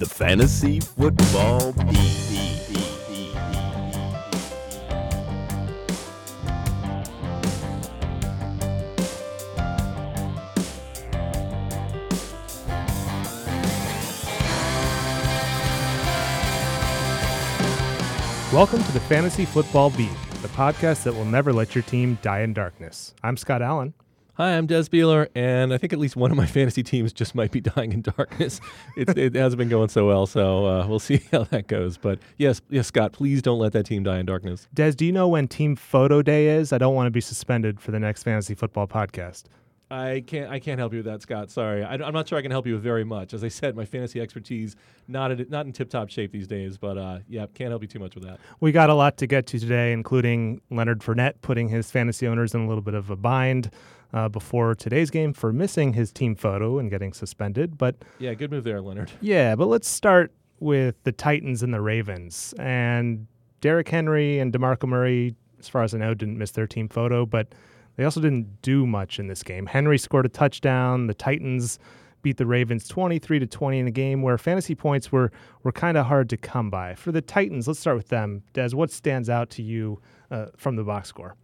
the 0.00 0.06
Fantasy 0.06 0.80
Football 0.80 1.72
Beat. 1.72 1.90
Welcome 18.50 18.82
to 18.82 18.92
the 18.92 19.00
Fantasy 19.00 19.44
Football 19.44 19.90
Beat, 19.90 20.08
the 20.40 20.48
podcast 20.48 21.02
that 21.02 21.12
will 21.12 21.26
never 21.26 21.52
let 21.52 21.74
your 21.74 21.82
team 21.82 22.18
die 22.22 22.40
in 22.40 22.54
darkness. 22.54 23.14
I'm 23.22 23.36
Scott 23.36 23.60
Allen. 23.60 23.92
Hi, 24.40 24.56
I'm 24.56 24.64
Des 24.64 24.84
Beeler, 24.84 25.28
and 25.34 25.70
I 25.70 25.76
think 25.76 25.92
at 25.92 25.98
least 25.98 26.16
one 26.16 26.30
of 26.30 26.36
my 26.38 26.46
fantasy 26.56 26.82
teams 26.82 27.12
just 27.12 27.34
might 27.34 27.50
be 27.50 27.60
dying 27.76 27.92
in 27.92 28.00
darkness. 28.00 28.58
It's, 28.96 29.12
it 29.18 29.34
hasn't 29.34 29.58
been 29.58 29.68
going 29.68 29.90
so 29.90 30.06
well, 30.06 30.26
so 30.26 30.64
uh, 30.64 30.86
we'll 30.86 30.98
see 30.98 31.20
how 31.30 31.44
that 31.44 31.66
goes. 31.66 31.98
But 31.98 32.20
yes, 32.38 32.62
yes, 32.70 32.86
Scott, 32.86 33.12
please 33.12 33.42
don't 33.42 33.58
let 33.58 33.72
that 33.72 33.84
team 33.84 34.02
die 34.02 34.18
in 34.18 34.24
darkness. 34.24 34.66
Des, 34.72 34.92
do 34.92 35.04
you 35.04 35.12
know 35.12 35.28
when 35.28 35.46
Team 35.46 35.76
Photo 35.76 36.22
Day 36.22 36.48
is? 36.48 36.72
I 36.72 36.78
don't 36.78 36.94
want 36.94 37.06
to 37.06 37.10
be 37.10 37.20
suspended 37.20 37.82
for 37.82 37.90
the 37.90 38.00
next 38.00 38.22
Fantasy 38.22 38.54
Football 38.54 38.86
podcast. 38.86 39.42
I 39.90 40.22
can't. 40.24 40.50
I 40.50 40.60
can't 40.60 40.78
help 40.78 40.92
you 40.92 40.98
with 40.98 41.06
that, 41.06 41.20
Scott. 41.22 41.50
Sorry, 41.50 41.82
I, 41.82 41.94
am 41.94 42.12
not 42.12 42.28
sure 42.28 42.38
I 42.38 42.42
can 42.42 42.52
help 42.52 42.66
you 42.66 42.74
with 42.74 42.82
very 42.82 43.04
much. 43.04 43.34
As 43.34 43.42
I 43.42 43.48
said, 43.48 43.74
my 43.74 43.84
fantasy 43.84 44.20
expertise 44.20 44.76
not 45.08 45.32
at, 45.32 45.50
not 45.50 45.66
in 45.66 45.72
tip 45.72 45.90
top 45.90 46.10
shape 46.10 46.30
these 46.30 46.46
days. 46.46 46.78
But 46.78 46.96
uh, 46.96 47.18
yeah, 47.28 47.46
can't 47.54 47.70
help 47.70 47.82
you 47.82 47.88
too 47.88 47.98
much 47.98 48.14
with 48.14 48.24
that. 48.24 48.38
We 48.60 48.70
got 48.70 48.88
a 48.88 48.94
lot 48.94 49.16
to 49.18 49.26
get 49.26 49.46
to 49.48 49.58
today, 49.58 49.92
including 49.92 50.60
Leonard 50.70 51.00
Fournette 51.00 51.34
putting 51.42 51.68
his 51.68 51.90
fantasy 51.90 52.28
owners 52.28 52.54
in 52.54 52.60
a 52.60 52.68
little 52.68 52.82
bit 52.82 52.94
of 52.94 53.10
a 53.10 53.16
bind 53.16 53.70
uh, 54.12 54.28
before 54.28 54.74
today's 54.74 55.10
game 55.10 55.32
for 55.32 55.52
missing 55.52 55.92
his 55.92 56.12
team 56.12 56.36
photo 56.36 56.78
and 56.78 56.88
getting 56.88 57.12
suspended. 57.12 57.76
But 57.76 57.96
yeah, 58.18 58.34
good 58.34 58.50
move 58.50 58.64
there, 58.64 58.80
Leonard. 58.80 59.10
Yeah, 59.20 59.54
but 59.56 59.66
let's 59.66 59.88
start 59.88 60.32
with 60.60 61.02
the 61.04 61.12
Titans 61.12 61.62
and 61.62 61.74
the 61.74 61.80
Ravens. 61.80 62.54
And 62.58 63.26
Derrick 63.60 63.88
Henry 63.88 64.38
and 64.38 64.52
DeMarco 64.52 64.88
Murray, 64.88 65.34
as 65.58 65.68
far 65.68 65.82
as 65.82 65.94
I 65.94 65.98
know, 65.98 66.14
didn't 66.14 66.38
miss 66.38 66.52
their 66.52 66.66
team 66.66 66.88
photo, 66.88 67.26
but 67.26 67.48
they 68.00 68.06
also 68.06 68.22
didn't 68.22 68.62
do 68.62 68.86
much 68.86 69.18
in 69.18 69.26
this 69.26 69.42
game. 69.42 69.66
Henry 69.66 69.98
scored 69.98 70.24
a 70.24 70.30
touchdown. 70.30 71.06
The 71.06 71.12
Titans 71.12 71.78
beat 72.22 72.38
the 72.38 72.46
Ravens 72.46 72.88
23 72.88 73.40
to 73.40 73.46
20 73.46 73.78
in 73.78 73.86
a 73.86 73.90
game 73.90 74.22
where 74.22 74.38
fantasy 74.38 74.74
points 74.74 75.12
were 75.12 75.30
were 75.64 75.72
kind 75.72 75.98
of 75.98 76.06
hard 76.06 76.30
to 76.30 76.38
come 76.38 76.70
by. 76.70 76.94
For 76.94 77.12
the 77.12 77.20
Titans, 77.20 77.68
let's 77.68 77.78
start 77.78 77.98
with 77.98 78.08
them. 78.08 78.42
Des, 78.54 78.70
what 78.70 78.90
stands 78.90 79.28
out 79.28 79.50
to 79.50 79.62
you 79.62 80.00
uh, 80.30 80.46
from 80.56 80.76
the 80.76 80.82
box 80.82 81.10
score? 81.10 81.36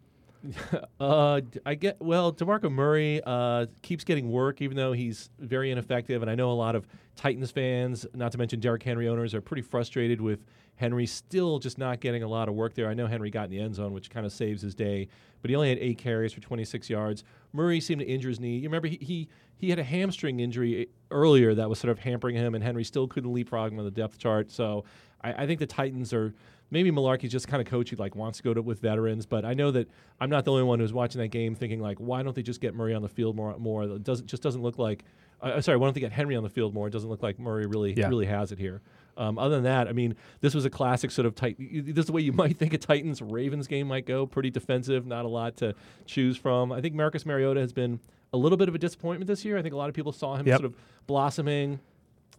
uh, 0.99 1.43
I 1.67 1.75
get 1.75 2.01
well. 2.01 2.33
Demarco 2.33 2.73
Murray 2.73 3.21
uh, 3.27 3.67
keeps 3.83 4.05
getting 4.05 4.31
work, 4.31 4.63
even 4.63 4.79
though 4.79 4.95
he's 4.95 5.29
very 5.39 5.71
ineffective. 5.71 6.23
And 6.23 6.31
I 6.31 6.37
know 6.37 6.51
a 6.51 6.55
lot 6.55 6.75
of 6.75 6.87
Titans 7.17 7.51
fans, 7.51 8.07
not 8.15 8.33
to 8.33 8.39
mention 8.39 8.61
Derrick 8.61 8.83
Henry 8.83 9.09
owners, 9.09 9.35
are 9.35 9.43
pretty 9.43 9.63
frustrated 9.63 10.23
with 10.23 10.41
Henry 10.77 11.07
still 11.07 11.59
just 11.59 11.79
not 11.79 12.01
getting 12.01 12.23
a 12.23 12.29
lot 12.29 12.49
of 12.49 12.55
work 12.55 12.75
there. 12.75 12.89
I 12.89 12.95
know 12.95 13.07
Henry 13.07 13.31
got 13.31 13.47
in 13.47 13.51
the 13.51 13.61
end 13.61 13.75
zone, 13.75 13.93
which 13.93 14.11
kind 14.11 14.25
of 14.25 14.33
saves 14.33 14.63
his 14.63 14.75
day, 14.75 15.09
but 15.43 15.51
he 15.51 15.57
only 15.57 15.71
had 15.71 15.79
eight 15.79 15.99
carries 15.99 16.33
for 16.33 16.41
26 16.41 16.89
yards. 16.89 17.25
Murray 17.53 17.81
seemed 17.81 18.01
to 18.01 18.07
injure 18.07 18.29
his 18.29 18.41
knee. 18.41 18.57
You 18.57 18.69
remember 18.69 18.89
he, 18.89 18.99
he 19.01 19.29
he 19.59 19.71
had 19.71 19.79
a 19.79 19.85
hamstring 19.85 20.41
injury 20.41 20.89
earlier 21.11 21.55
that 21.55 21.69
was 21.69 21.79
sort 21.79 21.91
of 21.91 21.99
hampering 21.99 22.37
him, 22.37 22.55
and 22.55 22.63
Henry 22.63 22.85
still 22.85 23.09
couldn't 23.09 23.33
leapfrog 23.33 23.73
him 23.73 23.79
on 23.79 23.85
the 23.87 23.91
depth 23.91 24.19
chart. 24.19 24.51
So 24.51 24.85
I, 25.23 25.45
I 25.45 25.47
think 25.47 25.61
the 25.61 25.67
Titans 25.67 26.13
are 26.13 26.35
maybe 26.71 26.91
Mularkey's 26.91 27.33
just 27.33 27.49
kind 27.49 27.61
of 27.61 27.67
coach 27.67 27.91
who 27.91 27.97
like 27.97 28.15
wants 28.15 28.39
to 28.39 28.45
go 28.45 28.53
to 28.53 28.61
with 28.61 28.81
veterans, 28.81 29.25
but 29.25 29.45
I 29.45 29.55
know 29.55 29.71
that 29.71 29.89
I'm 30.21 30.31
not 30.31 30.45
the 30.45 30.53
only 30.53 30.65
one 30.65 30.79
who's 30.79 30.93
watching 30.93 31.21
that 31.21 31.29
game 31.29 31.55
thinking 31.55 31.81
like, 31.81 31.99
why 31.99 32.23
don't 32.23 32.35
they 32.35 32.43
just 32.43 32.61
get 32.61 32.75
Murray 32.75 32.95
on 32.95 33.03
the 33.03 33.09
field 33.09 33.37
more? 33.37 33.57
More 33.59 33.85
it 33.85 34.05
doesn't 34.05 34.27
just 34.27 34.43
doesn't 34.43 34.63
look 34.63 34.79
like. 34.79 35.05
Uh, 35.41 35.61
sorry, 35.61 35.77
why 35.77 35.87
don't 35.87 35.95
they 35.95 36.01
get 36.01 36.13
Henry 36.13 36.35
on 36.35 36.43
the 36.43 36.49
field 36.49 36.75
more? 36.75 36.89
It 36.89 36.93
doesn't 36.93 37.09
look 37.09 37.23
like 37.23 37.39
Murray 37.39 37.67
really 37.67 37.95
yeah. 37.95 38.09
really 38.09 38.27
has 38.27 38.53
it 38.53 38.59
here. 38.59 38.83
Um, 39.17 39.39
other 39.39 39.55
than 39.57 39.65
that, 39.65 39.89
I 39.89 39.93
mean, 39.93 40.15
this 40.41 40.55
was 40.55 40.65
a 40.65 40.71
classic 40.71 41.11
sort 41.11 41.27
of 41.27 41.35
tight. 41.35 41.57
This 41.59 41.97
is 41.97 42.07
the 42.07 42.13
way 42.13 42.23
you 42.23 42.33
might 42.35 42.57
think 42.57 42.73
a 42.73 42.79
Titans 42.79 43.23
Ravens 43.23 43.67
game 43.67 43.89
might 43.89 44.07
go. 44.07 44.27
Pretty 44.27 44.51
defensive, 44.51 45.07
not 45.07 45.25
a 45.25 45.29
lot 45.29 45.57
to 45.59 45.75
choose 46.05 46.37
from. 46.37 46.73
I 46.73 46.81
think 46.81 46.95
Marcus 46.95 47.25
Mariota 47.25 47.61
has 47.61 47.73
been 47.73 48.01
a 48.33 48.37
little 48.37 48.59
bit 48.59 48.69
of 48.69 48.75
a 48.75 48.79
disappointment 48.79 49.29
this 49.29 49.45
year. 49.45 49.57
I 49.57 49.63
think 49.63 49.75
a 49.75 49.79
lot 49.79 49.89
of 49.89 49.95
people 49.95 50.13
saw 50.13 50.37
him 50.37 50.47
yep. 50.47 50.59
sort 50.59 50.67
of 50.67 50.75
blossoming 51.07 51.81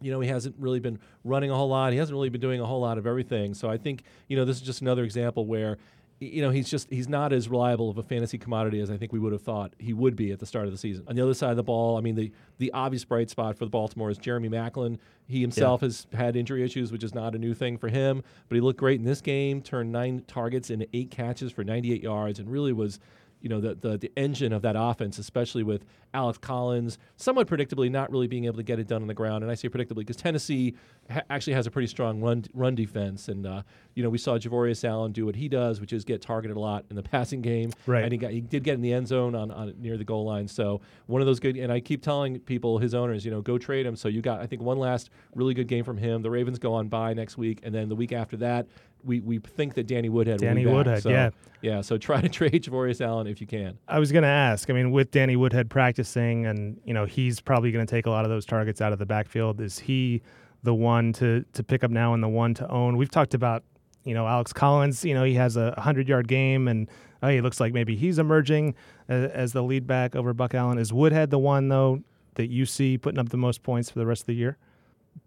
you 0.00 0.12
know, 0.12 0.20
he 0.20 0.28
hasn't 0.28 0.54
really 0.58 0.80
been 0.80 0.98
running 1.24 1.50
a 1.50 1.54
whole 1.54 1.68
lot. 1.68 1.92
He 1.92 1.98
hasn't 1.98 2.14
really 2.14 2.28
been 2.28 2.40
doing 2.40 2.60
a 2.60 2.66
whole 2.66 2.80
lot 2.80 2.98
of 2.98 3.06
everything. 3.06 3.54
So 3.54 3.68
I 3.68 3.76
think, 3.76 4.04
you 4.28 4.36
know, 4.36 4.44
this 4.44 4.56
is 4.56 4.62
just 4.62 4.80
another 4.80 5.04
example 5.04 5.46
where 5.46 5.78
you 6.20 6.42
know 6.42 6.50
he's 6.50 6.68
just 6.68 6.90
he's 6.90 7.08
not 7.08 7.32
as 7.32 7.48
reliable 7.48 7.90
of 7.90 7.98
a 7.98 8.02
fantasy 8.02 8.38
commodity 8.38 8.80
as 8.80 8.90
I 8.90 8.96
think 8.96 9.12
we 9.12 9.18
would 9.18 9.32
have 9.32 9.42
thought 9.42 9.72
he 9.78 9.92
would 9.92 10.16
be 10.16 10.32
at 10.32 10.40
the 10.40 10.46
start 10.46 10.66
of 10.66 10.72
the 10.72 10.78
season. 10.78 11.04
On 11.06 11.14
the 11.14 11.22
other 11.22 11.34
side 11.34 11.50
of 11.50 11.56
the 11.56 11.62
ball, 11.62 11.96
I 11.96 12.00
mean 12.00 12.16
the 12.16 12.32
the 12.58 12.72
obvious 12.72 13.04
bright 13.04 13.30
spot 13.30 13.56
for 13.56 13.64
the 13.64 13.70
Baltimore 13.70 14.10
is 14.10 14.18
Jeremy 14.18 14.48
Maclin. 14.48 14.98
He 15.26 15.40
himself 15.40 15.82
yeah. 15.82 15.86
has 15.86 16.06
had 16.12 16.36
injury 16.36 16.64
issues, 16.64 16.90
which 16.90 17.04
is 17.04 17.14
not 17.14 17.34
a 17.34 17.38
new 17.38 17.54
thing 17.54 17.78
for 17.78 17.88
him, 17.88 18.22
but 18.48 18.54
he 18.54 18.60
looked 18.60 18.80
great 18.80 18.98
in 18.98 19.06
this 19.06 19.20
game. 19.20 19.62
Turned 19.62 19.92
nine 19.92 20.24
targets 20.26 20.70
into 20.70 20.88
eight 20.92 21.10
catches 21.10 21.52
for 21.52 21.62
98 21.62 22.02
yards, 22.02 22.38
and 22.38 22.50
really 22.50 22.72
was 22.72 22.98
you 23.40 23.48
know 23.48 23.60
the, 23.60 23.74
the, 23.74 23.98
the 23.98 24.12
engine 24.16 24.52
of 24.52 24.62
that 24.62 24.74
offense, 24.76 25.18
especially 25.18 25.62
with 25.62 25.84
Alex 26.14 26.38
Collins, 26.38 26.98
somewhat 27.16 27.46
predictably 27.46 27.90
not 27.90 28.10
really 28.10 28.26
being 28.26 28.46
able 28.46 28.56
to 28.56 28.62
get 28.62 28.78
it 28.78 28.88
done 28.88 29.02
on 29.02 29.08
the 29.08 29.14
ground. 29.14 29.42
And 29.42 29.50
I 29.50 29.54
say 29.54 29.68
predictably 29.68 29.98
because 29.98 30.16
Tennessee 30.16 30.74
ha- 31.10 31.22
actually 31.30 31.52
has 31.52 31.66
a 31.66 31.70
pretty 31.70 31.88
strong 31.88 32.20
run 32.20 32.44
run 32.54 32.74
defense, 32.74 33.28
and 33.28 33.46
uh, 33.46 33.62
you 33.94 34.02
know 34.02 34.08
we 34.08 34.18
saw 34.18 34.38
Javorius 34.38 34.84
Allen 34.84 35.12
do 35.12 35.26
what 35.26 35.36
he 35.36 35.48
does, 35.48 35.80
which 35.80 35.92
is 35.92 36.04
get 36.04 36.22
targeted 36.22 36.56
a 36.56 36.60
lot 36.60 36.84
in 36.90 36.96
the 36.96 37.02
passing 37.08 37.42
game. 37.42 37.72
Right. 37.86 38.02
And 38.02 38.12
he 38.12 38.18
got 38.18 38.30
he 38.30 38.40
did 38.40 38.64
get 38.64 38.74
in 38.74 38.80
the 38.80 38.92
end 38.92 39.08
zone 39.08 39.34
on, 39.34 39.50
on 39.50 39.74
near 39.78 39.96
the 39.96 40.04
goal 40.04 40.24
line. 40.24 40.48
So 40.48 40.80
one 41.06 41.20
of 41.20 41.26
those 41.26 41.40
good. 41.40 41.56
And 41.56 41.72
I 41.72 41.80
keep 41.80 42.02
telling 42.02 42.38
people, 42.40 42.78
his 42.78 42.94
owners, 42.94 43.24
you 43.24 43.30
know, 43.30 43.40
go 43.40 43.58
trade 43.58 43.86
him. 43.86 43.96
So 43.96 44.08
you 44.08 44.22
got 44.22 44.40
I 44.40 44.46
think 44.46 44.62
one 44.62 44.78
last 44.78 45.10
really 45.34 45.54
good 45.54 45.68
game 45.68 45.84
from 45.84 45.96
him. 45.96 46.22
The 46.22 46.30
Ravens 46.30 46.58
go 46.58 46.74
on 46.74 46.88
by 46.88 47.14
next 47.14 47.36
week, 47.36 47.60
and 47.62 47.74
then 47.74 47.88
the 47.88 47.96
week 47.96 48.12
after 48.12 48.36
that, 48.38 48.66
we, 49.04 49.20
we 49.20 49.38
think 49.38 49.74
that 49.74 49.86
Danny 49.86 50.08
Woodhead 50.08 50.40
Danny 50.40 50.64
will 50.64 50.72
be 50.72 50.76
Woodhead, 50.76 51.02
so, 51.02 51.10
yeah. 51.10 51.30
Yeah, 51.60 51.80
so 51.80 51.98
try 51.98 52.20
to 52.20 52.28
trade 52.28 52.64
Javorius 52.64 53.00
Allen 53.00 53.26
if 53.26 53.40
you 53.40 53.46
can. 53.46 53.78
I 53.88 53.98
was 53.98 54.12
going 54.12 54.22
to 54.22 54.28
ask, 54.28 54.70
I 54.70 54.72
mean, 54.72 54.90
with 54.90 55.10
Danny 55.10 55.36
Woodhead 55.36 55.70
practicing 55.70 56.46
and, 56.46 56.80
you 56.84 56.94
know, 56.94 57.04
he's 57.04 57.40
probably 57.40 57.72
going 57.72 57.86
to 57.86 57.90
take 57.90 58.06
a 58.06 58.10
lot 58.10 58.24
of 58.24 58.30
those 58.30 58.46
targets 58.46 58.80
out 58.80 58.92
of 58.92 58.98
the 58.98 59.06
backfield. 59.06 59.60
Is 59.60 59.78
he 59.78 60.22
the 60.62 60.74
one 60.74 61.12
to, 61.14 61.44
to 61.52 61.62
pick 61.62 61.84
up 61.84 61.90
now 61.90 62.14
and 62.14 62.22
the 62.22 62.28
one 62.28 62.54
to 62.54 62.68
own? 62.68 62.96
We've 62.96 63.10
talked 63.10 63.34
about, 63.34 63.64
you 64.04 64.14
know, 64.14 64.26
Alex 64.26 64.52
Collins, 64.52 65.04
you 65.04 65.14
know, 65.14 65.24
he 65.24 65.34
has 65.34 65.56
a 65.56 65.74
100-yard 65.78 66.28
game 66.28 66.68
and 66.68 66.88
oh, 67.22 67.28
he 67.28 67.40
looks 67.40 67.60
like 67.60 67.72
maybe 67.72 67.96
he's 67.96 68.18
emerging 68.18 68.74
as, 69.08 69.30
as 69.30 69.52
the 69.52 69.62
lead 69.62 69.86
back 69.86 70.14
over 70.14 70.32
Buck 70.32 70.54
Allen. 70.54 70.78
Is 70.78 70.92
Woodhead 70.92 71.30
the 71.30 71.38
one, 71.38 71.68
though, 71.68 72.02
that 72.34 72.48
you 72.48 72.66
see 72.66 72.96
putting 72.96 73.18
up 73.18 73.30
the 73.30 73.36
most 73.36 73.62
points 73.62 73.90
for 73.90 73.98
the 73.98 74.06
rest 74.06 74.22
of 74.22 74.26
the 74.26 74.34
year? 74.34 74.56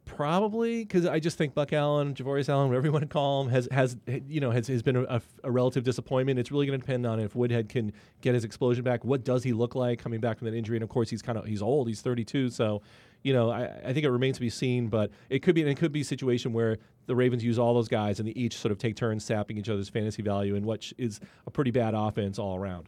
Probably 0.05 0.83
because 0.83 1.05
I 1.05 1.19
just 1.19 1.37
think 1.37 1.53
Buck 1.53 1.71
Allen, 1.73 2.13
Javorius 2.13 2.49
Allen, 2.49 2.67
whatever 2.67 2.85
you 2.85 2.91
want 2.91 3.03
to 3.03 3.07
call 3.07 3.43
him, 3.43 3.49
has 3.49 3.67
has 3.71 3.95
you 4.27 4.41
know 4.41 4.51
has, 4.51 4.67
has 4.67 4.83
been 4.83 4.97
a, 4.97 5.21
a 5.43 5.49
relative 5.49 5.83
disappointment. 5.83 6.37
It's 6.37 6.51
really 6.51 6.65
going 6.65 6.79
to 6.79 6.85
depend 6.85 7.05
on 7.05 7.19
if 7.19 7.33
Woodhead 7.33 7.69
can 7.69 7.93
get 8.19 8.33
his 8.33 8.43
explosion 8.43 8.83
back. 8.83 9.05
What 9.05 9.23
does 9.23 9.43
he 9.43 9.53
look 9.53 9.73
like 9.73 9.99
coming 9.99 10.19
back 10.19 10.37
from 10.37 10.45
that 10.45 10.53
injury? 10.53 10.75
And 10.75 10.83
of 10.83 10.89
course, 10.89 11.09
he's 11.09 11.21
kind 11.21 11.37
of 11.37 11.45
he's 11.45 11.61
old. 11.61 11.87
He's 11.87 12.01
32, 12.01 12.49
so 12.49 12.81
you 13.23 13.31
know 13.33 13.49
I, 13.49 13.71
I 13.85 13.93
think 13.93 14.05
it 14.05 14.11
remains 14.11 14.35
to 14.35 14.41
be 14.41 14.49
seen. 14.49 14.89
But 14.89 15.11
it 15.29 15.39
could 15.39 15.55
be 15.55 15.61
it 15.61 15.77
could 15.77 15.93
be 15.93 16.01
a 16.01 16.05
situation 16.05 16.51
where 16.51 16.77
the 17.05 17.15
Ravens 17.15 17.43
use 17.43 17.57
all 17.57 17.73
those 17.73 17.87
guys 17.87 18.19
and 18.19 18.27
they 18.27 18.33
each 18.33 18.57
sort 18.57 18.71
of 18.71 18.77
take 18.77 18.95
turns 18.95 19.23
sapping 19.23 19.57
each 19.57 19.69
other's 19.69 19.89
fantasy 19.89 20.21
value 20.21 20.55
in 20.55 20.65
what 20.65 20.91
is 20.97 21.19
a 21.47 21.51
pretty 21.51 21.71
bad 21.71 21.93
offense 21.93 22.37
all 22.37 22.57
around. 22.57 22.87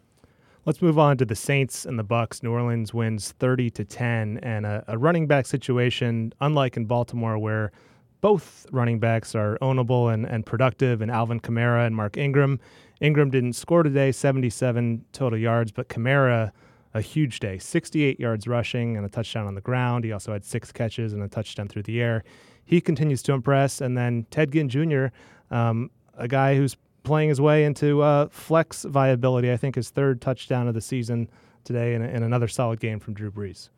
Let's 0.66 0.82
move 0.82 0.98
on 0.98 1.18
to 1.18 1.26
the 1.26 1.36
Saints 1.36 1.86
and 1.86 2.00
the 2.00 2.04
Bucks. 2.04 2.42
New 2.42 2.54
Orleans 2.54 2.94
wins 2.94 3.34
30 3.34 3.70
to 3.72 3.84
10 3.84 4.40
and 4.44 4.66
a, 4.66 4.82
a, 4.88 4.98
running 4.98 5.28
back 5.28 5.46
situation 5.46 6.34
unlike 6.40 6.78
in 6.78 6.86
Baltimore 6.86 7.38
where 7.38 7.74
both 8.22 8.66
running 8.72 8.98
backs 8.98 9.36
are 9.36 9.58
ownable 9.62 10.14
and, 10.14 10.26
and 10.26 10.46
productive 10.46 11.02
and 11.02 11.12
Alvin 11.12 11.42
Kamara 11.42 11.86
and 11.86 11.94
Mark 11.98 12.16
Ingram. 12.16 12.62
Ingram 13.02 13.30
didn't 13.30 13.54
score 13.54 13.84
today, 13.84 14.14
77 14.14 15.04
total 15.12 15.38
yards, 15.38 15.74
but 15.74 15.90
Kamara 15.90 16.54
a 16.94 17.02
huge 17.02 17.42
day, 17.42 17.58
68 17.58 18.18
yards 18.18 18.48
rushing 18.48 18.96
and 18.96 19.06
a 19.06 19.10
touchdown 19.10 19.48
on 19.48 19.56
the 19.56 19.62
ground. 19.62 20.06
He 20.06 20.14
also 20.14 20.32
had 20.32 20.46
six 20.46 20.72
catches 20.72 21.12
and 21.12 21.22
a 21.22 21.28
touchdown 21.28 21.68
through 21.68 21.84
the 21.84 22.02
air. 22.02 22.24
He 22.64 22.80
continues 22.80 23.22
to 23.24 23.34
impress. 23.34 23.82
And 23.82 23.98
then 23.98 24.28
Ted 24.32 24.54
Ginn 24.54 24.70
Jr., 24.70 25.08
um, 25.52 25.92
a 26.18 26.30
guy 26.30 26.56
who's 26.56 26.78
playing 27.04 27.30
his 27.30 27.40
way 27.40 27.66
into 27.66 28.02
uh, 28.02 28.28
flex 28.30 28.84
viability. 28.84 29.52
I 29.52 29.58
think 29.58 29.76
his 29.76 29.90
third 29.90 30.22
touchdown 30.22 30.68
of 30.68 30.74
the 30.74 30.82
season 30.82 31.30
today, 31.64 31.94
and, 31.94 32.04
and 32.04 32.24
another 32.24 32.48
solid 32.48 32.80
game 32.80 33.00
from 33.00 33.14
Drew 33.14 33.32
Brees 33.32 33.70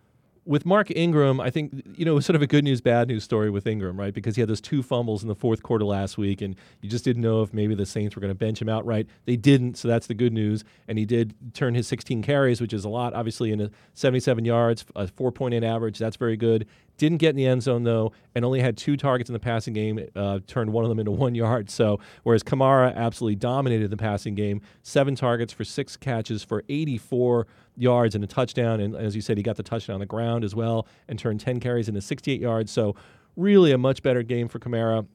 with 0.46 0.66
Mark 0.66 0.92
Ingram, 0.96 1.42
I 1.42 1.50
think 1.50 1.84
you 1.98 2.06
know 2.06 2.12
it 2.12 2.16
was 2.16 2.26
sort 2.26 2.36
of 2.36 2.42
a 2.42 2.48
good 2.48 2.64
news, 2.64 2.80
bad 2.80 3.08
news 3.08 3.24
story 3.24 3.50
with 3.50 3.66
Ingram, 3.66 4.00
right? 4.00 4.14
Because 4.14 4.36
he 4.36 4.42
had 4.42 4.50
those 4.50 4.62
two 4.62 4.84
fumbles 4.84 5.24
in 5.24 5.28
the 5.28 5.36
fourth 5.36 5.64
quarter 5.64 5.86
last 5.86 6.18
week, 6.18 6.42
and 6.42 6.56
you 6.82 6.90
just 6.90 7.04
didn't 7.04 7.24
know 7.24 7.42
if 7.42 7.54
maybe 7.54 7.74
the 7.74 7.86
Saints 7.86 8.16
were 8.16 8.20
going 8.20 8.32
to 8.32 8.36
bench 8.36 8.62
him 8.62 8.70
outright. 8.70 9.08
They 9.26 9.36
didn't, 9.36 9.76
so 9.78 9.88
that's 9.88 10.08
the 10.08 10.14
good 10.14 10.34
news. 10.34 10.64
And 10.88 11.00
he 11.00 11.06
did 11.06 11.34
turn 11.54 11.74
his 11.74 11.88
16 11.88 12.22
carries, 12.22 12.62
which 12.62 12.74
is 12.74 12.86
a 12.86 12.90
lot, 12.90 13.14
obviously, 13.14 13.52
in 13.52 13.72
77 13.96 14.46
yards, 14.46 14.86
a 14.96 15.08
4.8 15.08 15.64
average. 15.64 15.98
That's 15.98 16.18
very 16.18 16.38
good. 16.38 16.68
Didn't 16.98 17.18
get 17.18 17.32
in 17.32 17.36
the 17.36 17.46
end 17.46 17.64
zone 17.64 17.84
though, 17.84 18.14
and 18.34 18.46
only 18.46 18.62
had 18.62 18.78
two 18.78 18.96
targets 18.96 19.30
in 19.30 19.34
the 19.34 19.40
passing 19.40 19.74
game. 19.74 20.00
Uh, 20.16 20.40
turned 20.48 20.72
one 20.72 20.86
of 20.86 20.90
them 20.90 21.00
into 21.00 21.12
one 21.12 21.36
yard. 21.36 21.70
So 21.70 22.00
whereas 22.24 22.44
Kamara 22.44 22.96
absolutely 22.96 23.36
dominated 23.36 23.92
the 23.92 23.98
passing 23.98 24.36
game, 24.36 24.62
seven 24.84 25.16
targets 25.16 25.52
for 25.52 25.64
six 25.64 25.98
catches 25.98 26.44
for 26.44 26.64
84 26.70 27.48
yards 27.78 28.16
and 28.16 28.24
a 28.24 28.28
touchdown. 28.28 28.80
And 28.80 28.96
as 28.96 29.16
you 29.16 29.22
said, 29.22 29.38
he 29.38 29.44
got 29.44 29.58
the 29.58 29.64
touchdown 29.64 29.96
on 29.96 30.00
the 30.00 30.06
ground 30.06 30.44
as 30.44 30.56
well, 30.56 30.88
and 31.08 31.20
turned 31.20 31.42
10 31.42 31.60
carries 31.60 31.90
into 31.90 32.02
68 32.02 32.40
yards. 32.40 32.72
So 32.72 32.96
really 33.36 33.72
a 33.72 33.78
much 33.78 34.02
better 34.02 34.24
game 34.24 34.48
for 34.48 34.60
Kamara. 34.60 35.06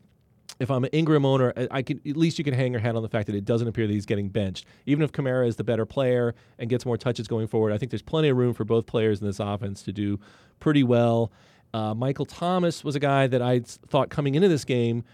If 0.58 0.70
I'm 0.70 0.84
an 0.84 0.90
Ingram 0.92 1.24
owner, 1.24 1.54
I, 1.70 1.80
can 1.80 2.00
at 2.06 2.16
least 2.16 2.36
you 2.36 2.44
can 2.44 2.52
hang 2.52 2.72
your 2.72 2.80
hat 2.80 2.94
on 2.94 3.02
the 3.02 3.08
fact 3.08 3.26
that 3.28 3.34
it 3.34 3.46
doesn't 3.46 3.66
appear 3.66 3.86
that 3.86 3.92
he's 3.92 4.04
getting 4.04 4.28
benched. 4.28 4.66
Even 4.84 5.02
if 5.02 5.10
Kamara 5.10 5.46
is 5.46 5.56
the 5.56 5.64
better 5.64 5.86
player 5.86 6.34
and 6.58 6.68
gets 6.68 6.84
more 6.84 6.98
touches 6.98 7.26
going 7.28 7.46
forward, 7.46 7.72
I 7.72 7.78
think 7.78 7.90
there's 7.90 8.02
plenty 8.02 8.28
of 8.28 8.36
room 8.36 8.52
for 8.52 8.64
both 8.64 8.84
players 8.84 9.20
in 9.20 9.26
this 9.26 9.40
offense 9.40 9.82
to 9.84 9.92
do 9.92 10.20
pretty 10.58 10.82
well. 10.82 11.32
Uh, 11.72 11.94
Michael 11.94 12.26
Thomas 12.26 12.82
was 12.84 12.96
a 12.96 13.00
guy 13.00 13.26
that 13.26 13.42
I 13.42 13.60
thought 13.60 14.10
coming 14.10 14.34
into 14.34 14.48
this 14.48 14.64
game 14.64 15.04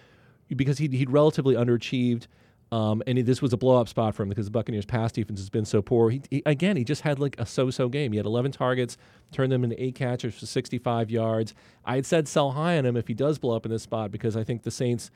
because 0.54 0.78
he'd, 0.78 0.92
he'd 0.92 1.10
relatively 1.10 1.54
underachieved. 1.54 2.26
Um, 2.72 3.00
and 3.06 3.18
this 3.18 3.40
was 3.40 3.52
a 3.52 3.56
blow 3.56 3.80
up 3.80 3.88
spot 3.88 4.14
for 4.14 4.24
him 4.24 4.28
because 4.28 4.46
the 4.46 4.50
Buccaneers' 4.50 4.84
pass 4.84 5.12
defense 5.12 5.38
has 5.38 5.50
been 5.50 5.64
so 5.64 5.82
poor. 5.82 6.10
He, 6.10 6.22
he, 6.30 6.42
again, 6.46 6.76
he 6.76 6.82
just 6.82 7.02
had 7.02 7.20
like 7.20 7.38
a 7.38 7.46
so 7.46 7.70
so 7.70 7.88
game. 7.88 8.12
He 8.12 8.16
had 8.16 8.26
11 8.26 8.52
targets, 8.52 8.96
turned 9.30 9.52
them 9.52 9.62
into 9.62 9.80
eight 9.80 9.94
catches 9.94 10.34
for 10.34 10.46
65 10.46 11.10
yards. 11.10 11.54
I 11.84 11.94
had 11.94 12.06
said 12.06 12.26
sell 12.26 12.52
high 12.52 12.76
on 12.76 12.84
him 12.84 12.96
if 12.96 13.06
he 13.06 13.14
does 13.14 13.38
blow 13.38 13.54
up 13.54 13.66
in 13.66 13.70
this 13.70 13.84
spot 13.84 14.10
because 14.10 14.36
I 14.36 14.42
think 14.42 14.64
the 14.64 14.72
Saints 14.72 15.10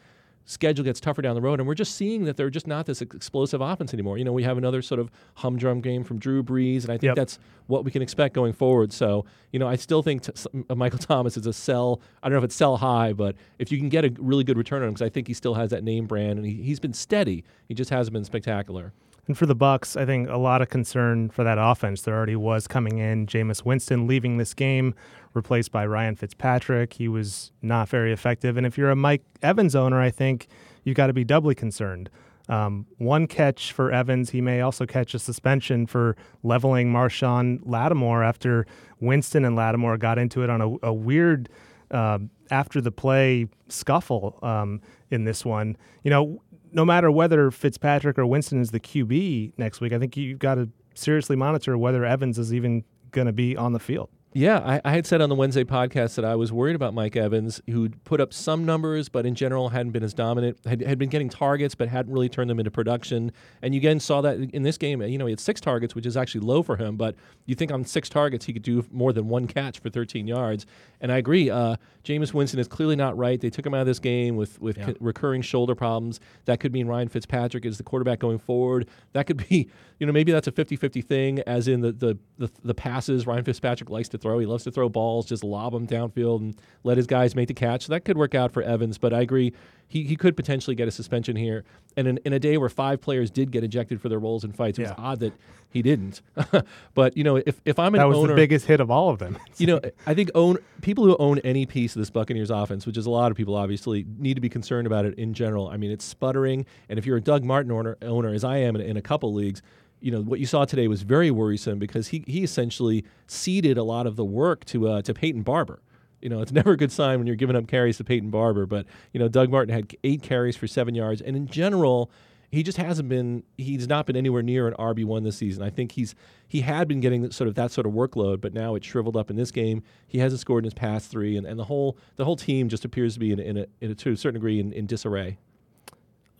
schedule 0.45 0.85
gets 0.85 0.99
tougher 1.01 1.23
down 1.23 1.35
the 1.35 1.41
road, 1.41 1.61
and 1.61 1.69
we're 1.69 1.75
just 1.75 1.95
seeing 1.95 2.25
that 2.25 2.37
they're 2.37 2.51
just 2.51 2.67
not 2.67 2.87
this 2.87 3.01
explosive 3.03 3.61
offense 3.61 3.93
anymore. 3.95 4.19
You 4.19 4.25
know, 4.25 4.33
we 4.33 4.43
have 4.43 4.59
another 4.59 4.83
sort 4.83 4.99
of 5.01 5.11
humdrum 5.37 5.81
game 5.81 6.03
from 6.05 6.19
Drew 6.19 6.43
Brees, 6.43 6.83
and 6.83 6.91
I 6.91 6.95
think 6.95 7.11
Yep. 7.11 7.17
that's 7.17 7.39
what 7.67 7.85
we 7.85 7.91
can 7.91 8.03
expect 8.03 8.35
going 8.35 8.53
forward. 8.53 8.93
So, 8.93 9.25
you 9.53 9.59
know, 9.59 9.69
I 9.69 9.77
still 9.77 10.03
think 10.03 10.23
t- 10.23 10.33
uh, 10.69 10.75
Michael 10.75 10.99
Thomas 11.01 11.37
is 11.37 11.47
a 11.47 11.53
sell. 11.53 12.01
I 12.23 12.29
don't 12.29 12.35
know 12.35 12.39
if 12.39 12.45
it's 12.45 12.57
sell 12.57 12.77
high, 12.79 13.13
but 13.13 13.37
if 13.59 13.71
you 13.71 13.79
can 13.79 13.89
get 13.89 14.05
a 14.05 14.13
really 14.19 14.45
good 14.45 14.59
return 14.59 14.83
on 14.83 14.89
him, 14.89 14.95
because 14.95 15.07
I 15.07 15.09
think 15.11 15.29
he 15.29 15.35
still 15.35 15.55
has 15.55 15.71
that 15.71 15.85
name 15.85 16.07
brand, 16.07 16.39
and 16.39 16.47
he, 16.47 16.55
he's 16.55 16.81
been 16.81 16.95
steady. 16.95 17.45
He 17.69 17.75
just 17.75 17.91
hasn't 17.91 18.13
been 18.13 18.25
spectacular. 18.25 18.93
And 19.27 19.39
for 19.39 19.47
the 19.47 19.55
Bucks, 19.55 19.97
I 19.97 20.05
think 20.07 20.29
a 20.29 20.39
lot 20.39 20.61
of 20.61 20.71
concern 20.71 21.29
for 21.31 21.45
that 21.45 21.57
offense. 21.61 22.03
There 22.03 22.17
already 22.17 22.35
was 22.35 22.67
coming 22.67 22.99
in. 22.99 23.27
Jameis 23.27 23.65
Winston 23.65 24.09
leaving 24.09 24.39
this 24.39 24.55
game, 24.55 24.93
replaced 25.35 25.73
by 25.73 25.87
Ryan 25.87 26.17
Fitzpatrick. 26.17 26.95
He 26.95 27.09
was 27.09 27.53
not 27.63 27.89
very 27.89 28.13
effective. 28.13 28.57
And 28.57 28.67
if 28.67 28.77
you're 28.77 28.91
a 28.91 28.97
Mike 28.97 29.23
Evans 29.43 29.75
owner, 29.77 30.01
I 30.01 30.11
think 30.11 30.49
you've 30.85 30.97
got 30.97 31.07
to 31.07 31.13
be 31.13 31.25
doubly 31.25 31.55
concerned. 31.55 32.11
Um, 32.49 32.87
one 32.99 33.29
catch 33.29 33.73
for 33.73 33.93
Evans. 33.93 34.31
He 34.31 34.41
may 34.41 34.61
also 34.61 34.85
catch 34.85 35.15
a 35.15 35.21
suspension 35.21 35.87
for 35.87 36.17
leveling 36.43 36.93
Marshon 36.93 37.61
Lattimore 37.63 38.25
after 38.25 38.67
Winston 38.99 39.45
and 39.45 39.55
Lattimore 39.55 39.97
got 39.99 40.19
into 40.19 40.43
it 40.43 40.51
on 40.51 40.61
a, 40.61 40.89
a 40.89 40.93
weird 40.93 41.49
um, 41.93 42.31
after 42.51 42.81
the 42.81 42.91
play 42.91 43.47
scuffle 43.69 44.39
um, 44.43 44.81
in 45.11 45.25
this 45.25 45.45
one. 45.45 45.77
You 46.03 46.11
know, 46.11 46.43
no 46.73 46.85
matter 46.85 47.11
whether 47.11 47.51
Fitzpatrick 47.51 48.19
or 48.19 48.27
Winston 48.27 48.61
is 48.61 48.71
the 48.71 48.81
QB 48.81 49.53
next 49.57 49.81
week, 49.81 49.93
I 49.93 49.99
think 49.99 50.17
you've 50.17 50.39
got 50.39 50.57
to 50.57 50.69
seriously 50.95 51.37
monitor 51.37 51.79
whether 51.79 52.05
Evans 52.05 52.39
is 52.39 52.53
even 52.53 52.85
going 53.11 53.27
to 53.27 53.33
be 53.33 53.57
on 53.57 53.73
the 53.73 53.81
field. 53.81 54.09
Yeah, 54.33 54.59
I, 54.61 54.81
I 54.85 54.93
had 54.93 55.07
said 55.07 55.21
on 55.21 55.29
the 55.29 55.35
Wednesday 55.35 55.65
podcast 55.65 56.15
that 56.15 56.25
I 56.25 56.37
was 56.37 56.53
worried 56.53 56.77
about 56.77 56.95
Mike 56.95 57.17
Evans, 57.17 57.61
who'd 57.69 58.03
put 58.05 58.21
up 58.21 58.33
some 58.33 58.65
numbers, 58.65 59.09
but 59.09 59.27
in 59.27 59.35
general 59.35 59.71
hadn't 59.71 59.91
been 59.91 60.05
as 60.05 60.15
dominant. 60.15 60.57
Had, 60.65 60.83
had 60.83 60.99
been 61.01 61.09
getting 61.09 61.29
targets, 61.29 61.75
but 61.75 61.89
hadn't 61.89 62.13
really 62.13 62.29
turned 62.29 62.49
them 62.49 62.61
into 62.61 62.71
production. 62.71 63.33
And 63.61 63.75
you 63.75 63.81
again 63.81 63.99
saw 63.99 64.21
that 64.21 64.37
in 64.39 64.63
this 64.63 64.79
game. 64.79 65.03
You 65.03 65.19
know, 65.19 65.27
he 65.27 65.33
had 65.33 65.41
six 65.41 65.61
targets, 65.61 65.97
which 65.97 66.07
is 66.07 66.17
actually 66.17 66.43
low 66.43 66.63
for 66.63 66.77
him. 66.77 66.97
But 66.97 67.17
you 67.47 67.57
think 67.57 67.73
on 67.73 67.85
six 67.85 68.09
targets 68.09 68.45
he 68.47 68.53
could 68.53 68.63
do 68.63 68.87
more 68.93 69.13
than 69.13 69.27
one 69.29 69.49
catch 69.49 69.81
for 69.81 69.91
13 69.91 70.29
yards. 70.29 70.65
And 71.01 71.11
I 71.11 71.17
agree. 71.19 71.51
Uh, 71.51 71.75
Jameis 72.05 72.33
Winston 72.33 72.61
is 72.61 72.69
clearly 72.69 72.95
not 72.95 73.17
right. 73.19 73.41
They 73.41 73.51
took 73.51 73.67
him 73.67 73.75
out 73.75 73.81
of 73.81 73.87
this 73.89 73.99
game 73.99 74.37
with 74.37 74.61
with 74.61 74.79
Yeah. 74.79 74.87
co- 74.87 74.95
recurring 75.01 75.43
shoulder 75.43 75.75
problems. 75.75 76.21
That 76.45 76.61
could 76.61 76.73
mean 76.73 76.87
Ryan 76.87 77.09
Fitzpatrick 77.09 77.67
is 77.67 77.79
the 77.79 77.83
quarterback 77.85 78.21
going 78.21 78.39
forward. 78.39 78.89
That 79.13 79.27
could 79.27 79.45
be, 79.49 79.69
you 79.99 80.07
know, 80.07 80.13
maybe 80.13 80.31
that's 80.31 80.47
a 80.47 80.53
50-50 80.53 81.05
thing, 81.05 81.41
as 81.49 81.67
in 81.67 81.81
the 81.81 81.91
the 81.91 82.17
the, 82.39 82.49
the 82.63 82.75
passes 82.75 83.27
Ryan 83.27 83.43
Fitzpatrick 83.43 83.91
likes 83.91 84.09
to 84.11 84.20
throw. 84.21 84.39
He 84.39 84.47
loves 84.47 84.65
to 84.65 84.71
throw 84.71 84.89
balls, 84.89 85.27
just 85.27 85.43
lob 85.45 85.73
them 85.73 85.87
downfield 85.87 86.41
and 86.41 86.57
let 86.85 86.97
his 86.97 87.07
guys 87.07 87.35
make 87.35 87.49
the 87.49 87.55
catch. 87.55 87.87
So 87.87 87.93
that 87.93 88.05
could 88.05 88.17
work 88.19 88.35
out 88.35 88.53
for 88.53 88.63
Evans, 88.63 88.99
but 88.99 89.13
I 89.13 89.21
agree. 89.21 89.53
He, 89.89 90.05
he 90.05 90.15
could 90.15 90.37
potentially 90.37 90.77
get 90.77 90.87
a 90.87 90.93
suspension 90.93 91.35
here. 91.35 91.65
And 91.97 92.07
in, 92.07 92.19
in 92.25 92.33
a 92.33 92.39
day 92.39 92.57
where 92.59 92.69
five 92.69 93.01
players 93.01 93.29
did 93.31 93.51
get 93.51 93.65
ejected 93.65 94.01
for 94.01 94.09
their 94.09 94.21
roles 94.21 94.45
in 94.45 94.53
fights, 94.53 94.79
it 94.79 94.83
was 94.83 94.91
Yeah. 94.97 95.05
odd 95.05 95.19
that 95.21 95.33
he 95.71 95.83
didn't. 95.83 96.23
but, 96.95 97.17
you 97.17 97.25
know, 97.25 97.37
if, 97.37 97.61
if 97.65 97.77
I'm 97.79 97.95
an 97.95 98.01
owner. 98.01 98.05
That 98.05 98.09
was 98.09 98.19
owner, 98.19 98.29
the 98.35 98.37
biggest 98.37 98.67
hit 98.67 98.81
of 98.81 98.89
all 98.91 99.11
of 99.11 99.19
them. 99.19 99.37
you 99.57 99.67
know, 99.67 99.81
I 100.07 100.15
think 100.15 100.31
own 100.37 100.59
people 100.81 101.05
who 101.05 101.17
own 101.19 101.41
any 101.41 101.67
piece 101.67 101.97
of 101.97 102.01
this 102.01 102.11
Buccaneers 102.11 102.51
offense, 102.51 102.87
which 102.87 102.97
is 102.97 103.07
a 103.07 103.11
lot 103.11 103.33
of 103.33 103.37
people, 103.37 103.57
obviously, 103.57 104.07
need 104.19 104.35
to 104.35 104.41
be 104.41 104.49
concerned 104.49 104.87
about 104.87 105.05
it 105.07 105.15
in 105.19 105.35
general. 105.35 105.69
I 105.69 105.77
mean, 105.77 105.91
it's 105.91 106.05
sputtering, 106.05 106.67
and 106.89 106.97
if 106.99 107.05
you're 107.05 107.17
a 107.17 107.21
Doug 107.21 107.43
Martin 107.43 107.73
owner, 107.73 107.97
owner 108.03 108.33
as 108.33 108.45
I 108.45 108.59
am 108.59 108.77
in, 108.77 108.83
in 108.83 108.97
a 108.97 109.03
couple 109.03 109.35
leagues, 109.35 109.61
you 110.01 110.11
know 110.11 110.23
what 110.23 110.41
you 110.41 110.47
saw 110.47 110.65
today 110.65 110.89
was 110.89 111.03
very 111.03 111.31
worrisome 111.31 111.79
because 111.79 112.09
he 112.09 112.25
he 112.27 112.43
essentially 112.43 113.05
ceded 113.27 113.79
a 113.79 113.83
lot 113.83 114.07
of 114.07 114.17
the 114.17 114.25
work 114.25 114.65
to 114.67 114.89
uh, 114.89 115.03
to 115.03 115.15
Peyton 115.15 115.43
Barber. 115.43 115.83
You 116.21 116.29
know, 116.29 116.41
it's 116.41 116.53
never 116.61 116.73
a 116.73 116.77
good 116.77 116.93
sign 116.93 117.19
when 117.19 117.27
you're 117.27 117.37
giving 117.37 117.57
up 117.57 117.67
carries 117.67 117.97
to 117.99 118.05
Peyton 118.05 118.31
Barber. 118.31 118.67
But 118.67 118.87
you 119.13 119.21
know, 119.21 119.29
Doug 119.29 119.51
Martin 119.51 119.75
had 119.75 119.95
eight 120.05 120.23
carries 120.23 120.57
for 120.57 120.67
seven 120.67 120.95
yards, 120.95 121.21
and 121.21 121.37
in 121.37 121.47
general, 121.47 122.11
he 122.51 122.63
just 122.63 122.79
hasn't 122.79 123.09
been. 123.09 123.45
He's 123.57 123.87
not 123.87 124.07
been 124.07 124.17
anywhere 124.17 124.43
near 124.43 124.67
an 124.67 124.75
RB 124.75 125.05
one 125.05 125.23
this 125.23 125.37
season. 125.37 125.63
I 125.63 125.71
think 125.71 125.93
he's 125.93 126.15
he 126.49 126.63
had 126.63 126.89
been 126.89 127.01
getting 127.01 127.31
sort 127.31 127.49
of 127.49 127.55
that 127.55 127.71
sort 127.71 127.87
of 127.87 127.93
workload, 127.93 128.41
but 128.41 128.53
now 128.53 128.75
it's 128.75 128.87
shriveled 128.87 129.17
up 129.17 129.31
in 129.31 129.37
this 129.37 129.51
game. 129.51 129.83
He 130.09 130.19
hasn't 130.19 130.41
scored 130.41 130.65
in 130.65 130.67
his 130.67 130.75
past 130.75 131.11
three, 131.11 131.37
and, 131.37 131.47
and 131.47 131.59
the 131.59 131.65
whole 131.65 131.97
the 132.17 132.25
whole 132.25 132.37
team 132.37 132.69
just 132.69 132.85
appears 132.85 133.15
to 133.15 133.21
be 133.21 133.33
in, 133.33 133.39
in, 133.39 133.57
a, 133.59 133.67
in 133.81 133.91
a, 133.93 133.95
to 133.95 134.13
a 134.13 134.17
certain 134.17 134.35
degree 134.35 134.59
in, 134.59 134.73
in 134.73 134.87
disarray. 134.87 135.39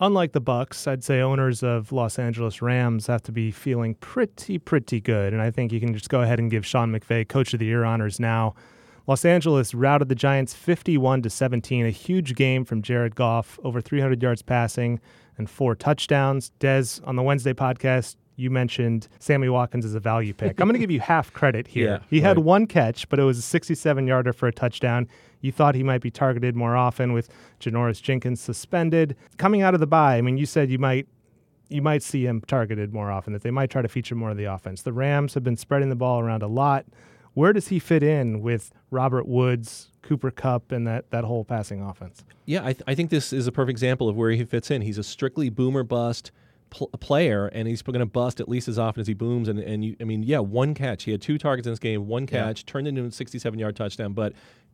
Unlike 0.03 0.31
the 0.31 0.41
Bucks, 0.41 0.87
I'd 0.87 1.03
say 1.03 1.21
owners 1.21 1.61
of 1.61 1.91
Los 1.91 2.17
Angeles 2.17 2.59
Rams 2.59 3.05
have 3.05 3.21
to 3.21 3.31
be 3.31 3.51
feeling 3.51 3.93
pretty, 3.93 4.57
pretty 4.57 4.99
good. 4.99 5.31
And 5.31 5.43
I 5.43 5.51
think 5.51 5.71
you 5.71 5.79
can 5.79 5.93
just 5.93 6.09
go 6.09 6.21
ahead 6.21 6.39
and 6.39 6.49
give 6.49 6.65
Sean 6.65 6.91
McVay 6.91 7.27
Coach 7.27 7.53
of 7.53 7.59
the 7.59 7.67
Year 7.67 7.83
honors 7.83 8.19
now. 8.19 8.55
Los 9.05 9.25
Angeles 9.25 9.75
routed 9.75 10.09
the 10.09 10.15
Giants 10.15 10.55
51 10.55 11.21
to 11.21 11.29
17, 11.29 11.85
a 11.85 11.91
huge 11.91 12.33
game 12.33 12.65
from 12.65 12.81
Jared 12.81 13.15
Goff, 13.15 13.59
over 13.63 13.79
300 13.79 14.23
yards 14.23 14.41
passing 14.41 14.99
and 15.37 15.47
four 15.47 15.75
touchdowns. 15.75 16.49
Des, 16.57 16.99
on 17.03 17.15
the 17.15 17.21
Wednesday 17.21 17.53
podcast, 17.53 18.15
you 18.41 18.49
mentioned 18.49 19.07
Sammy 19.19 19.47
Watkins 19.47 19.85
as 19.85 19.93
a 19.93 19.99
value 19.99 20.33
pick. 20.33 20.59
I'm 20.59 20.67
going 20.67 20.73
to 20.73 20.79
give 20.79 20.91
you 20.91 20.99
half 21.13 21.31
credit 21.31 21.67
here. 21.67 21.87
Yeah, 21.87 21.99
he 22.09 22.19
had 22.21 22.37
right. 22.37 22.45
one 22.45 22.67
catch, 22.67 23.07
but 23.07 23.19
it 23.19 23.23
was 23.23 23.37
a 23.37 23.41
67 23.41 24.07
yarder 24.07 24.33
for 24.33 24.47
a 24.47 24.51
touchdown. 24.51 25.07
You 25.41 25.51
thought 25.51 25.75
he 25.75 25.83
might 25.83 26.01
be 26.01 26.11
targeted 26.11 26.55
more 26.55 26.75
often 26.75 27.13
with 27.13 27.29
Janoris 27.59 28.01
Jenkins 28.01 28.41
suspended. 28.41 29.15
Coming 29.37 29.61
out 29.61 29.73
of 29.73 29.79
the 29.79 29.87
bye, 29.87 30.17
I 30.17 30.21
mean, 30.21 30.37
you 30.37 30.45
said 30.45 30.69
you 30.69 30.79
might 30.79 31.07
you 31.69 31.81
might 31.81 32.03
see 32.03 32.25
him 32.25 32.41
targeted 32.41 32.93
more 32.93 33.09
often, 33.09 33.31
that 33.31 33.43
they 33.43 33.51
might 33.51 33.69
try 33.69 33.81
to 33.81 33.87
feature 33.87 34.13
more 34.13 34.31
of 34.31 34.37
the 34.37 34.43
offense. 34.43 34.81
The 34.81 34.91
Rams 34.91 35.35
have 35.35 35.43
been 35.43 35.55
spreading 35.55 35.87
the 35.87 35.95
ball 35.95 36.19
around 36.19 36.43
a 36.43 36.47
lot. 36.47 36.85
Where 37.33 37.53
does 37.53 37.69
he 37.69 37.79
fit 37.79 38.03
in 38.03 38.41
with 38.41 38.73
Robert 38.89 39.25
Woods, 39.25 39.89
Cooper 40.01 40.31
Kupp, 40.31 40.73
and 40.73 40.85
that, 40.85 41.09
that 41.11 41.23
whole 41.23 41.45
passing 41.45 41.81
offense? 41.81 42.25
Yeah, 42.45 42.59
I, 42.59 42.73
th- 42.73 42.83
I 42.87 42.93
think 42.93 43.09
this 43.09 43.31
is 43.31 43.47
a 43.47 43.53
perfect 43.53 43.71
example 43.71 44.09
of 44.09 44.17
where 44.17 44.31
he 44.31 44.43
fits 44.43 44.69
in. 44.69 44.81
He's 44.81 44.97
a 44.97 45.03
strictly 45.03 45.47
boomer 45.47 45.83
bust 45.83 46.31
pl- 46.71 46.87
player, 46.99 47.45
and 47.47 47.67
he's 47.67 47.83
going 47.83 47.99
to 47.99 48.05
bust 48.07 48.39
at 48.39 48.49
least 48.49 48.67
as 48.67 48.79
often 48.79 48.99
as 49.01 49.07
he 49.07 49.13
booms. 49.13 49.47
And, 49.47 49.59
and 49.59 49.85
you, 49.85 49.95
I 50.01 50.05
mean, 50.05 50.23
yeah, 50.23 50.39
one 50.39 50.73
catch. 50.73 51.03
He 51.03 51.11
had 51.11 51.21
two 51.21 51.37
targets 51.37 51.67
in 51.67 51.71
this 51.71 51.79
game, 51.79 52.07
one 52.07 52.23
Yeah. 52.23 52.45
catch, 52.45 52.65
turned 52.65 52.87
into 52.87 53.03
a 53.05 53.11
67 53.11 53.59
yard 53.59 53.75
touchdown. 53.75 54.13
But 54.13 54.33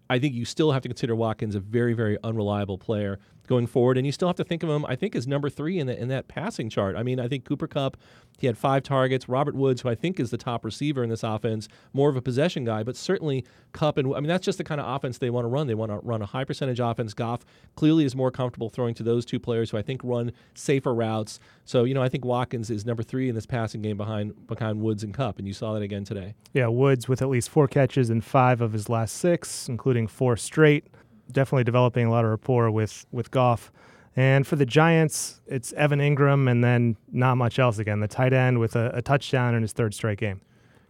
I 0.09 0.19
think 0.19 0.33
you 0.33 0.45
still 0.45 0.71
have 0.71 0.81
to 0.83 0.87
consider 0.87 1.15
Watkins 1.15 1.53
a 1.55 1.59
very, 1.59 1.93
very 1.93 2.17
unreliable 2.23 2.77
player 2.77 3.19
going 3.47 3.67
forward, 3.67 3.97
and 3.97 4.05
you 4.05 4.11
still 4.11 4.27
have 4.27 4.35
to 4.37 4.43
think 4.43 4.63
of 4.63 4.69
him, 4.69 4.85
I 4.85 4.95
think, 4.95 5.15
as 5.15 5.27
number 5.27 5.49
three 5.49 5.79
in, 5.79 5.87
the, 5.87 5.99
in 5.99 6.09
that 6.09 6.27
passing 6.27 6.69
chart. 6.69 6.95
I 6.95 7.03
mean, 7.03 7.19
I 7.19 7.27
think 7.27 7.45
Cooper 7.45 7.67
Kupp, 7.67 7.97
he 8.37 8.45
had 8.45 8.57
five 8.57 8.83
targets. 8.83 9.27
Robert 9.27 9.55
Woods, 9.55 9.81
who 9.81 9.89
I 9.89 9.95
think 9.95 10.19
is 10.19 10.29
the 10.29 10.37
top 10.37 10.63
receiver 10.63 11.03
in 11.03 11.09
this 11.09 11.23
offense, 11.23 11.67
more 11.93 12.09
of 12.09 12.15
a 12.15 12.21
possession 12.21 12.65
guy, 12.65 12.83
but 12.83 12.95
certainly 12.95 13.43
Kupp 13.73 13.97
and 13.97 14.13
I 14.15 14.19
mean 14.19 14.27
that's 14.27 14.45
just 14.45 14.57
the 14.57 14.63
kind 14.63 14.79
of 14.79 14.87
offense 14.87 15.17
they 15.17 15.29
want 15.29 15.45
to 15.45 15.49
run. 15.49 15.67
They 15.67 15.75
want 15.75 15.91
to 15.91 15.99
run 15.99 16.21
a 16.21 16.25
high 16.25 16.43
percentage 16.43 16.79
offense. 16.79 17.13
Goff 17.13 17.45
clearly 17.75 18.05
is 18.05 18.15
more 18.15 18.31
comfortable 18.31 18.69
throwing 18.69 18.93
to 18.95 19.03
those 19.03 19.25
two 19.25 19.39
players 19.39 19.71
who 19.71 19.77
I 19.77 19.81
think 19.81 20.01
run 20.03 20.31
safer 20.53 20.93
routes. 20.93 21.39
So 21.65 21.83
you 21.83 21.93
know 21.93 22.01
I 22.01 22.09
think 22.09 22.25
Watkins 22.25 22.69
is 22.69 22.85
number 22.85 23.03
three 23.03 23.29
in 23.29 23.35
this 23.35 23.45
passing 23.45 23.81
game 23.81 23.97
behind 23.97 24.47
behind 24.47 24.81
Woods 24.81 25.03
and 25.03 25.13
Kupp, 25.13 25.39
and 25.39 25.47
you 25.47 25.53
saw 25.53 25.73
that 25.73 25.81
again 25.81 26.03
today. 26.03 26.35
Yeah, 26.53 26.67
Woods 26.67 27.07
with 27.07 27.21
at 27.21 27.29
least 27.29 27.49
four 27.49 27.67
catches 27.67 28.09
in 28.09 28.21
five 28.21 28.61
of 28.61 28.73
his 28.73 28.89
last 28.89 29.15
six, 29.15 29.67
including 29.67 30.07
four 30.07 30.37
straight. 30.37 30.87
Definitely 31.31 31.65
developing 31.65 32.05
a 32.07 32.11
lot 32.11 32.23
of 32.25 32.31
rapport 32.31 32.71
with 32.71 33.05
with 33.11 33.31
Goff. 33.31 33.71
And 34.15 34.47
for 34.47 34.55
the 34.55 34.65
Giants, 34.65 35.41
it's 35.45 35.73
Evan 35.73 35.99
Engram 35.99 36.49
and 36.49 36.63
then 36.63 36.97
not 37.11 37.35
much 37.35 37.59
else 37.59 37.77
again. 37.77 37.99
The 37.99 38.07
tight 38.07 38.33
end 38.33 38.59
with 38.59 38.75
a, 38.75 38.89
a 38.95 39.01
touchdown 39.01 39.53
in 39.53 39.61
his 39.61 39.73
third 39.73 39.93
straight 39.93 40.17
game. 40.17 40.41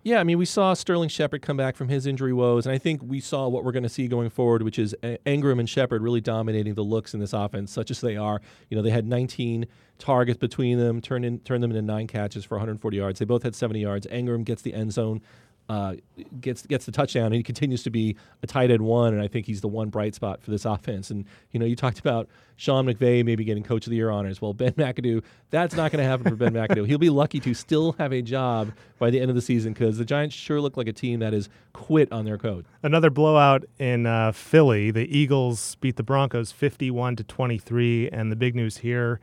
Yeah, 0.08 0.22
I 0.22 0.24
mean, 0.24 0.38
we 0.38 0.46
saw 0.46 0.74
Sterling 0.74 1.10
Shepard 1.10 1.42
come 1.42 1.58
back 1.58 1.76
from 1.76 1.90
his 1.90 2.06
injury 2.06 2.32
woes, 2.32 2.66
and 2.66 2.74
I 2.74 2.78
think 2.78 3.02
we 3.04 3.20
saw 3.20 3.50
what 3.50 3.66
we're 3.66 3.74
going 3.74 3.84
to 3.84 3.90
see 3.90 4.08
going 4.08 4.30
forward, 4.30 4.64
which 4.64 4.80
is 4.80 4.96
Engram 5.04 5.60
and 5.60 5.70
Shepard 5.70 6.02
really 6.02 6.22
dominating 6.22 6.76
the 6.76 6.82
looks 6.82 7.14
in 7.14 7.20
this 7.20 7.34
offense, 7.34 7.74
such 7.74 7.92
as 7.92 8.00
they 8.00 8.16
are. 8.16 8.40
You 8.70 8.78
know, 8.78 8.82
they 8.84 8.92
had 8.92 9.06
19 9.06 9.66
targets 9.98 10.38
between 10.38 10.78
them, 10.78 11.02
turned 11.02 11.26
in, 11.26 11.40
turned 11.40 11.62
them 11.62 11.72
into 11.72 11.82
nine 11.82 12.08
catches 12.08 12.46
for 12.46 12.56
140 12.56 12.96
yards. 12.96 13.20
They 13.20 13.26
both 13.26 13.44
had 13.44 13.54
70 13.54 13.82
yards. 13.82 14.08
Engram 14.08 14.46
gets 14.46 14.62
the 14.62 14.74
end 14.74 14.94
zone 14.94 15.22
uh, 15.70 15.96
gets 16.40 16.66
gets 16.66 16.86
the 16.86 16.92
touchdown, 16.92 17.28
and 17.28 17.36
he 17.36 17.44
continues 17.44 17.84
to 17.84 17.90
be 17.90 18.16
a 18.42 18.48
tight 18.48 18.72
end 18.72 18.82
one, 18.82 19.14
and 19.14 19.22
I 19.22 19.28
think 19.28 19.46
he's 19.46 19.62
the 19.62 19.68
one 19.68 19.90
bright 19.90 20.16
spot 20.16 20.42
for 20.42 20.52
this 20.52 20.66
offense. 20.66 21.12
And 21.12 21.26
you 21.52 21.60
know, 21.60 21.66
you 21.66 21.76
talked 21.76 22.00
about 22.00 22.30
Sean 22.56 22.86
McVay 22.86 23.24
maybe 23.26 23.44
getting 23.44 23.64
Coach 23.64 23.86
of 23.86 23.92
the 23.92 23.98
Year 23.98 24.10
honors. 24.10 24.42
Well, 24.42 24.54
Ben 24.54 24.72
McAdoo, 24.78 25.24
that's 25.50 25.76
not 25.76 25.92
going 25.92 26.02
to 26.02 26.10
happen 26.10 26.30
for 26.30 26.36
Ben 26.36 26.54
McAdoo. 26.54 26.88
He'll 26.88 26.98
be 26.98 27.10
lucky 27.10 27.40
to 27.42 27.54
still 27.54 27.94
have 27.94 28.14
a 28.14 28.22
job 28.22 28.72
by 28.98 29.10
the 29.10 29.20
end 29.20 29.30
of 29.30 29.36
the 29.36 29.42
season 29.42 29.74
because 29.74 29.98
the 29.98 30.06
Giants 30.06 30.36
sure 30.36 30.62
look 30.62 30.78
like 30.78 30.88
a 30.88 30.94
team 30.94 31.20
that 31.20 31.34
is 31.34 31.50
quit 31.74 32.12
on 32.12 32.24
their 32.24 32.38
code. 32.38 32.66
Another 32.82 33.10
blowout 33.10 33.66
in 33.78 34.06
uh, 34.06 34.32
Philly. 34.32 34.92
The 34.92 35.06
Eagles 35.16 35.76
beat 35.76 35.98
the 35.98 36.04
Broncos 36.04 36.52
51 36.52 37.18
to 37.18 37.24
23, 37.24 38.10
and 38.10 38.32
the 38.32 38.36
big 38.38 38.56
news 38.56 38.78
here 38.78 39.20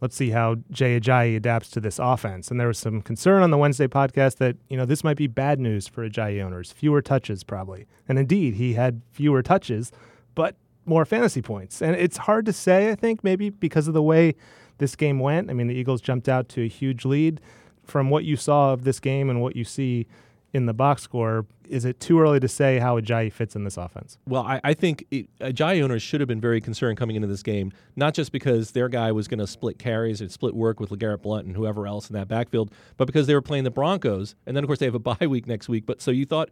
let's 0.00 0.16
see 0.16 0.30
how 0.30 0.56
Jay 0.70 0.98
Ajayi 0.98 1.36
adapts 1.36 1.70
to 1.70 1.80
this 1.80 1.98
offense. 1.98 2.50
And 2.50 2.60
there 2.60 2.68
was 2.68 2.78
some 2.78 3.02
concern 3.02 3.42
on 3.42 3.50
the 3.50 3.58
Wednesday 3.58 3.86
podcast 3.86 4.36
that, 4.36 4.56
you 4.68 4.76
know, 4.76 4.84
this 4.84 5.02
might 5.02 5.16
be 5.16 5.26
bad 5.26 5.58
news 5.58 5.88
for 5.88 6.08
Ajayi 6.08 6.42
owners. 6.42 6.72
Fewer 6.72 7.02
touches, 7.02 7.44
probably. 7.44 7.86
And 8.08 8.18
indeed, 8.18 8.54
he 8.54 8.74
had 8.74 9.02
fewer 9.10 9.42
touches, 9.42 9.92
but 10.34 10.56
more 10.86 11.04
fantasy 11.04 11.42
points. 11.42 11.82
And 11.82 11.96
it's 11.96 12.16
hard 12.16 12.46
to 12.46 12.52
say, 12.52 12.90
I 12.90 12.94
think, 12.94 13.22
maybe 13.22 13.50
because 13.50 13.88
of 13.88 13.94
the 13.94 14.02
way 14.02 14.34
this 14.78 14.96
game 14.96 15.18
went. 15.18 15.50
I 15.50 15.52
mean, 15.52 15.66
the 15.66 15.74
Eagles 15.74 16.00
jumped 16.00 16.28
out 16.28 16.48
to 16.50 16.62
a 16.62 16.68
huge 16.68 17.04
lead. 17.04 17.40
From 17.84 18.10
what 18.10 18.24
you 18.24 18.36
saw 18.36 18.74
of 18.74 18.84
this 18.84 19.00
game 19.00 19.30
and 19.30 19.40
what 19.40 19.56
you 19.56 19.64
see 19.64 20.06
in 20.54 20.66
the 20.66 20.72
box 20.72 21.02
score, 21.02 21.46
is 21.68 21.84
it 21.84 22.00
too 22.00 22.18
early 22.20 22.40
to 22.40 22.48
say 22.48 22.78
how 22.78 22.98
Ajayi 22.98 23.30
fits 23.30 23.54
in 23.54 23.64
this 23.64 23.76
offense? 23.76 24.18
Well, 24.26 24.42
I, 24.42 24.60
I 24.64 24.74
think 24.74 25.04
it, 25.10 25.28
Ajayi 25.40 25.82
owners 25.82 26.02
should 26.02 26.20
have 26.20 26.28
been 26.28 26.40
very 26.40 26.60
concerned 26.60 26.96
coming 26.96 27.16
into 27.16 27.28
this 27.28 27.42
game, 27.42 27.72
not 27.96 28.14
just 28.14 28.32
because 28.32 28.70
their 28.70 28.88
guy 28.88 29.12
was 29.12 29.28
going 29.28 29.40
to 29.40 29.46
split 29.46 29.78
carries 29.78 30.20
and 30.20 30.32
split 30.32 30.54
work 30.54 30.80
with 30.80 30.90
LeGarrette 30.90 31.22
Blunt 31.22 31.46
and 31.46 31.54
whoever 31.54 31.86
else 31.86 32.08
in 32.08 32.14
that 32.14 32.28
backfield, 32.28 32.72
but 32.96 33.04
because 33.04 33.26
they 33.26 33.34
were 33.34 33.42
playing 33.42 33.64
the 33.64 33.70
Broncos. 33.70 34.34
And 34.46 34.56
then, 34.56 34.64
of 34.64 34.68
course, 34.68 34.78
they 34.78 34.86
have 34.86 34.94
a 34.94 34.98
bye 34.98 35.16
week 35.26 35.46
next 35.46 35.68
week. 35.68 35.84
But 35.84 36.00
so 36.00 36.10
you 36.10 36.24
thought 36.24 36.48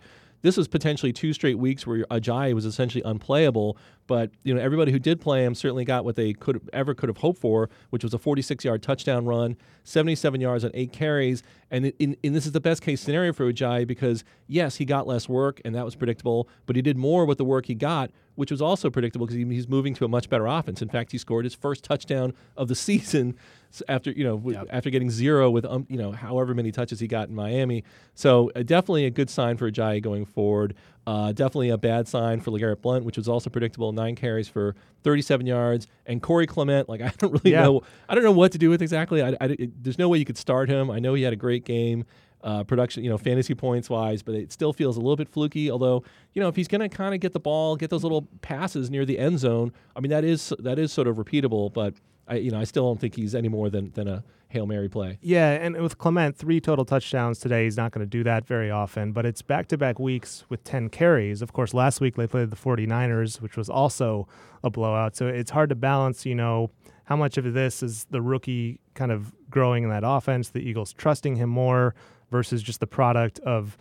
this 0.46 0.56
was 0.56 0.68
potentially 0.68 1.12
two 1.12 1.32
straight 1.32 1.58
weeks 1.58 1.88
where 1.88 2.04
Ajayi 2.04 2.54
was 2.54 2.64
essentially 2.64 3.02
unplayable. 3.04 3.76
But 4.06 4.30
you 4.44 4.54
know 4.54 4.60
everybody 4.60 4.92
who 4.92 5.00
did 5.00 5.20
play 5.20 5.44
him 5.44 5.56
certainly 5.56 5.84
got 5.84 6.04
what 6.04 6.14
they 6.14 6.32
could 6.32 6.60
ever 6.72 6.94
could 6.94 7.08
have 7.08 7.16
hoped 7.16 7.40
for, 7.40 7.68
which 7.90 8.04
was 8.04 8.14
a 8.14 8.18
46-yard 8.18 8.80
touchdown 8.80 9.26
run, 9.26 9.56
77 9.82 10.40
yards 10.40 10.64
on 10.64 10.70
eight 10.74 10.92
carries, 10.92 11.42
and 11.72 11.86
in, 11.98 12.16
in, 12.22 12.32
this 12.32 12.46
is 12.46 12.52
the 12.52 12.60
best 12.60 12.80
case 12.80 13.00
scenario 13.00 13.32
for 13.32 13.52
Ajayi 13.52 13.88
because 13.88 14.22
yes, 14.46 14.76
he 14.76 14.84
got 14.84 15.08
less 15.08 15.28
work 15.28 15.60
and 15.64 15.74
that 15.74 15.84
was 15.84 15.96
predictable, 15.96 16.48
but 16.66 16.76
he 16.76 16.82
did 16.82 16.96
more 16.96 17.24
with 17.24 17.38
the 17.38 17.44
work 17.44 17.66
he 17.66 17.74
got, 17.74 18.12
which 18.36 18.50
was 18.50 18.62
also 18.62 18.88
predictable 18.90 19.26
because 19.26 19.36
he's 19.36 19.68
moving 19.68 19.94
to 19.94 20.04
a 20.04 20.08
much 20.08 20.30
better 20.30 20.46
offense. 20.46 20.80
In 20.80 20.88
fact, 20.88 21.12
he 21.12 21.18
scored 21.18 21.44
his 21.44 21.54
first 21.54 21.82
touchdown 21.82 22.32
of 22.56 22.68
the 22.68 22.74
season 22.86 23.36
after 23.88 24.10
you 24.12 24.24
know 24.24 24.40
yep. 24.50 24.66
after 24.70 24.90
getting 24.90 25.10
zero 25.10 25.50
with 25.50 25.64
um, 25.64 25.86
you 25.90 25.98
know 25.98 26.12
however 26.12 26.54
many 26.54 26.72
touches 26.72 27.00
he 27.00 27.06
got 27.06 27.28
in 27.28 27.34
Miami. 27.34 27.84
So 28.14 28.50
uh, 28.54 28.62
definitely 28.62 29.06
a 29.06 29.10
good 29.10 29.28
sign 29.28 29.56
for 29.56 29.70
Ajayi 29.70 30.02
going 30.02 30.24
forward. 30.24 30.74
Uh, 31.06 31.32
definitely 31.32 31.70
a 31.70 31.78
bad 31.78 32.08
sign 32.08 32.40
for 32.40 32.50
LeGarrette 32.50 32.80
Blunt, 32.80 33.04
which 33.04 33.16
was 33.16 33.28
also 33.28 33.48
predictable. 33.48 33.92
Nine 33.92 34.16
carries 34.16 34.48
for 34.48 34.74
37 35.04 35.46
yards, 35.46 35.86
and 36.04 36.20
Corey 36.20 36.46
Clement. 36.46 36.88
Like 36.88 37.00
I 37.02 37.12
don't 37.18 37.32
really 37.32 37.52
yeah. 37.52 37.62
know. 37.62 37.82
I 38.08 38.14
don't 38.14 38.24
know 38.24 38.32
what 38.32 38.52
to 38.52 38.58
do 38.58 38.70
with 38.70 38.82
exactly. 38.82 39.22
I, 39.22 39.30
I, 39.40 39.46
it, 39.46 39.82
there's 39.82 39.98
no 39.98 40.08
way 40.08 40.18
you 40.18 40.24
could 40.24 40.38
start 40.38 40.68
him. 40.68 40.90
I 40.90 40.98
know 40.98 41.14
he 41.14 41.22
had 41.22 41.32
a 41.32 41.36
great 41.36 41.64
game. 41.64 42.04
Uh, 42.42 42.62
production, 42.62 43.02
you 43.02 43.10
know, 43.10 43.18
fantasy 43.18 43.54
points 43.54 43.90
wise, 43.90 44.22
but 44.22 44.34
it 44.34 44.52
still 44.52 44.72
feels 44.72 44.96
a 44.96 45.00
little 45.00 45.16
bit 45.16 45.28
fluky. 45.28 45.68
Although, 45.68 46.04
you 46.32 46.40
know, 46.40 46.48
if 46.48 46.54
he's 46.54 46.68
going 46.68 46.82
to 46.82 46.88
kind 46.88 47.12
of 47.12 47.18
get 47.18 47.32
the 47.32 47.40
ball, 47.40 47.74
get 47.74 47.90
those 47.90 48.04
little 48.04 48.28
passes 48.40 48.88
near 48.88 49.04
the 49.04 49.18
end 49.18 49.40
zone, 49.40 49.72
I 49.96 50.00
mean, 50.00 50.10
that 50.10 50.22
is 50.22 50.52
that 50.60 50.78
is 50.78 50.92
sort 50.92 51.08
of 51.08 51.16
repeatable. 51.16 51.72
But 51.72 51.94
I, 52.28 52.36
you 52.36 52.50
know, 52.50 52.60
I 52.60 52.64
still 52.64 52.84
don't 52.84 53.00
think 53.00 53.16
he's 53.16 53.34
any 53.34 53.48
more 53.48 53.68
than 53.68 53.90
than 53.92 54.06
a 54.06 54.22
hail 54.48 54.66
mary 54.66 54.88
play. 54.88 55.18
Yeah, 55.20 55.50
and 55.52 55.76
with 55.80 55.98
Clement, 55.98 56.36
three 56.36 56.60
total 56.60 56.84
touchdowns 56.84 57.38
today. 57.38 57.64
He's 57.64 57.76
not 57.76 57.92
going 57.92 58.04
to 58.04 58.10
do 58.10 58.22
that 58.24 58.46
very 58.46 58.70
often, 58.70 59.12
but 59.12 59.26
it's 59.26 59.42
back 59.42 59.66
to 59.68 59.78
back 59.78 59.98
weeks 59.98 60.44
with 60.48 60.62
10 60.64 60.88
carries. 60.90 61.42
Of 61.42 61.52
course, 61.52 61.74
last 61.74 62.00
week 62.00 62.16
they 62.16 62.26
played 62.26 62.50
the 62.50 62.56
49ers, 62.56 63.40
which 63.40 63.56
was 63.56 63.68
also 63.68 64.28
a 64.62 64.70
blowout. 64.70 65.16
So 65.16 65.26
it's 65.26 65.50
hard 65.50 65.68
to 65.70 65.74
balance, 65.74 66.24
you 66.24 66.34
know, 66.34 66.70
how 67.04 67.16
much 67.16 67.36
of 67.38 67.52
this 67.52 67.82
is 67.82 68.04
the 68.10 68.22
rookie 68.22 68.80
kind 68.94 69.12
of 69.12 69.32
growing 69.50 69.84
in 69.84 69.90
that 69.90 70.02
offense, 70.04 70.50
the 70.50 70.60
Eagles 70.60 70.92
trusting 70.92 71.36
him 71.36 71.48
more 71.48 71.94
versus 72.30 72.62
just 72.62 72.80
the 72.80 72.86
product 72.86 73.38
of 73.40 73.76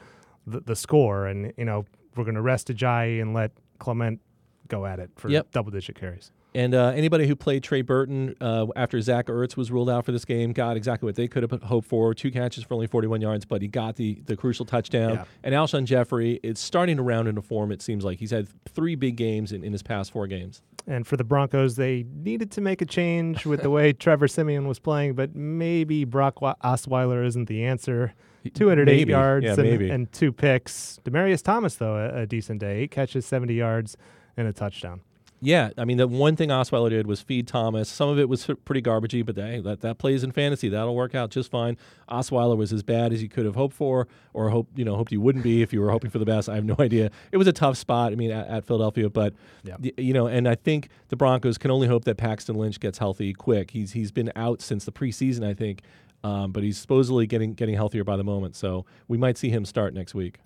the, 0.46 0.60
the 0.62 0.76
score. 0.76 1.28
And, 1.28 1.54
you 1.58 1.66
know, 1.66 1.86
we're 2.16 2.24
going 2.24 2.36
to 2.36 2.42
rest 2.42 2.68
Ajayi 2.68 3.22
and 3.22 3.34
let 3.34 3.52
Clement 3.80 4.22
go 4.68 4.86
at 4.86 5.00
it 5.00 5.12
for 5.16 5.30
yep. 5.30 5.52
double 5.52 5.72
digit 5.72 6.00
carries. 6.00 6.32
And 6.56 6.74
uh, 6.74 6.94
anybody 6.96 7.28
who 7.28 7.36
played 7.36 7.64
Trey 7.64 7.82
Burton 7.82 8.34
uh, 8.40 8.68
after 8.78 9.02
Zach 9.02 9.26
Ertz 9.26 9.58
was 9.58 9.72
ruled 9.72 9.90
out 9.90 10.06
for 10.06 10.14
this 10.14 10.24
game 10.24 10.54
got 10.54 10.78
exactly 10.78 11.06
what 11.06 11.16
they 11.16 11.28
could 11.28 11.44
have 11.44 11.62
hoped 11.64 11.86
for. 11.86 12.14
Two 12.14 12.32
catches 12.32 12.64
for 12.64 12.76
only 12.76 12.88
41 12.88 13.20
yards, 13.20 13.44
but 13.44 13.62
he 13.62 13.68
got 13.68 13.98
the, 13.98 14.22
the 14.26 14.38
crucial 14.38 14.66
touchdown. 14.66 15.16
Yeah. 15.16 15.26
And 15.44 15.54
Alshon 15.54 15.84
Jeffery 15.84 16.40
is 16.44 16.58
starting 16.58 16.96
to 16.96 17.04
round 17.04 17.28
into 17.28 17.42
form, 17.42 17.74
it 17.74 17.82
seems 17.82 18.06
like. 18.06 18.20
He's 18.20 18.32
had 18.32 18.48
three 18.70 18.96
big 18.96 19.18
games 19.18 19.52
in, 19.52 19.66
in 19.66 19.74
his 19.74 19.84
past 19.84 20.14
four 20.14 20.28
games. 20.28 20.62
And 20.88 21.06
for 21.06 21.18
the 21.18 21.26
Broncos, 21.26 21.76
they 21.76 22.06
needed 22.10 22.52
to 22.52 22.62
make 22.62 22.82
a 22.82 22.86
change 22.86 23.46
with 23.46 23.62
the 23.62 23.70
way 23.70 23.92
Trevor 23.94 24.30
Siemian 24.30 24.66
was 24.66 24.80
playing, 24.80 25.16
but 25.16 25.36
maybe 25.36 26.06
Brock 26.06 26.36
Osweiler 26.40 27.26
isn't 27.26 27.50
the 27.50 27.66
answer. 27.66 28.14
208 28.50 28.86
maybe. 28.86 29.12
yards 29.12 29.46
yeah, 29.46 29.54
and, 29.54 29.82
and, 29.82 30.12
two 30.12 30.32
picks. 30.32 31.00
Demaryius 31.04 31.42
Thomas, 31.42 31.76
though, 31.76 31.96
a, 31.96 32.22
a 32.22 32.26
decent 32.26 32.60
day. 32.60 32.80
Eight 32.80 32.92
catches, 32.92 33.26
70 33.26 33.54
yards, 33.54 33.98
and 34.38 34.48
a 34.48 34.54
touchdown. 34.54 35.02
Yeah, 35.42 35.70
I 35.78 35.86
mean 35.86 35.98
the 35.98 36.08
one 36.08 36.36
thing 36.36 36.50
Osweiler 36.50 36.90
did 36.90 37.08
was 37.08 37.22
feed 37.22 37.48
Thomas. 37.48 37.90
Some 37.90 38.10
of 38.10 38.18
it 38.18 38.30
was 38.30 38.50
pretty 38.64 38.82
garbagey, 38.82 39.26
but 39.26 39.36
hey, 39.36 39.60
that 39.60 39.82
that 39.82 39.98
plays 39.98 40.24
in 40.24 40.32
fantasy. 40.32 40.70
That'll 40.70 40.96
work 40.96 41.14
out 41.14 41.30
just 41.30 41.52
fine. 41.52 41.78
Osweiler 42.10 42.58
was 42.58 42.72
as 42.72 42.84
bad 42.84 43.12
as 43.12 43.22
you 43.22 43.28
could 43.28 43.46
have 43.46 43.56
hoped 43.56 43.76
for, 43.76 44.08
or 44.34 44.50
hope 44.50 44.68
you 44.76 44.86
know 44.86 44.96
hoped 44.96 45.12
he 45.12 45.18
wouldn't 45.18 45.44
be 45.44 45.62
if 45.62 45.74
you 45.74 45.82
were 45.82 45.92
hoping 45.92 46.10
for 46.10 46.20
the 46.20 46.26
best. 46.26 46.48
I 46.48 46.56
have 46.56 46.66
no 46.66 46.76
idea. 46.80 47.12
It 47.32 47.38
was 47.38 47.48
a 47.48 47.54
tough 47.54 47.78
spot. 47.78 48.14
I 48.14 48.16
mean 48.16 48.32
at, 48.32 48.48
at 48.48 48.66
Philadelphia, 48.66 49.10
but 49.10 49.34
yep. 49.64 49.82
you 49.98 50.14
know, 50.14 50.26
and 50.26 50.48
I 50.48 50.56
think 50.56 50.90
the 51.10 51.16
Broncos 51.16 51.58
can 51.58 51.70
only 51.70 51.88
hope 51.88 52.06
that 52.06 52.16
Paxton 52.16 52.56
Lynch 52.56 52.80
gets 52.80 52.98
healthy 52.98 53.34
quick. 53.34 53.72
He's 53.72 53.92
he's 53.92 54.12
been 54.12 54.32
out 54.36 54.62
since 54.62 54.86
the 54.86 54.92
preseason, 54.92 55.46
I 55.46 55.54
think, 55.54 55.82
um, 56.26 56.52
but 56.52 56.64
he's 56.64 56.80
supposedly 56.80 57.28
getting 57.28 57.54
getting 57.54 57.76
healthier 57.76 58.04
by 58.04 58.18
the 58.18 58.24
moment. 58.24 58.56
So 58.56 58.84
we 59.08 59.16
might 59.16 59.38
see 59.38 59.50
him 59.50 59.64
start 59.64 59.94
next 59.94 60.16
week. 60.16 60.40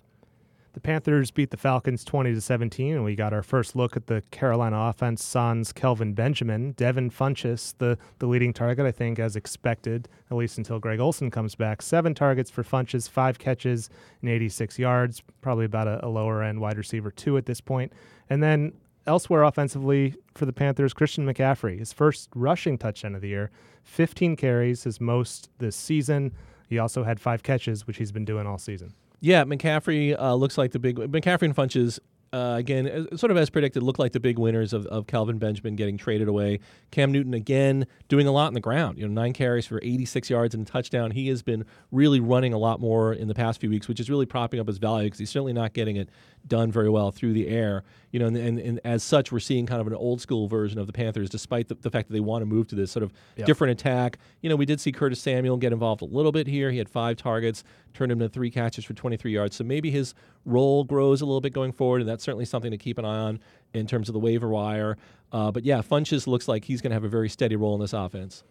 The 0.74 0.80
Panthers 0.80 1.32
beat 1.32 1.50
the 1.50 1.56
Falcons 1.56 2.04
20 2.04 2.32
to 2.34 2.40
17, 2.40 2.94
and 2.94 3.02
we 3.02 3.16
got 3.16 3.32
our 3.32 3.42
first 3.42 3.74
look 3.74 3.96
at 3.96 4.06
the 4.06 4.22
Carolina 4.30 4.78
offense. 4.78 5.24
Sans 5.24 5.72
Kelvin 5.72 6.12
Benjamin, 6.12 6.72
Devin 6.72 7.10
Funchess, 7.10 7.74
the, 7.78 7.98
the 8.20 8.26
leading 8.26 8.52
target, 8.52 8.86
I 8.86 8.92
think, 8.92 9.18
as 9.18 9.34
expected, 9.34 10.08
at 10.30 10.36
least 10.36 10.58
until 10.58 10.78
Greg 10.78 11.00
Olsen 11.00 11.28
comes 11.28 11.56
back. 11.56 11.82
Seven 11.82 12.14
targets 12.14 12.50
for 12.50 12.62
Funchess, 12.62 13.08
five 13.08 13.40
catches 13.40 13.90
and 14.20 14.30
86 14.30 14.78
yards, 14.78 15.24
probably 15.40 15.64
about 15.64 15.88
a, 15.88 16.06
a 16.06 16.08
lower 16.08 16.40
end 16.40 16.60
wide 16.60 16.76
receiver, 16.78 17.10
two 17.10 17.36
at 17.36 17.46
this 17.46 17.60
point. 17.60 17.92
And 18.28 18.40
then 18.40 18.72
elsewhere 19.06 19.42
offensively 19.42 20.14
for 20.34 20.46
the 20.46 20.52
Panthers, 20.52 20.92
Christian 20.92 21.26
McCaffrey, 21.26 21.78
his 21.78 21.92
first 21.92 22.28
rushing 22.34 22.78
touchdown 22.78 23.14
of 23.14 23.20
the 23.20 23.28
year, 23.28 23.50
15 23.84 24.36
carries, 24.36 24.84
his 24.84 25.00
most 25.00 25.50
this 25.58 25.76
season. 25.76 26.32
He 26.68 26.78
also 26.78 27.04
had 27.04 27.20
five 27.20 27.42
catches, 27.42 27.86
which 27.86 27.96
he's 27.96 28.12
been 28.12 28.24
doing 28.24 28.46
all 28.46 28.58
season. 28.58 28.94
Yeah, 29.20 29.44
McCaffrey 29.44 30.18
uh, 30.18 30.34
looks 30.34 30.56
like 30.56 30.72
the 30.72 30.78
big 30.78 30.96
McCaffrey 30.96 31.42
and 31.42 31.56
Funchess. 31.56 31.98
Uh, 32.32 32.54
again, 32.58 33.08
sort 33.16 33.32
of 33.32 33.36
as 33.36 33.50
predicted, 33.50 33.82
look 33.82 33.98
like 33.98 34.12
the 34.12 34.20
big 34.20 34.38
winners 34.38 34.72
of, 34.72 34.86
of 34.86 35.08
Kelvin 35.08 35.38
Benjamin 35.38 35.74
getting 35.74 35.96
traded 35.96 36.28
away. 36.28 36.60
Cam 36.92 37.10
Newton 37.10 37.34
again 37.34 37.86
doing 38.08 38.28
a 38.28 38.30
lot 38.30 38.46
in 38.46 38.54
the 38.54 38.60
ground. 38.60 38.98
You 38.98 39.08
know, 39.08 39.12
nine 39.12 39.32
carries 39.32 39.66
for 39.66 39.80
86 39.82 40.30
yards 40.30 40.54
and 40.54 40.64
a 40.66 40.70
touchdown. 40.70 41.10
He 41.10 41.26
has 41.28 41.42
been 41.42 41.64
really 41.90 42.20
running 42.20 42.52
a 42.52 42.58
lot 42.58 42.80
more 42.80 43.12
in 43.12 43.26
the 43.26 43.34
past 43.34 43.60
few 43.60 43.68
weeks, 43.68 43.88
which 43.88 43.98
is 43.98 44.08
really 44.08 44.26
propping 44.26 44.60
up 44.60 44.68
his 44.68 44.78
value 44.78 45.06
because 45.06 45.18
he's 45.18 45.30
certainly 45.30 45.52
not 45.52 45.72
getting 45.72 45.96
it 45.96 46.08
done 46.46 46.70
very 46.70 46.88
well 46.88 47.10
through 47.10 47.32
the 47.32 47.48
air. 47.48 47.82
You 48.12 48.20
know, 48.20 48.26
and, 48.26 48.36
and, 48.36 48.58
and, 48.58 48.80
as 48.84 49.02
such, 49.02 49.30
we're 49.30 49.38
seeing 49.38 49.66
kind 49.66 49.80
of 49.80 49.86
an 49.86 49.94
old 49.94 50.20
school 50.20 50.48
version 50.48 50.78
of 50.78 50.86
the 50.86 50.92
Panthers, 50.92 51.30
despite 51.30 51.68
the, 51.68 51.76
the 51.76 51.90
fact 51.90 52.08
that 52.08 52.14
they 52.14 52.20
want 52.20 52.42
to 52.42 52.46
move 52.46 52.66
to 52.68 52.74
this 52.74 52.90
sort 52.90 53.04
of 53.04 53.12
yep. 53.36 53.46
different 53.46 53.72
attack. 53.72 54.18
You 54.40 54.50
know, 54.50 54.56
we 54.56 54.66
did 54.66 54.80
see 54.80 54.90
Curtis 54.90 55.20
Samuel 55.20 55.56
get 55.56 55.72
involved 55.72 56.02
a 56.02 56.06
little 56.06 56.32
bit 56.32 56.46
here. 56.46 56.70
He 56.70 56.78
had 56.78 56.88
five 56.88 57.16
targets, 57.16 57.62
turned 57.94 58.10
him 58.10 58.18
to 58.18 58.28
three 58.28 58.50
catches 58.50 58.84
for 58.84 58.94
23 58.94 59.32
yards. 59.32 59.56
So 59.56 59.64
maybe 59.64 59.90
his 59.90 60.14
role 60.44 60.82
grows 60.84 61.20
a 61.20 61.26
little 61.26 61.40
bit 61.40 61.52
going 61.52 61.72
forward, 61.72 62.00
and 62.00 62.08
that's 62.08 62.19
certainly 62.20 62.44
something 62.44 62.70
to 62.70 62.78
keep 62.78 62.98
an 62.98 63.04
eye 63.04 63.18
on 63.18 63.40
in 63.74 63.86
terms 63.86 64.08
of 64.08 64.12
the 64.12 64.18
waiver 64.18 64.48
wire. 64.48 64.96
Uh, 65.32 65.50
but 65.50 65.64
yeah, 65.64 65.80
Funchess 65.80 66.26
looks 66.26 66.48
like 66.48 66.64
he's 66.64 66.80
going 66.80 66.90
to 66.90 66.94
have 66.94 67.04
a 67.04 67.08
very 67.08 67.28
steady 67.28 67.56
role 67.56 67.74
in 67.74 67.80
this 67.80 67.92
offense. 67.92 68.42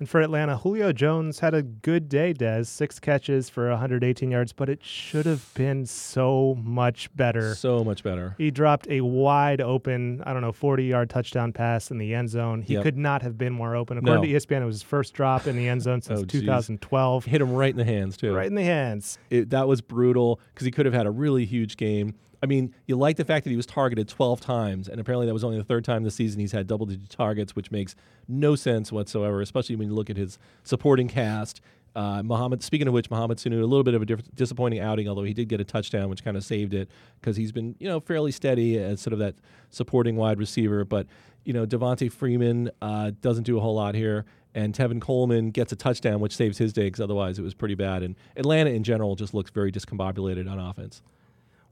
And 0.00 0.08
for 0.08 0.22
Atlanta, 0.22 0.56
Julio 0.56 0.94
Jones 0.94 1.40
had 1.40 1.52
a 1.52 1.60
good 1.60 2.08
day, 2.08 2.32
Des. 2.32 2.64
Six 2.64 2.98
catches 2.98 3.50
for 3.50 3.68
118 3.68 4.30
yards, 4.30 4.50
but 4.50 4.70
it 4.70 4.82
should 4.82 5.26
have 5.26 5.52
been 5.52 5.84
so 5.84 6.56
much 6.64 7.14
better. 7.14 7.54
So 7.54 7.84
much 7.84 8.02
better. 8.02 8.34
He 8.38 8.50
dropped 8.50 8.88
a 8.88 9.02
wide 9.02 9.60
open, 9.60 10.22
I 10.24 10.32
don't 10.32 10.40
know, 10.40 10.52
40 10.52 10.84
yard 10.84 11.10
touchdown 11.10 11.52
pass 11.52 11.90
in 11.90 11.98
the 11.98 12.14
end 12.14 12.30
zone. 12.30 12.62
He 12.62 12.74
yep. 12.74 12.82
could 12.82 12.96
not 12.96 13.20
have 13.20 13.36
been 13.36 13.52
more 13.52 13.76
open. 13.76 13.98
According 13.98 14.22
no. 14.22 14.38
to 14.38 14.46
ESPN, 14.46 14.62
it 14.62 14.64
was 14.64 14.76
his 14.76 14.82
first 14.82 15.12
drop 15.12 15.46
in 15.46 15.54
the 15.54 15.68
end 15.68 15.82
zone 15.82 16.00
since 16.02 16.20
oh, 16.20 16.24
2012. 16.24 17.26
Hit 17.26 17.42
him 17.42 17.52
right 17.52 17.70
in 17.70 17.76
the 17.76 17.84
hands, 17.84 18.16
too. 18.16 18.34
Right 18.34 18.46
in 18.46 18.54
the 18.54 18.64
hands. 18.64 19.18
It, 19.28 19.50
that 19.50 19.68
was 19.68 19.82
brutal 19.82 20.40
because 20.54 20.64
he 20.64 20.70
could 20.70 20.86
have 20.86 20.94
had 20.94 21.06
a 21.06 21.10
really 21.10 21.44
huge 21.44 21.76
game. 21.76 22.14
I 22.42 22.46
mean, 22.46 22.74
you 22.86 22.96
like 22.96 23.16
the 23.16 23.24
fact 23.24 23.44
that 23.44 23.50
he 23.50 23.56
was 23.56 23.66
targeted 23.66 24.08
12 24.08 24.40
times, 24.40 24.88
and 24.88 25.00
apparently 25.00 25.26
that 25.26 25.34
was 25.34 25.44
only 25.44 25.58
the 25.58 25.64
third 25.64 25.84
time 25.84 26.04
this 26.04 26.14
season 26.14 26.40
he's 26.40 26.52
had 26.52 26.66
double 26.66 26.86
digit 26.86 27.10
targets, 27.10 27.54
which 27.54 27.70
makes 27.70 27.94
no 28.28 28.56
sense 28.56 28.90
whatsoever, 28.90 29.40
especially 29.42 29.76
when 29.76 29.88
you 29.88 29.94
look 29.94 30.08
at 30.08 30.16
his 30.16 30.38
supporting 30.64 31.08
cast. 31.08 31.60
Uh, 31.94 32.22
Muhammad, 32.22 32.62
speaking 32.62 32.86
of 32.86 32.94
which, 32.94 33.10
Mohamed 33.10 33.38
Sanu, 33.38 33.60
a 33.60 33.66
little 33.66 33.82
bit 33.82 33.94
of 33.94 34.02
a 34.02 34.06
diff- 34.06 34.34
disappointing 34.34 34.80
outing, 34.80 35.08
although 35.08 35.24
he 35.24 35.34
did 35.34 35.48
get 35.48 35.60
a 35.60 35.64
touchdown, 35.64 36.08
which 36.08 36.24
kind 36.24 36.36
of 36.36 36.44
saved 36.44 36.72
it 36.72 36.88
because 37.20 37.36
he's 37.36 37.52
been, 37.52 37.74
you 37.78 37.88
know, 37.88 38.00
fairly 38.00 38.30
steady 38.30 38.78
as 38.78 39.00
sort 39.00 39.12
of 39.12 39.18
that 39.18 39.34
supporting 39.70 40.16
wide 40.16 40.38
receiver. 40.38 40.84
But, 40.84 41.06
you 41.44 41.52
know, 41.52 41.66
Devonta 41.66 42.10
Freeman 42.10 42.70
uh, 42.80 43.10
doesn't 43.20 43.42
do 43.42 43.58
a 43.58 43.60
whole 43.60 43.74
lot 43.74 43.94
here, 43.96 44.24
and 44.54 44.72
Tevin 44.72 45.00
Coleman 45.00 45.50
gets 45.50 45.72
a 45.72 45.76
touchdown, 45.76 46.20
which 46.20 46.36
saves 46.36 46.58
his 46.58 46.72
day 46.72 46.84
because 46.84 47.00
otherwise 47.00 47.38
it 47.38 47.42
was 47.42 47.54
pretty 47.54 47.74
bad. 47.74 48.02
And 48.02 48.14
Atlanta 48.36 48.70
in 48.70 48.84
general 48.84 49.16
just 49.16 49.34
looks 49.34 49.50
very 49.50 49.72
discombobulated 49.72 50.50
on 50.50 50.58
offense. 50.58 51.02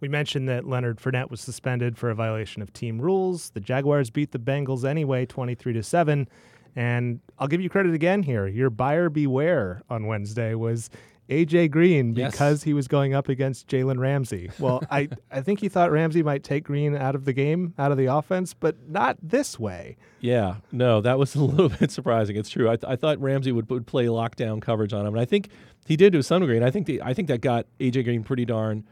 We 0.01 0.09
mentioned 0.09 0.49
that 0.49 0.65
Leonard 0.67 0.99
Fournette 0.99 1.31
was 1.31 1.41
suspended 1.41 1.99
for 1.99 2.11
a 2.11 2.15
violation 2.15 2.63
of 2.63 2.73
team 2.73 3.01
rules. 3.01 3.51
The 3.51 3.61
Jaguars 3.61 4.11
beat 4.11 4.31
the 4.33 4.39
Bengals 4.39 4.85
anyway, 4.85 5.27
23 5.27 5.73
to 5.75 5.83
7. 5.83 6.29
And 6.77 7.21
I'll 7.39 7.49
give 7.49 7.61
you 7.61 7.69
credit 7.69 7.95
again 7.95 8.23
here. 8.23 8.47
Your 8.47 8.71
buyer 8.71 9.09
beware 9.11 9.83
on 9.91 10.07
Wednesday 10.07 10.55
was 10.55 10.89
AJ 11.29 11.71
Green 11.73 12.15
Yes. 12.15 12.31
because 12.31 12.63
he 12.63 12.73
was 12.73 12.87
going 12.89 13.13
up 13.15 13.29
against 13.29 13.67
Jalen 13.67 13.99
Ramsey. 13.99 14.51
Well, 14.61 14.83
I, 14.91 15.09
I 15.31 15.41
think 15.41 15.61
he 15.61 15.69
thought 15.69 15.91
Ramsey 15.91 16.23
might 16.23 16.45
take 16.45 16.65
Green 16.65 16.95
out 16.97 17.15
of 17.17 17.25
the 17.25 17.33
game, 17.33 17.75
out 17.79 17.91
of 17.91 17.99
the 17.99 18.07
offense, 18.07 18.55
but 18.55 18.77
not 18.89 19.17
this 19.21 19.59
way. 19.59 19.97
Yeah, 20.21 20.57
no, 20.71 21.01
that 21.01 21.19
was 21.19 21.35
a 21.35 21.43
little 21.43 21.69
bit 21.69 21.91
surprising. 21.91 22.37
It's 22.37 22.49
true. 22.49 22.71
I, 22.71 22.77
th- 22.77 22.91
I 22.91 22.95
thought 22.97 23.19
Ramsey 23.21 23.51
would, 23.53 23.69
would 23.71 23.87
play 23.87 24.07
lockdown 24.07 24.63
coverage 24.63 24.93
on 24.93 25.01
him, 25.05 25.15
and 25.15 25.21
I 25.21 25.25
think 25.25 25.49
he 25.87 25.97
did 25.97 26.13
to 26.13 26.23
some 26.23 26.41
degree. 26.43 26.57
And 26.57 26.65
I 26.65 26.71
think 26.71 26.87
the, 26.87 27.03
I 27.03 27.13
think 27.13 27.27
that 27.29 27.41
got 27.41 27.67
AJ 27.81 28.05
Green 28.05 28.23
pretty 28.23 28.45
darn 28.45 28.85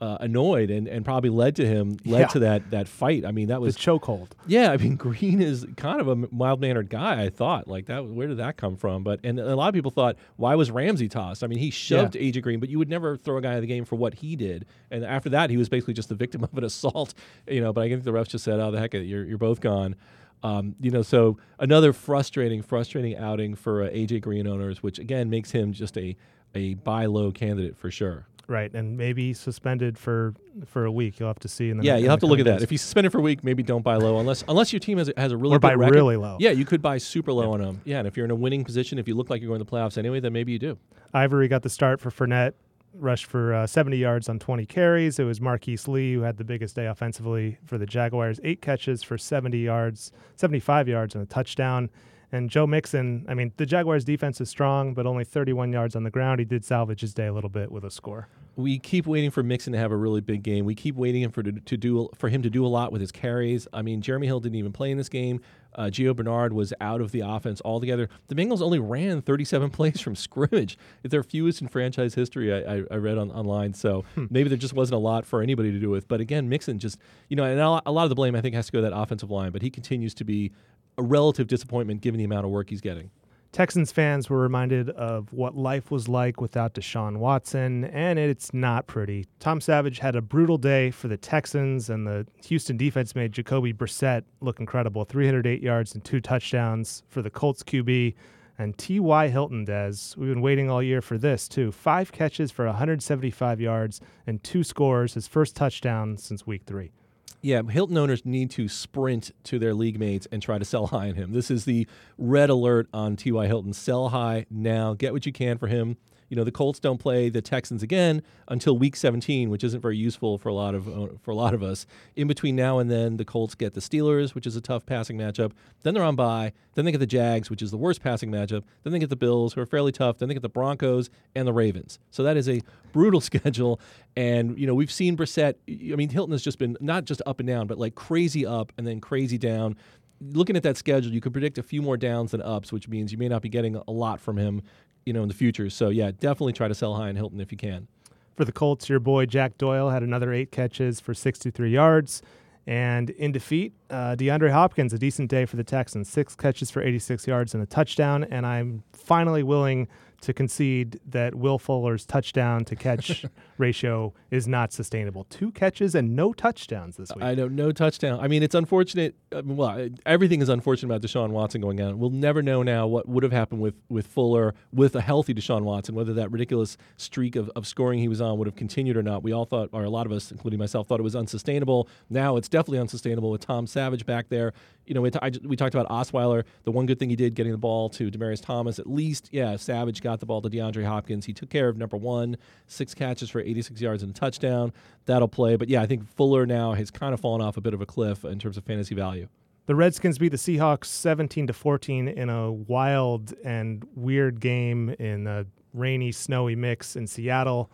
uh, 0.00 0.16
annoyed, 0.20 0.70
and, 0.70 0.88
and 0.88 1.04
probably 1.04 1.28
led 1.28 1.54
to 1.56 1.66
him 1.66 1.98
led 2.06 2.20
Yeah. 2.20 2.26
to 2.28 2.38
that 2.38 2.70
that 2.70 2.88
fight. 2.88 3.24
I 3.26 3.32
mean, 3.32 3.48
that 3.48 3.56
The 3.56 3.60
was 3.60 3.76
chokehold. 3.76 4.28
yeah. 4.46 4.70
I 4.72 4.78
mean, 4.78 4.96
Green 5.06 5.42
is 5.42 5.66
kind 5.76 6.00
of 6.00 6.08
a 6.08 6.16
mild 6.16 6.60
mannered 6.60 6.88
guy. 6.88 7.22
I 7.22 7.28
thought 7.28 7.68
like 7.68 7.86
that. 7.86 8.06
Where 8.06 8.26
did 8.26 8.38
that 8.38 8.56
come 8.56 8.76
from? 8.76 9.04
But 9.04 9.20
and 9.24 9.38
a 9.38 9.54
lot 9.56 9.68
of 9.68 9.74
people 9.74 9.90
thought, 9.90 10.16
why 10.36 10.54
was 10.54 10.70
Ramsey 10.70 11.08
tossed? 11.08 11.44
I 11.44 11.46
mean, 11.48 11.58
he 11.58 11.70
shoved 11.70 12.14
AJ 12.14 12.42
Green, 12.42 12.60
but 12.60 12.70
you 12.70 12.78
would 12.78 12.88
never 12.88 13.16
throw 13.18 13.36
a 13.36 13.42
guy 13.42 13.50
out 13.50 13.56
of 13.56 13.60
the 13.60 13.66
game 13.66 13.84
for 13.84 13.96
what 13.96 14.14
he 14.14 14.36
did. 14.36 14.64
And 14.90 15.04
after 15.04 15.28
that, 15.30 15.50
he 15.50 15.56
was 15.58 15.68
basically 15.68 15.94
just 15.94 16.08
the 16.08 16.14
victim 16.14 16.42
of 16.50 16.56
an 16.56 16.64
assault. 16.64 17.12
You 17.46 17.60
know, 17.60 17.72
but 17.72 17.82
I 17.82 17.88
think 17.90 18.04
the 18.04 18.12
refs 18.12 18.28
just 18.28 18.44
said, 18.44 18.58
oh, 18.58 18.70
the 18.70 18.78
heck, 18.80 18.94
you're 18.94 19.24
you're 19.24 19.36
both 19.38 19.60
gone. 19.60 19.96
Um, 20.42 20.74
you 20.80 20.90
know, 20.90 21.02
so 21.02 21.36
another 21.58 21.92
frustrating, 21.92 22.62
frustrating 22.62 23.14
outing 23.18 23.54
for 23.54 23.82
uh, 23.82 23.90
AJ 23.90 24.22
Green 24.22 24.46
owners, 24.46 24.82
which 24.82 24.98
again 24.98 25.28
makes 25.28 25.50
him 25.50 25.74
just 25.74 25.98
a 25.98 26.16
a 26.54 26.74
buy 26.74 27.06
low 27.06 27.30
candidate 27.30 27.76
for 27.76 27.90
sure. 27.90 28.26
Right, 28.50 28.74
and 28.74 28.96
maybe 28.96 29.32
suspended 29.32 29.96
for 29.96 30.34
for 30.66 30.84
a 30.84 30.90
week. 30.90 31.20
You'll 31.20 31.28
have 31.28 31.38
to 31.38 31.48
see 31.48 31.70
in 31.70 31.76
the 31.76 31.84
Yeah, 31.84 31.96
you'll 31.96 32.10
have 32.10 32.18
to 32.18 32.26
look 32.26 32.40
at 32.40 32.46
that. 32.46 32.62
If 32.62 32.68
he's 32.70 32.82
suspended 32.82 33.12
for 33.12 33.18
a 33.18 33.22
week, 33.22 33.44
maybe 33.44 33.62
don't 33.62 33.82
buy 33.82 33.94
low 33.94 34.18
unless 34.18 34.42
unless 34.48 34.72
your 34.72 34.80
team 34.80 34.98
has, 34.98 35.08
a- 35.08 35.12
has 35.16 35.30
a 35.30 35.36
really 35.36 35.54
Or 35.54 35.58
good 35.60 35.68
buy 35.68 35.74
record. 35.74 35.94
really 35.94 36.16
low. 36.16 36.36
Yeah, 36.40 36.50
you 36.50 36.64
could 36.64 36.82
buy 36.82 36.98
super 36.98 37.32
low 37.32 37.52
on 37.52 37.60
him. 37.60 37.80
Yeah, 37.84 38.00
and 38.00 38.08
if 38.08 38.16
you're 38.16 38.24
in 38.24 38.32
a 38.32 38.34
winning 38.34 38.64
position, 38.64 38.98
if 38.98 39.06
you 39.06 39.14
look 39.14 39.30
like 39.30 39.40
you're 39.40 39.48
going 39.48 39.60
to 39.60 39.64
the 39.64 39.70
playoffs 39.70 39.96
anyway, 39.96 40.18
then 40.18 40.32
maybe 40.32 40.50
you 40.50 40.58
do. 40.58 40.76
Ivory 41.14 41.46
got 41.46 41.62
the 41.62 41.70
start 41.70 42.00
for 42.00 42.10
Fournette, 42.10 42.54
rushed 42.92 43.26
for 43.26 43.54
uh, 43.54 43.66
70 43.68 43.96
yards 43.98 44.28
on 44.28 44.40
20 44.40 44.66
carries. 44.66 45.20
It 45.20 45.24
was 45.24 45.40
Marquise 45.40 45.86
Lee 45.86 46.14
who 46.14 46.22
had 46.22 46.36
the 46.36 46.44
biggest 46.44 46.74
day 46.74 46.86
offensively 46.86 47.56
for 47.64 47.78
the 47.78 47.86
Jaguars, 47.86 48.40
eight 48.42 48.60
catches 48.60 49.04
for 49.04 49.16
70 49.16 49.58
yards, 49.58 50.10
75 50.34 50.88
yards 50.88 51.14
and 51.14 51.22
a 51.22 51.26
touchdown. 51.26 51.88
And 52.32 52.48
Joe 52.48 52.66
Mixon, 52.66 53.26
I 53.28 53.34
mean, 53.34 53.52
the 53.56 53.66
Jaguars' 53.66 54.04
defense 54.04 54.40
is 54.40 54.48
strong, 54.48 54.94
but 54.94 55.06
only 55.06 55.24
31 55.24 55.72
yards 55.72 55.96
on 55.96 56.04
the 56.04 56.10
ground. 56.10 56.38
He 56.38 56.44
did 56.44 56.64
salvage 56.64 57.00
his 57.00 57.12
day 57.12 57.26
a 57.26 57.32
little 57.32 57.50
bit 57.50 57.72
with 57.72 57.84
a 57.84 57.90
score. 57.90 58.28
We 58.56 58.78
keep 58.78 59.06
waiting 59.06 59.30
for 59.30 59.42
Mixon 59.42 59.72
to 59.72 59.78
have 59.78 59.90
a 59.90 59.96
really 59.96 60.20
big 60.20 60.42
game. 60.42 60.64
We 60.64 60.74
keep 60.74 60.94
waiting 60.94 61.28
for 61.30 61.42
to, 61.42 61.52
to 61.52 61.76
do 61.76 62.08
for 62.16 62.28
him 62.28 62.42
to 62.42 62.50
do 62.50 62.64
a 62.66 62.68
lot 62.68 62.92
with 62.92 63.00
his 63.00 63.10
carries. 63.10 63.66
I 63.72 63.82
mean, 63.82 64.00
Jeremy 64.02 64.26
Hill 64.26 64.40
didn't 64.40 64.56
even 64.56 64.72
play 64.72 64.90
in 64.90 64.98
this 64.98 65.08
game. 65.08 65.40
Uh, 65.74 65.84
Gio 65.84 66.14
Bernard 66.14 66.52
was 66.52 66.74
out 66.80 67.00
of 67.00 67.12
the 67.12 67.20
offense 67.20 67.62
altogether. 67.64 68.08
The 68.26 68.34
Bengals 68.34 68.60
only 68.60 68.80
ran 68.80 69.22
37 69.22 69.70
plays 69.70 70.00
from 70.00 70.16
scrimmage. 70.16 70.76
It's 71.04 71.12
their 71.12 71.22
fewest 71.22 71.62
in 71.62 71.68
franchise 71.68 72.14
history. 72.14 72.52
I, 72.52 72.78
I, 72.78 72.82
I 72.90 72.96
read 72.96 73.18
on 73.18 73.30
online, 73.30 73.72
so 73.72 74.04
maybe 74.16 74.48
there 74.48 74.58
just 74.58 74.74
wasn't 74.74 74.96
a 74.96 74.98
lot 75.00 75.24
for 75.24 75.42
anybody 75.42 75.70
to 75.70 75.78
do 75.78 75.88
with. 75.88 76.08
But 76.08 76.20
again, 76.20 76.48
Mixon 76.48 76.78
just 76.78 76.98
you 77.28 77.36
know, 77.36 77.44
and 77.44 77.58
a 77.58 77.70
lot- 77.70 77.82
a 77.86 77.92
lot 77.92 78.02
of 78.02 78.08
the 78.08 78.16
blame 78.16 78.34
I 78.34 78.40
think 78.40 78.54
has 78.56 78.66
to 78.66 78.72
go 78.72 78.78
to 78.78 78.90
that 78.90 78.96
offensive 78.96 79.30
line. 79.30 79.52
But 79.52 79.62
he 79.62 79.70
continues 79.70 80.12
to 80.14 80.24
be 80.24 80.50
a 80.98 81.02
relative 81.02 81.46
disappointment 81.46 82.00
given 82.00 82.18
the 82.18 82.24
amount 82.24 82.44
of 82.44 82.50
work 82.50 82.70
he's 82.70 82.80
getting. 82.80 83.10
Texans 83.52 83.90
fans 83.90 84.30
were 84.30 84.38
reminded 84.38 84.90
of 84.90 85.32
what 85.32 85.56
life 85.56 85.90
was 85.90 86.08
like 86.08 86.40
without 86.40 86.72
Deshaun 86.72 87.16
Watson, 87.16 87.84
and 87.86 88.16
it's 88.16 88.54
not 88.54 88.86
pretty. 88.86 89.26
Tom 89.40 89.60
Savage 89.60 89.98
had 89.98 90.14
a 90.14 90.22
brutal 90.22 90.56
day 90.56 90.92
for 90.92 91.08
the 91.08 91.16
Texans, 91.16 91.90
and 91.90 92.06
the 92.06 92.28
Houston 92.44 92.76
defense 92.76 93.16
made 93.16 93.32
Jacoby 93.32 93.72
Brissett 93.72 94.22
look 94.40 94.60
incredible 94.60 95.04
308 95.04 95.60
yards 95.60 95.94
and 95.94 96.04
two 96.04 96.20
touchdowns 96.20 97.02
for 97.08 97.22
the 97.22 97.30
Colts 97.30 97.64
QB. 97.64 98.14
And 98.56 98.76
T.Y. 98.76 99.28
Hilton, 99.28 99.64
Des, 99.64 99.94
we've 100.16 100.28
been 100.28 100.42
waiting 100.42 100.70
all 100.70 100.82
year 100.82 101.00
for 101.00 101.16
this, 101.16 101.48
too. 101.48 101.72
Five 101.72 102.12
catches 102.12 102.50
for 102.50 102.66
175 102.66 103.58
yards 103.58 104.00
and 104.26 104.40
two 104.44 104.62
scores, 104.62 105.14
his 105.14 105.26
first 105.26 105.56
touchdown 105.56 106.18
since 106.18 106.46
week 106.46 106.64
three. 106.66 106.92
Yeah, 107.42 107.62
Hilton 107.62 107.96
owners 107.96 108.26
need 108.26 108.50
to 108.52 108.68
sprint 108.68 109.30
to 109.44 109.58
their 109.58 109.72
league 109.72 109.98
mates 109.98 110.26
and 110.30 110.42
try 110.42 110.58
to 110.58 110.64
sell 110.64 110.88
high 110.88 111.08
on 111.08 111.14
him. 111.14 111.32
This 111.32 111.50
is 111.50 111.64
the 111.64 111.86
red 112.18 112.50
alert 112.50 112.88
on 112.92 113.16
T.Y. 113.16 113.46
Hilton. 113.46 113.72
Sell 113.72 114.10
high 114.10 114.44
now. 114.50 114.92
Get 114.92 115.14
what 115.14 115.24
you 115.24 115.32
can 115.32 115.56
for 115.56 115.66
him. 115.66 115.96
You 116.30 116.36
know, 116.36 116.44
the 116.44 116.52
Colts 116.52 116.78
don't 116.78 116.98
play 116.98 117.28
the 117.28 117.42
Texans 117.42 117.82
again 117.82 118.22
until 118.48 118.78
week 118.78 118.94
17, 118.94 119.50
which 119.50 119.64
isn't 119.64 119.80
very 119.80 119.96
useful 119.96 120.38
for 120.38 120.48
a 120.48 120.54
lot 120.54 120.76
of 120.76 120.88
uh, 120.88 121.08
for 121.20 121.32
a 121.32 121.34
lot 121.34 121.52
of 121.54 121.62
us. 121.62 121.86
In 122.14 122.28
between 122.28 122.54
now 122.54 122.78
and 122.78 122.88
then, 122.90 123.16
the 123.16 123.24
Colts 123.24 123.56
get 123.56 123.74
the 123.74 123.80
Steelers, 123.80 124.34
which 124.34 124.46
is 124.46 124.54
a 124.54 124.60
tough 124.60 124.86
passing 124.86 125.18
matchup. 125.18 125.52
Then 125.82 125.92
they're 125.92 126.04
on 126.04 126.14
bye. 126.14 126.52
Then 126.74 126.84
they 126.84 126.92
get 126.92 126.98
the 126.98 127.06
Jags, 127.06 127.50
which 127.50 127.62
is 127.62 127.72
the 127.72 127.76
worst 127.76 128.00
passing 128.00 128.30
matchup. 128.30 128.62
Then 128.84 128.92
they 128.92 129.00
get 129.00 129.10
the 129.10 129.16
Bills, 129.16 129.54
who 129.54 129.60
are 129.60 129.66
fairly 129.66 129.90
tough. 129.90 130.18
Then 130.18 130.28
they 130.28 130.34
get 130.34 130.42
the 130.42 130.48
Broncos 130.48 131.10
and 131.34 131.48
the 131.48 131.52
Ravens. 131.52 131.98
So 132.12 132.22
that 132.22 132.36
is 132.36 132.48
a 132.48 132.60
brutal 132.92 133.20
schedule. 133.20 133.80
And 134.16 134.56
you 134.56 134.68
know, 134.68 134.74
we've 134.74 134.92
seen 134.92 135.16
Brissett. 135.16 135.54
I 135.68 135.96
mean, 135.96 136.10
Hilton 136.10 136.32
has 136.32 136.42
just 136.42 136.58
been 136.58 136.76
not 136.80 137.06
just 137.06 137.22
up 137.26 137.40
and 137.40 137.46
down, 137.48 137.66
but 137.66 137.76
like 137.76 137.96
crazy 137.96 138.46
up 138.46 138.72
and 138.78 138.86
then 138.86 139.00
crazy 139.00 139.36
down. 139.36 139.76
Looking 140.22 140.54
at 140.54 140.62
that 140.64 140.76
schedule, 140.76 141.10
you 141.10 141.20
could 141.20 141.32
predict 141.32 141.56
a 141.56 141.62
few 141.62 141.80
more 141.80 141.96
downs 141.96 142.32
than 142.32 142.42
ups, 142.42 142.72
which 142.72 142.88
means 142.88 143.10
you 143.10 143.16
may 143.16 143.28
not 143.28 143.40
be 143.40 143.48
getting 143.48 143.74
a 143.76 143.90
lot 143.90 144.20
from 144.20 144.36
him, 144.36 144.62
you 145.04 145.12
know, 145.12 145.22
in 145.22 145.28
the 145.28 145.34
future. 145.34 145.70
So 145.70 145.88
yeah, 145.88 146.10
definitely 146.10 146.52
try 146.52 146.68
to 146.68 146.74
sell 146.74 146.94
high 146.94 147.08
on 147.08 147.16
Hilton 147.16 147.40
if 147.40 147.52
you 147.52 147.58
can. 147.58 147.88
For 148.36 148.44
the 148.44 148.52
Colts, 148.52 148.88
your 148.88 149.00
boy 149.00 149.26
Jack 149.26 149.58
Doyle 149.58 149.90
had 149.90 150.02
another 150.02 150.32
eight 150.32 150.50
catches 150.50 151.00
for 151.00 151.12
63 151.14 151.70
yards. 151.70 152.22
And 152.66 153.10
in 153.10 153.32
defeat, 153.32 153.72
uh, 153.90 154.16
DeAndre 154.16 154.50
Hopkins, 154.50 154.92
a 154.92 154.98
decent 154.98 155.30
day 155.30 155.44
for 155.44 155.56
the 155.56 155.64
Texans. 155.64 156.08
Six 156.08 156.36
catches 156.36 156.70
for 156.70 156.82
86 156.82 157.26
yards 157.26 157.54
and 157.54 157.62
a 157.62 157.66
touchdown. 157.66 158.24
And 158.24 158.46
I'm 158.46 158.82
finally 158.92 159.42
willing 159.42 159.88
to 160.22 160.32
concede 160.32 161.00
that 161.06 161.34
Will 161.34 161.58
Fuller's 161.58 162.04
touchdown 162.04 162.64
to 162.66 162.76
catch 162.76 163.24
ratio 163.58 164.12
is 164.30 164.46
not 164.46 164.72
sustainable. 164.72 165.24
Two 165.24 165.50
catches 165.50 165.94
and 165.94 166.14
no 166.14 166.32
touchdowns 166.32 166.96
this 166.96 167.10
week. 167.14 167.24
I 167.24 167.34
know 167.34 167.48
no 167.48 167.72
touchdown. 167.72 168.20
I 168.20 168.28
mean, 168.28 168.42
it's 168.42 168.54
unfortunate. 168.54 169.14
Uh, 169.32 169.38
I 169.38 169.42
mean, 169.42 169.56
well, 169.56 169.88
everything 170.04 170.42
is 170.42 170.48
unfortunate 170.48 170.94
about 170.94 171.06
Deshaun 171.06 171.30
Watson 171.30 171.60
going 171.60 171.80
out. 171.80 171.96
We'll 171.96 172.10
never 172.10 172.42
know 172.42 172.62
now 172.62 172.86
what 172.86 173.08
would 173.08 173.22
have 173.22 173.32
happened 173.32 173.60
with 173.60 173.74
with 173.88 174.06
Fuller 174.06 174.54
with 174.72 174.94
a 174.94 175.00
healthy 175.00 175.32
Deshaun 175.34 175.62
Watson, 175.62 175.94
whether 175.94 176.12
that 176.14 176.30
ridiculous 176.30 176.76
streak 176.96 177.36
of, 177.36 177.50
of 177.56 177.66
scoring 177.66 177.98
he 177.98 178.08
was 178.08 178.20
on 178.20 178.38
would 178.38 178.46
have 178.46 178.56
continued 178.56 178.96
or 178.96 179.02
not. 179.02 179.22
We 179.22 179.32
all 179.32 179.44
thought, 179.44 179.70
or 179.72 179.84
a 179.84 179.90
lot 179.90 180.06
of 180.06 180.12
us, 180.12 180.30
including 180.30 180.58
myself, 180.58 180.88
thought 180.88 181.00
it 181.00 181.04
was 181.04 181.16
unsustainable. 181.16 181.88
Now 182.08 182.36
it's 182.36 182.48
definitely 182.48 182.78
unsustainable 182.78 183.30
with 183.30 183.40
Tom 183.40 183.66
Savage 183.66 184.04
back 184.04 184.28
there. 184.28 184.52
You 184.86 184.94
know, 184.94 185.02
we, 185.02 185.10
t- 185.10 185.18
I 185.22 185.30
we 185.44 185.56
talked 185.56 185.74
about 185.74 185.88
Osweiler. 185.88 186.44
The 186.64 186.72
one 186.72 186.86
good 186.86 186.98
thing 186.98 187.10
he 187.10 187.16
did 187.16 187.34
getting 187.34 187.52
the 187.52 187.58
ball 187.58 187.88
to 187.90 188.10
Demaryius 188.10 188.42
Thomas. 188.42 188.78
At 188.78 188.88
least, 188.88 189.28
yeah, 189.30 189.54
Savage 189.56 190.02
got 190.02 190.09
the 190.18 190.26
ball 190.26 190.42
to 190.42 190.50
DeAndre 190.50 190.84
Hopkins. 190.84 191.26
He 191.26 191.32
took 191.32 191.50
care 191.50 191.68
of 191.68 191.76
number 191.76 191.96
one, 191.96 192.36
six 192.66 192.92
catches 192.94 193.30
for 193.30 193.40
86 193.40 193.80
yards 193.80 194.02
and 194.02 194.10
a 194.10 194.18
touchdown. 194.18 194.72
That'll 195.06 195.28
play. 195.28 195.54
But 195.54 195.68
yeah, 195.68 195.82
I 195.82 195.86
think 195.86 196.08
Fuller 196.16 196.46
now 196.46 196.72
has 196.72 196.90
kind 196.90 197.14
of 197.14 197.20
fallen 197.20 197.40
off 197.40 197.56
a 197.56 197.60
bit 197.60 197.74
of 197.74 197.80
a 197.80 197.86
cliff 197.86 198.24
in 198.24 198.40
terms 198.40 198.56
of 198.56 198.64
fantasy 198.64 198.96
value. 198.96 199.28
The 199.66 199.76
Redskins 199.76 200.18
beat 200.18 200.30
the 200.30 200.36
Seahawks 200.36 200.86
17 200.86 201.46
to 201.46 201.52
14 201.52 202.08
in 202.08 202.28
a 202.28 202.50
wild 202.50 203.34
and 203.44 203.86
weird 203.94 204.40
game 204.40 204.88
in 204.98 205.28
a 205.28 205.46
rainy, 205.72 206.10
snowy 206.10 206.56
mix 206.56 206.96
in 206.96 207.06
Seattle. 207.06 207.70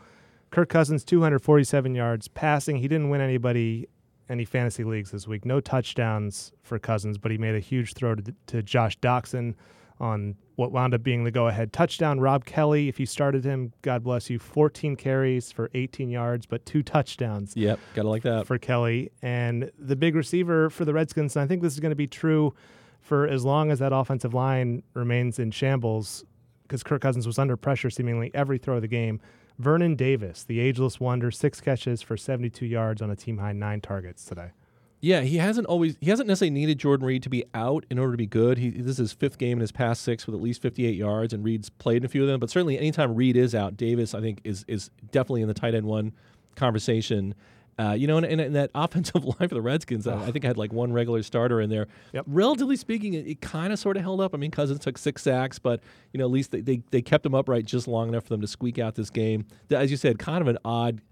Kirk 0.51 0.69
Cousins 0.69 1.05
247 1.05 1.95
yards 1.95 2.29
passing. 2.29 2.77
He 2.77 2.89
didn't 2.89 3.09
win 3.09 3.23
anybody 3.23 3.89
any 4.29 4.45
fantasy 4.45 4.85
leagues 4.85 5.11
this 5.11 5.27
week. 5.27 5.45
No 5.45 5.61
touchdowns 5.61 6.53
for 6.63 6.79
Cousins, 6.79 7.19
but 7.19 7.31
he 7.31 7.39
made 7.39 7.55
a 7.55 7.61
huge 7.61 7.95
throw 7.95 8.15
to, 8.15 8.35
to 8.47 8.63
Josh 8.63 8.99
Doctson 8.99 9.55
on 10.01 10.37
what 10.57 10.73
wound 10.73 10.95
up 10.95 11.03
being 11.03 11.25
the 11.25 11.31
go-ahead 11.31 11.73
touchdown. 11.73 12.21
Rob 12.21 12.45
Kelley, 12.45 12.89
if 12.89 12.99
you 13.01 13.07
started 13.07 13.45
him, 13.45 13.73
God 13.83 14.03
bless 14.05 14.29
you, 14.31 14.39
14 14.39 14.97
carries 14.97 15.53
for 15.53 15.71
18 15.75 16.09
yards, 16.11 16.47
but 16.47 16.65
two 16.67 16.83
touchdowns 16.83 17.55
Yep, 17.57 17.79
gotta 17.95 18.09
like 18.09 18.23
that. 18.23 18.47
for 18.47 18.59
Kelley. 18.59 19.11
And 19.23 19.71
the 19.79 19.97
big 19.97 20.15
receiver 20.15 20.71
for 20.71 20.85
the 20.85 20.93
Redskins, 20.95 21.37
and 21.37 21.43
I 21.43 21.47
think 21.47 21.63
this 21.63 21.73
is 21.75 21.81
going 21.81 21.91
to 21.91 21.97
be 21.97 22.07
true 22.07 22.55
for 23.01 23.27
as 23.27 23.45
long 23.45 23.71
as 23.71 23.79
that 23.79 23.93
offensive 23.93 24.35
line 24.35 24.83
remains 24.95 25.39
in 25.39 25.51
shambles, 25.51 26.25
because 26.63 26.83
Kirk 26.83 27.01
Cousins 27.03 27.27
was 27.27 27.39
under 27.39 27.57
pressure 27.57 27.91
seemingly 27.91 28.31
every 28.35 28.59
throw 28.59 28.77
of 28.77 28.83
the 28.83 28.89
game. 28.89 29.21
Vernon 29.59 29.95
Davis, 29.95 30.43
the 30.45 30.59
ageless 30.61 30.99
wonder, 31.01 31.31
six 31.31 31.61
catches 31.61 32.03
for 32.03 32.17
72 32.17 32.67
yards 32.67 33.01
on 33.01 33.11
a 33.11 33.17
team 33.17 33.39
high 33.39 33.53
nine 33.53 33.81
targets 33.81 34.25
today. 34.25 34.51
Yeah, 35.01 35.21
he 35.21 35.37
hasn't 35.37 35.67
always 35.67 35.97
he 36.01 36.11
hasn't 36.11 36.27
necessarily 36.27 36.53
needed 36.55 36.79
Jordan 36.79 37.07
Reed 37.07 37.23
to 37.25 37.29
be 37.29 37.45
out 37.55 37.85
in 37.91 37.99
order 37.99 38.13
to 38.13 38.17
be 38.19 38.27
good. 38.27 38.59
He, 38.59 38.71
this 38.71 38.93
is 38.93 38.99
his 38.99 39.13
fifth 39.13 39.39
game 39.39 39.59
in 39.59 39.61
his 39.61 39.73
past 39.73 40.03
six 40.03 40.27
with 40.27 40.35
at 40.35 40.41
least 40.41 40.63
58 40.63 40.95
yards, 40.95 41.33
and 41.33 41.45
Reed's 41.45 41.69
played 41.69 41.99
in 41.99 42.05
a 42.05 42.09
few 42.09 42.23
of 42.23 42.29
them. 42.29 42.41
But 42.41 42.51
certainly, 42.51 42.79
anytime 42.79 43.15
Reed 43.15 43.37
is 43.37 43.55
out, 43.55 43.77
Davis 43.77 44.15
I 44.15 44.21
think 44.21 44.41
is 44.45 44.65
is 44.69 44.91
definitely 45.13 45.43
in 45.43 45.49
the 45.49 45.55
tight 45.55 45.75
end 45.75 45.87
one 45.87 46.13
conversation. 46.55 47.35
Uh, 47.79 47.93
you 47.93 48.07
know, 48.07 48.17
and, 48.17 48.25
and, 48.25 48.41
and 48.41 48.55
that 48.57 48.71
offensive 48.75 49.23
line 49.23 49.49
for 49.49 49.55
the 49.55 49.61
Redskins, 49.61 50.07
I, 50.07 50.17
I 50.17 50.31
think 50.31 50.45
had 50.47 50.57
like 50.57 50.73
one 50.73 50.95
regular 50.95 51.23
starter 51.23 51.61
in 51.61 51.69
there. 51.69 51.89
Yep. 52.15 52.25
Relatively 52.27 52.77
speaking, 52.77 53.13
it, 53.13 53.27
it 53.27 53.41
kind 53.43 53.71
of 53.71 53.79
sort 53.79 53.99
of 53.99 54.03
held 54.03 54.23
up. 54.23 54.35
I 54.35 54.39
mean, 54.39 54.51
Cousins 54.51 54.81
took 54.81 54.97
six 54.97 55.23
sacks, 55.23 55.59
but 55.59 55.81
you 56.13 56.19
know, 56.19 56.25
at 56.25 56.31
least 56.31 56.53
they, 56.53 56.63
they 56.63 56.83
they 56.91 57.03
kept 57.03 57.27
him 57.27 57.35
upright 57.35 57.67
just 57.67 57.87
long 57.87 58.09
enough 58.09 58.25
for 58.25 58.31
them 58.31 58.41
to 58.41 58.47
squeak 58.47 58.79
out 58.79 58.95
this 58.95 59.11
game. 59.11 59.45
As 59.71 59.91
you 59.91 59.99
said, 59.99 60.19
kind 60.19 60.41
of 60.41 60.49
an 60.49 60.57
odd 60.65 61.03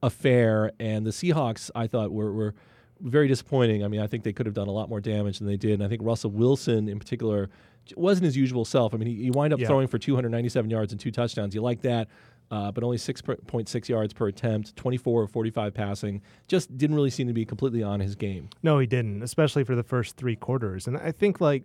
affair, 0.00 0.70
and 0.78 1.04
the 1.04 1.10
Seahawks 1.10 1.70
I 1.74 1.88
thought 1.88 2.12
were 2.12 2.32
were 2.32 2.54
very 3.02 3.28
disappointing. 3.28 3.84
I 3.84 3.88
mean, 3.88 4.00
I 4.00 4.06
think 4.06 4.24
they 4.24 4.32
could 4.32 4.46
have 4.46 4.54
done 4.54 4.68
a 4.68 4.72
lot 4.72 4.88
more 4.88 5.00
damage 5.00 5.38
than 5.38 5.46
they 5.48 5.56
did. 5.56 5.74
And 5.74 5.82
I 5.84 5.88
think 5.88 6.02
Russell 6.04 6.30
Wilson, 6.30 6.88
in 6.88 6.98
particular, 6.98 7.50
wasn't 7.96 8.24
his 8.26 8.36
usual 8.36 8.64
self. 8.64 8.94
I 8.94 8.96
mean, 8.96 9.08
he, 9.08 9.24
he 9.24 9.30
wound 9.30 9.52
up 9.52 9.58
Yeah. 9.60 9.66
throwing 9.66 9.88
for 9.88 9.98
297 9.98 10.70
yards 10.70 10.92
and 10.92 11.00
two 11.00 11.10
touchdowns. 11.10 11.54
You 11.54 11.62
like 11.62 11.80
that, 11.82 12.08
uh, 12.50 12.70
but 12.70 12.84
only 12.84 12.96
6.6 12.98 13.88
yards 13.88 14.12
per 14.12 14.28
attempt, 14.28 14.76
24 14.76 15.22
or 15.22 15.26
45 15.26 15.74
passing. 15.74 16.22
Just 16.46 16.76
didn't 16.78 16.94
really 16.94 17.10
seem 17.10 17.26
to 17.26 17.32
be 17.32 17.44
completely 17.44 17.82
on 17.82 17.98
his 18.00 18.14
game. 18.14 18.48
No, 18.62 18.78
he 18.78 18.86
didn't, 18.86 19.22
especially 19.22 19.64
for 19.64 19.74
the 19.74 19.82
first 19.82 20.16
three 20.16 20.36
quarters. 20.36 20.86
And 20.86 20.96
I 20.96 21.10
think 21.12 21.40
like 21.40 21.64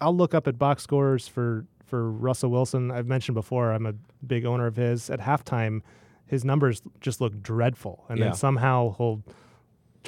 I'll 0.00 0.16
look 0.16 0.32
up 0.34 0.48
at 0.48 0.58
box 0.58 0.82
scores 0.82 1.28
for 1.28 1.66
for 1.84 2.10
Russell 2.10 2.50
Wilson. 2.50 2.90
I've 2.90 3.06
mentioned 3.06 3.34
before 3.34 3.72
I'm 3.72 3.86
a 3.86 3.94
big 4.26 4.44
owner 4.44 4.66
of 4.66 4.76
his. 4.76 5.08
At 5.08 5.20
halftime, 5.20 5.80
his 6.26 6.44
numbers 6.44 6.82
just 7.00 7.20
look 7.20 7.42
dreadful, 7.42 8.04
and 8.10 8.18
Yeah. 8.18 8.26
then 8.26 8.34
somehow 8.34 8.94
he'll 8.98 9.22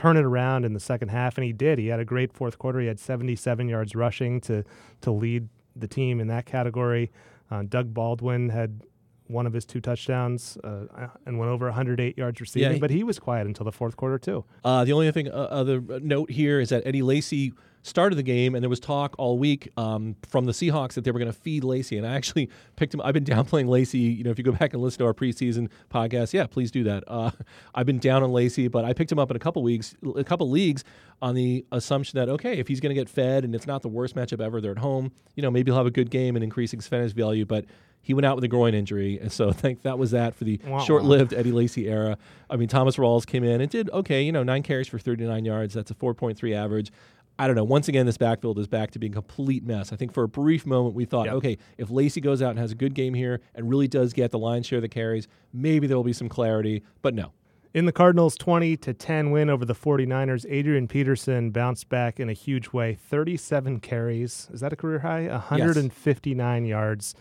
turn 0.01 0.17
it 0.17 0.25
around 0.25 0.65
in 0.65 0.73
the 0.73 0.81
second 0.81 1.09
half, 1.11 1.37
and 1.37 1.45
he 1.45 1.53
did. 1.53 1.79
He 1.79 1.89
had 1.89 2.01
a 2.01 2.05
great 2.05 2.33
fourth 2.33 2.59
quarter. 2.59 2.81
He 2.81 2.87
had 2.87 2.99
77 2.99 3.69
yards 3.69 3.95
rushing 3.95 4.41
to 4.43 4.65
to 5.03 5.11
lead 5.11 5.49
the 5.77 5.87
team 5.87 6.21
in 6.21 6.27
that 6.29 6.47
category. 6.47 7.11
Uh, 7.51 7.63
Doug 7.69 7.93
Baldwin 7.93 8.49
had 8.49 8.83
one 9.27 9.47
of 9.47 9.53
his 9.53 9.65
two 9.65 9.81
touchdowns 9.81 10.57
uh, 10.65 11.09
and 11.27 11.39
went 11.39 11.51
over 11.51 11.67
108 11.67 12.17
yards 12.19 12.41
receiving, 12.41 12.69
he- 12.75 12.81
but 12.81 12.91
he 12.91 13.05
was 13.05 13.19
quiet 13.19 13.47
until 13.47 13.65
the 13.65 13.73
fourth 13.73 13.97
quarter 13.97 14.19
too. 14.19 14.45
Uh, 14.65 14.85
the 14.85 14.93
only 14.93 15.07
other 15.07 15.13
thing, 15.13 15.29
uh, 15.29 15.33
other 15.51 15.81
note 15.81 16.31
here 16.31 16.59
is 16.61 16.71
that 16.71 16.83
Eddie 16.87 17.03
Lacy 17.03 17.53
started 17.83 18.17
the 18.17 18.23
game, 18.23 18.55
and 18.55 18.63
there 18.63 18.69
was 18.69 18.81
talk 18.81 19.15
all 19.19 19.39
week 19.39 19.71
um, 19.77 20.17
from 20.29 20.45
the 20.45 20.53
Seahawks 20.53 20.95
that 20.95 21.05
they 21.05 21.11
were 21.11 21.19
going 21.19 21.33
to 21.33 21.39
feed 21.39 21.65
Lacy. 21.65 21.97
And 21.97 22.07
I 22.07 22.15
actually 22.15 22.51
picked 22.77 22.95
him. 22.95 23.01
I've 23.03 23.15
been 23.15 23.25
downplaying 23.25 23.69
Lacy. 23.69 23.99
You 23.99 24.25
know, 24.25 24.31
if 24.31 24.39
you 24.39 24.45
go 24.45 24.53
back 24.53 24.73
and 24.73 24.83
listen 24.83 24.99
to 24.99 25.07
our 25.07 25.15
preseason 25.15 25.69
podcast, 25.93 26.33
yeah, 26.33 26.47
please 26.47 26.71
do 26.71 26.85
that. 26.85 27.05
Uh, 27.07 27.31
I've 27.75 27.87
been 27.87 27.99
down 27.99 28.23
on 28.23 28.33
Lacy, 28.33 28.69
but 28.69 28.85
I 28.85 28.93
picked 28.93 29.11
him 29.11 29.19
up 29.19 29.31
in 29.31 29.37
a 29.37 29.41
couple 29.41 29.63
weeks, 29.63 29.95
a 30.17 30.25
couple 30.25 30.51
leagues, 30.51 30.85
on 31.23 31.35
the 31.35 31.65
assumption 31.73 32.19
that 32.19 32.29
okay, 32.29 32.59
if 32.59 32.69
he's 32.69 32.81
going 32.81 32.95
to 32.95 33.01
get 33.01 33.09
fed 33.09 33.45
and 33.45 33.55
it's 33.55 33.67
not 33.67 33.83
the 33.83 33.89
worst 33.89 34.15
matchup 34.15 34.41
ever, 34.41 34.61
they're 34.61 34.73
at 34.73 34.79
home. 34.79 35.13
You 35.35 35.43
know, 35.43 35.51
maybe 35.51 35.71
he'll 35.71 35.79
have 35.79 35.87
a 35.87 35.91
good 35.91 36.11
game 36.11 36.37
and 36.37 36.43
increasing 36.43 36.79
his 36.79 36.87
fantasy 36.87 37.15
value, 37.15 37.45
but. 37.45 37.65
He 38.03 38.15
went 38.15 38.25
out 38.25 38.35
with 38.35 38.45
a 38.45 38.49
groin 38.49 38.73
injury, 38.73 39.19
and 39.19 39.31
so 39.31 39.51
I 39.51 39.53
think 39.53 39.83
that 39.83 39.99
was 39.99 40.13
that 40.13 40.35
for 40.35 40.45
the 40.45 40.59
wah. 40.67 40.83
short-lived 40.83 41.35
Eddie 41.35 41.53
Lacy 41.53 41.87
era. 41.87 42.17
I 42.49 42.57
mean, 42.57 42.67
Thomas 42.67 42.97
Rawls 42.97 43.27
came 43.27 43.45
in 43.45 43.61
and 43.61 43.71
did 43.71 43.91
okay. 43.91 44.23
You 44.23 44.33
know, 44.33 44.43
nine 44.43 44.63
carries 44.63 44.89
for 44.89 44.99
39 44.99 45.45
yards. 45.45 45.75
That's 45.75 45.91
a 45.91 45.95
4.3 45.95 46.55
average. 46.55 46.93
I 47.41 47.47
don't 47.47 47.57
know. 47.57 47.65
Once 47.65 47.89
again, 47.89 48.07
this 48.07 48.19
backfield 48.19 48.59
is 48.59 48.67
back 48.69 48.91
to 48.93 48.99
being 48.99 49.13
a 49.13 49.15
complete 49.15 49.65
mess. 49.65 49.93
I 49.93 49.97
think 49.97 50.13
for 50.13 50.23
a 50.23 50.29
brief 50.29 50.67
moment 50.67 50.95
we 50.95 51.05
thought, 51.07 51.27
Yep. 51.27 51.35
okay, 51.37 51.59
if 51.79 51.91
Lacy 51.91 52.21
goes 52.21 52.43
out 52.43 52.51
and 52.51 52.59
has 52.59 52.73
a 52.73 52.75
good 52.75 52.95
game 52.95 53.15
here 53.15 53.41
and 53.55 53.69
really 53.69 53.89
does 53.89 54.13
get 54.13 54.31
the 54.31 54.39
lion's 54.39 54.67
share 54.67 54.77
of 54.79 54.83
the 54.83 54.89
carries, 54.89 55.27
maybe 55.53 55.87
there 55.87 55.97
will 55.97 56.05
be 56.05 56.13
some 56.13 56.29
clarity. 56.29 56.83
But 57.03 57.15
no, 57.15 57.33
In 57.73 57.87
the 57.87 57.93
Cardinals' 57.93 58.35
20 58.37 58.77
to 58.79 58.93
10 58.93 59.31
win 59.31 59.49
over 59.49 59.65
the 59.65 59.75
49ers, 59.77 60.45
Adrian 60.51 60.89
Peterson 60.89 61.51
bounced 61.51 61.89
back 61.89 62.19
in 62.19 62.29
a 62.29 62.33
huge 62.33 62.73
way. 62.73 62.95
37 62.97 63.79
carries. 63.81 64.49
Is 64.53 64.61
that 64.61 64.73
a 64.73 64.77
career 64.77 64.99
high? 64.99 65.29
159 65.29 66.65
yards. 66.65 67.15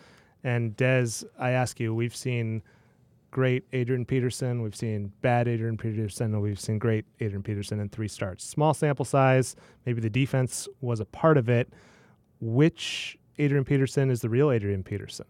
And 0.43 0.75
Des, 0.75 1.23
I 1.37 1.51
ask 1.51 1.79
you, 1.79 1.93
we've 1.93 2.15
seen 2.15 2.63
great 3.31 3.65
Adrian 3.73 4.05
Peterson, 4.05 4.61
we've 4.61 4.75
seen 4.75 5.11
bad 5.21 5.47
Adrian 5.47 5.77
Peterson, 5.77 6.33
and 6.33 6.41
we've 6.41 6.59
seen 6.59 6.79
great 6.79 7.05
Adrian 7.19 7.43
Peterson 7.43 7.79
in 7.79 7.89
three 7.89 8.07
starts. 8.07 8.43
Small 8.45 8.73
sample 8.73 9.05
size. 9.05 9.55
Maybe 9.85 10.01
the 10.01 10.09
defense 10.09 10.67
was 10.81 10.99
a 10.99 11.05
part 11.05 11.37
of 11.37 11.49
it. 11.49 11.71
Which 12.41 13.17
Adrian 13.37 13.65
Peterson 13.65 14.09
is 14.09 14.21
the 14.21 14.29
real 14.29 14.51
Adrian 14.51 14.83
Peterson? 14.83 15.25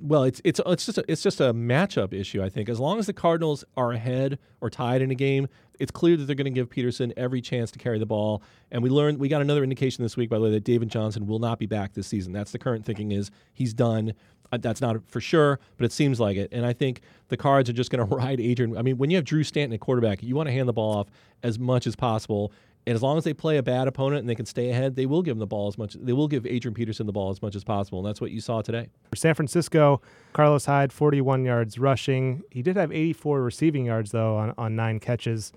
well, 0.00 0.24
it's 0.24 0.40
it's 0.44 0.60
it's 0.66 0.86
just 0.86 0.98
a, 0.98 1.04
it's 1.08 1.22
just 1.22 1.40
a 1.40 1.52
matchup 1.52 2.12
issue. 2.12 2.42
I 2.42 2.48
think 2.48 2.68
as 2.68 2.78
long 2.78 2.98
as 2.98 3.06
the 3.06 3.12
Cardinals 3.12 3.64
are 3.76 3.92
ahead 3.92 4.38
or 4.60 4.70
tied 4.70 5.02
in 5.02 5.10
a 5.10 5.14
game, 5.14 5.48
it's 5.80 5.90
clear 5.90 6.16
that 6.16 6.24
they're 6.24 6.36
going 6.36 6.44
to 6.44 6.50
give 6.50 6.70
Peterson 6.70 7.12
every 7.16 7.40
chance 7.40 7.70
to 7.72 7.78
carry 7.78 7.98
the 7.98 8.06
ball. 8.06 8.42
And 8.70 8.82
we 8.82 8.90
learned 8.90 9.18
we 9.18 9.28
got 9.28 9.40
another 9.40 9.64
indication 9.64 10.04
this 10.04 10.16
week, 10.16 10.30
by 10.30 10.38
the 10.38 10.44
way, 10.44 10.50
that 10.52 10.64
David 10.64 10.90
Johnson 10.90 11.26
will 11.26 11.40
not 11.40 11.58
be 11.58 11.66
back 11.66 11.94
this 11.94 12.06
season. 12.06 12.32
That's 12.32 12.52
the 12.52 12.58
current 12.58 12.84
thinking 12.84 13.12
is 13.12 13.30
he's 13.52 13.74
done. 13.74 14.14
Uh, 14.54 14.58
that's 14.58 14.80
not 14.80 14.96
for 15.08 15.20
sure, 15.20 15.58
but 15.76 15.84
it 15.84 15.92
seems 15.92 16.20
like 16.20 16.36
it. 16.36 16.50
And 16.52 16.64
I 16.64 16.72
think 16.72 17.00
the 17.28 17.36
Cards 17.36 17.68
are 17.68 17.72
just 17.72 17.90
going 17.90 18.06
to 18.08 18.16
ride 18.16 18.40
Adrian. 18.40 18.76
I 18.76 18.82
mean, 18.82 18.98
when 18.98 19.10
you 19.10 19.16
have 19.16 19.24
Drew 19.24 19.42
Stanton 19.42 19.74
at 19.74 19.80
quarterback, 19.80 20.22
you 20.22 20.36
want 20.36 20.48
to 20.48 20.52
hand 20.52 20.68
the 20.68 20.72
ball 20.72 20.98
off 20.98 21.08
as 21.42 21.58
much 21.58 21.86
as 21.86 21.96
possible. 21.96 22.52
And 22.86 22.94
as 22.94 23.02
long 23.02 23.16
as 23.16 23.24
they 23.24 23.32
play 23.32 23.56
a 23.56 23.62
bad 23.62 23.88
opponent 23.88 24.20
and 24.20 24.28
they 24.28 24.34
can 24.34 24.44
stay 24.44 24.68
ahead, 24.70 24.94
they 24.94 25.06
will 25.06 25.22
give 25.22 25.32
him 25.32 25.38
the 25.38 25.46
ball 25.46 25.68
as 25.68 25.78
much. 25.78 25.94
They 25.94 26.12
will 26.12 26.28
give 26.28 26.46
Adrian 26.46 26.74
Peterson 26.74 27.06
the 27.06 27.12
ball 27.12 27.30
as 27.30 27.40
much 27.40 27.56
as 27.56 27.64
possible, 27.64 28.00
and 28.00 28.06
that's 28.06 28.20
what 28.20 28.30
you 28.30 28.42
saw 28.42 28.60
today. 28.60 28.90
For 29.10 29.16
San 29.16 29.34
Francisco, 29.34 30.02
Carlos 30.34 30.66
Hyde, 30.66 30.92
41 30.92 31.44
yards 31.46 31.78
rushing. 31.78 32.42
He 32.50 32.60
did 32.60 32.76
have 32.76 32.92
84 32.92 33.42
receiving 33.42 33.86
yards, 33.86 34.10
though, 34.10 34.36
on, 34.36 34.52
on 34.58 34.76
nine 34.76 35.00
catches. 35.00 35.52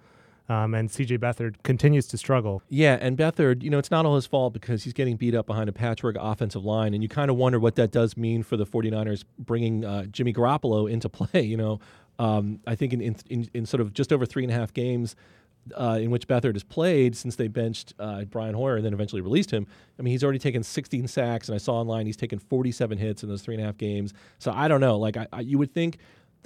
Um, 0.49 0.73
and 0.73 0.89
CJ 0.89 1.17
Beathard 1.17 1.55
continues 1.63 2.07
to 2.07 2.17
struggle. 2.17 2.61
Yeah, 2.69 2.97
and 3.01 3.17
Beathard, 3.17 3.63
you 3.63 3.69
know, 3.69 3.79
it's 3.79 3.91
not 3.91 4.05
all 4.05 4.15
his 4.15 4.25
fault 4.25 4.53
because 4.53 4.85
he's 4.85 4.93
getting 4.93 5.17
beat 5.17 5.35
up 5.35 5.45
behind 5.45 5.67
a 5.67 5.73
patchwork 5.73 6.15
offensive 6.17 6.63
line, 6.63 6.93
and 6.93 7.03
you 7.03 7.09
kind 7.09 7.29
of 7.29 7.35
wonder 7.35 7.59
what 7.59 7.75
that 7.75 7.91
does 7.91 8.15
mean 8.15 8.43
for 8.43 8.55
the 8.55 8.65
49ers 8.65 9.25
bringing 9.37 9.83
uh, 9.83 10.05
Jimmy 10.05 10.31
Garoppolo 10.31 10.89
into 10.89 11.09
play. 11.17 11.41
You 11.41 11.57
know, 11.57 11.79
um, 12.17 12.61
I 12.65 12.75
think 12.75 12.93
in, 12.93 13.01
in, 13.01 13.49
in, 13.53 13.65
sort 13.65 13.81
of 13.81 13.93
just 13.93 14.13
over 14.13 14.25
three 14.25 14.43
and 14.43 14.51
a 14.51 14.55
half 14.55 14.73
games 14.73 15.15
uh, 15.75 15.99
in 16.01 16.11
which 16.11 16.27
Beathard 16.27 16.55
has 16.55 16.63
played 16.63 17.15
since 17.15 17.35
they 17.35 17.47
benched 17.47 17.93
uh, 17.99 18.23
Brian 18.25 18.55
Hoyer 18.55 18.77
and 18.77 18.85
then 18.85 18.93
eventually 18.93 19.21
released 19.21 19.51
him, 19.51 19.67
I 19.99 20.01
mean, 20.01 20.11
he's 20.11 20.23
already 20.23 20.39
taken 20.39 20.63
16 20.63 21.07
sacks, 21.07 21.49
and 21.49 21.55
I 21.55 21.57
saw 21.57 21.73
online 21.73 22.05
he's 22.05 22.17
taken 22.17 22.39
47 22.39 22.97
hits 22.97 23.23
in 23.23 23.29
those 23.29 23.41
three 23.41 23.55
and 23.55 23.63
a 23.63 23.65
half 23.65 23.77
games. 23.77 24.13
So 24.39 24.51
I 24.51 24.67
don't 24.67 24.81
know. 24.81 24.97
Like, 24.97 25.17
I, 25.17 25.27
I, 25.33 25.41
you 25.41 25.57
would 25.57 25.73
think 25.73 25.97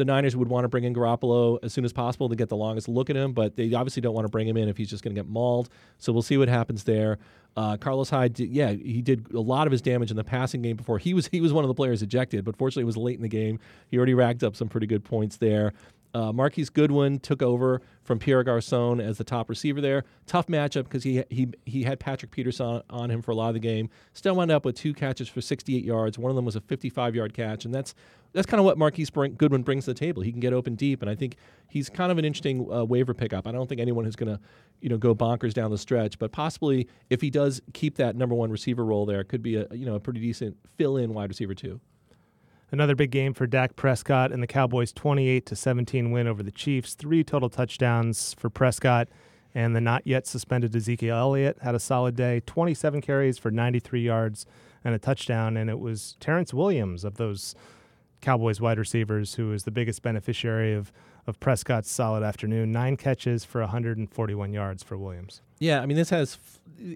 the 0.02 0.06
Niners 0.06 0.36
would 0.36 0.48
want 0.48 0.64
to 0.64 0.68
bring 0.68 0.84
in 0.84 0.96
Garoppolo 0.96 1.60
as 1.62 1.74
soon 1.74 1.86
as 1.86 1.94
possible 1.94 2.28
to 2.28 2.36
get 2.36 2.50
the 2.50 2.56
longest 2.56 2.90
look 2.90 3.12
at 3.12 3.16
him, 3.16 3.34
but 3.34 3.56
they 3.56 3.72
obviously 3.76 4.02
don't 4.02 4.16
want 4.16 4.26
to 4.26 4.32
bring 4.32 4.48
him 4.48 4.58
in 4.58 4.68
if 4.68 4.76
he's 4.76 4.90
just 4.90 5.04
going 5.04 5.16
to 5.16 5.22
get 5.22 5.30
mauled. 5.30 5.70
So 6.00 6.12
we'll 6.12 6.24
see 6.24 6.38
what 6.38 6.50
happens 6.50 6.86
there. 6.86 7.20
Uh, 7.56 7.78
Carlos 7.78 8.10
Hyde, 8.10 8.34
did, 8.34 8.50
yeah, 8.50 8.72
he 8.72 9.04
did 9.04 9.32
a 9.32 9.40
lot 9.40 9.68
of 9.68 9.72
his 9.72 9.82
damage 9.82 10.10
in 10.10 10.18
the 10.18 10.24
passing 10.24 10.64
game 10.64 10.76
before. 10.76 10.98
He 10.98 11.14
was 11.14 11.28
he 11.28 11.40
was 11.40 11.54
one 11.54 11.64
of 11.64 11.68
the 11.68 11.76
players 11.76 12.02
ejected, 12.02 12.44
but 12.44 12.56
fortunately 12.56 12.84
it 12.84 12.86
was 12.86 12.98
late 12.98 13.16
in 13.16 13.22
the 13.22 13.30
game. 13.30 13.60
He 13.92 13.98
already 13.98 14.16
racked 14.16 14.42
up 14.42 14.56
some 14.56 14.70
pretty 14.70 14.88
good 14.88 15.04
points 15.04 15.38
there. 15.38 15.74
Uh, 16.14 16.32
Marquise 16.32 16.70
Goodwin 16.70 17.20
took 17.20 17.42
over 17.42 17.82
from 18.04 18.20
Pierre 18.20 18.44
Garcon 18.44 19.00
as 19.00 19.18
the 19.18 19.24
top 19.24 19.50
receiver 19.50 19.80
there. 19.80 20.04
Tough 20.28 20.48
matchup 20.48 20.84
because 20.84 21.04
he 21.04 21.24
he 21.30 21.50
he 21.66 21.84
had 21.84 22.00
Patrick 22.00 22.32
Peterson 22.32 22.82
on, 22.90 23.10
him 23.10 23.22
for 23.22 23.32
a 23.32 23.36
lot 23.36 23.50
of 23.50 23.54
the 23.54 23.60
game. 23.60 23.90
Still 24.14 24.36
wound 24.36 24.52
up 24.52 24.66
with 24.66 24.76
two 24.76 24.94
catches 24.94 25.30
for 25.30 25.42
68 25.42 25.84
yards. 25.84 26.18
One 26.18 26.30
of 26.30 26.36
them 26.36 26.46
was 26.46 26.56
a 26.56 26.62
55 26.62 27.16
yard 27.16 27.34
catch, 27.34 27.66
and 27.66 27.74
that's 27.74 27.94
that's 28.34 28.46
kind 28.46 28.60
of 28.60 28.66
what 28.66 28.78
Marquise 28.78 29.10
bring, 29.10 29.36
Goodwin 29.36 29.62
brings 29.62 29.86
to 29.86 29.94
the 29.94 30.00
table. 30.00 30.22
He 30.22 30.32
can 30.32 30.40
get 30.40 30.54
open 30.54 30.76
deep, 30.76 31.02
and 31.02 31.10
I 31.10 31.16
think 31.16 31.36
he's 31.68 31.90
kind 31.90 32.12
of 32.12 32.18
an 32.18 32.24
interesting 32.26 32.72
uh, 32.72 32.86
waiver 32.86 33.14
pickup. 33.14 33.46
I 33.46 33.52
don't 33.52 33.68
think 33.68 33.82
anyone 33.82 34.06
who's 34.06 34.16
going 34.16 34.34
to 34.34 34.40
you 34.82 34.90
know 34.90 34.98
go 34.98 35.16
bonkers 35.16 35.54
down 35.54 35.72
the 35.72 35.78
stretch, 35.78 36.20
but 36.20 36.32
possibly 36.32 36.88
if 37.10 37.22
he 37.22 37.30
does 37.30 37.62
keep 37.74 37.96
that 37.98 38.16
number 38.16 38.36
one 38.36 38.52
receiver 38.52 38.84
role 38.84 39.06
there, 39.06 39.22
it 39.22 39.30
could 39.30 39.42
be 39.42 39.56
a 39.56 39.68
you 39.72 39.86
know 39.86 39.96
a 39.96 40.00
pretty 40.00 40.20
decent 40.20 40.58
fill 40.78 40.98
in 40.98 41.14
wide 41.14 41.30
receiver 41.30 41.56
too. 41.56 41.80
Another 42.72 42.96
big 42.96 43.12
game 43.12 43.34
for 43.34 43.46
Dak 43.46 43.76
Prescott 43.76 44.32
and 44.32 44.42
the 44.42 44.48
Cowboys 44.48 44.94
28 44.94 45.46
to 45.46 45.58
17 45.58 46.10
win 46.10 46.26
over 46.26 46.42
the 46.42 46.52
Chiefs. 46.52 46.94
Three 46.94 47.22
total 47.22 47.50
touchdowns 47.50 48.34
for 48.34 48.50
Prescott 48.50 49.10
and 49.54 49.76
the 49.76 49.82
not 49.82 50.08
yet 50.08 50.26
suspended 50.26 50.74
Ezekiel 50.74 51.18
Elliott 51.18 51.58
had 51.62 51.76
a 51.76 51.80
solid 51.80 52.16
day. 52.16 52.42
27 52.46 53.02
carries 53.02 53.38
for 53.38 53.52
93 53.52 54.02
yards 54.02 54.46
and 54.86 54.96
a 54.96 55.00
touchdown 55.00 55.58
and 55.58 55.70
it 55.70 55.80
was 55.80 56.16
Terrance 56.22 56.54
Williams 56.54 57.04
of 57.04 57.18
those 57.18 57.56
Cowboys 58.22 58.62
wide 58.62 58.80
receivers 58.80 59.36
who 59.36 59.50
was 59.50 59.64
the 59.64 59.72
biggest 59.72 60.02
beneficiary 60.02 60.74
of 60.74 60.94
of 61.28 61.40
Prescott's 61.40 61.92
solid 61.92 62.24
afternoon. 62.24 62.72
9 62.72 62.98
catches 62.98 63.46
for 63.46 63.62
141 63.62 64.54
yards 64.54 64.82
for 64.82 64.98
Williams. 64.98 65.42
Yeah, 65.62 65.80
I 65.80 65.86
mean 65.86 65.96
this 65.96 66.10
has 66.10 66.40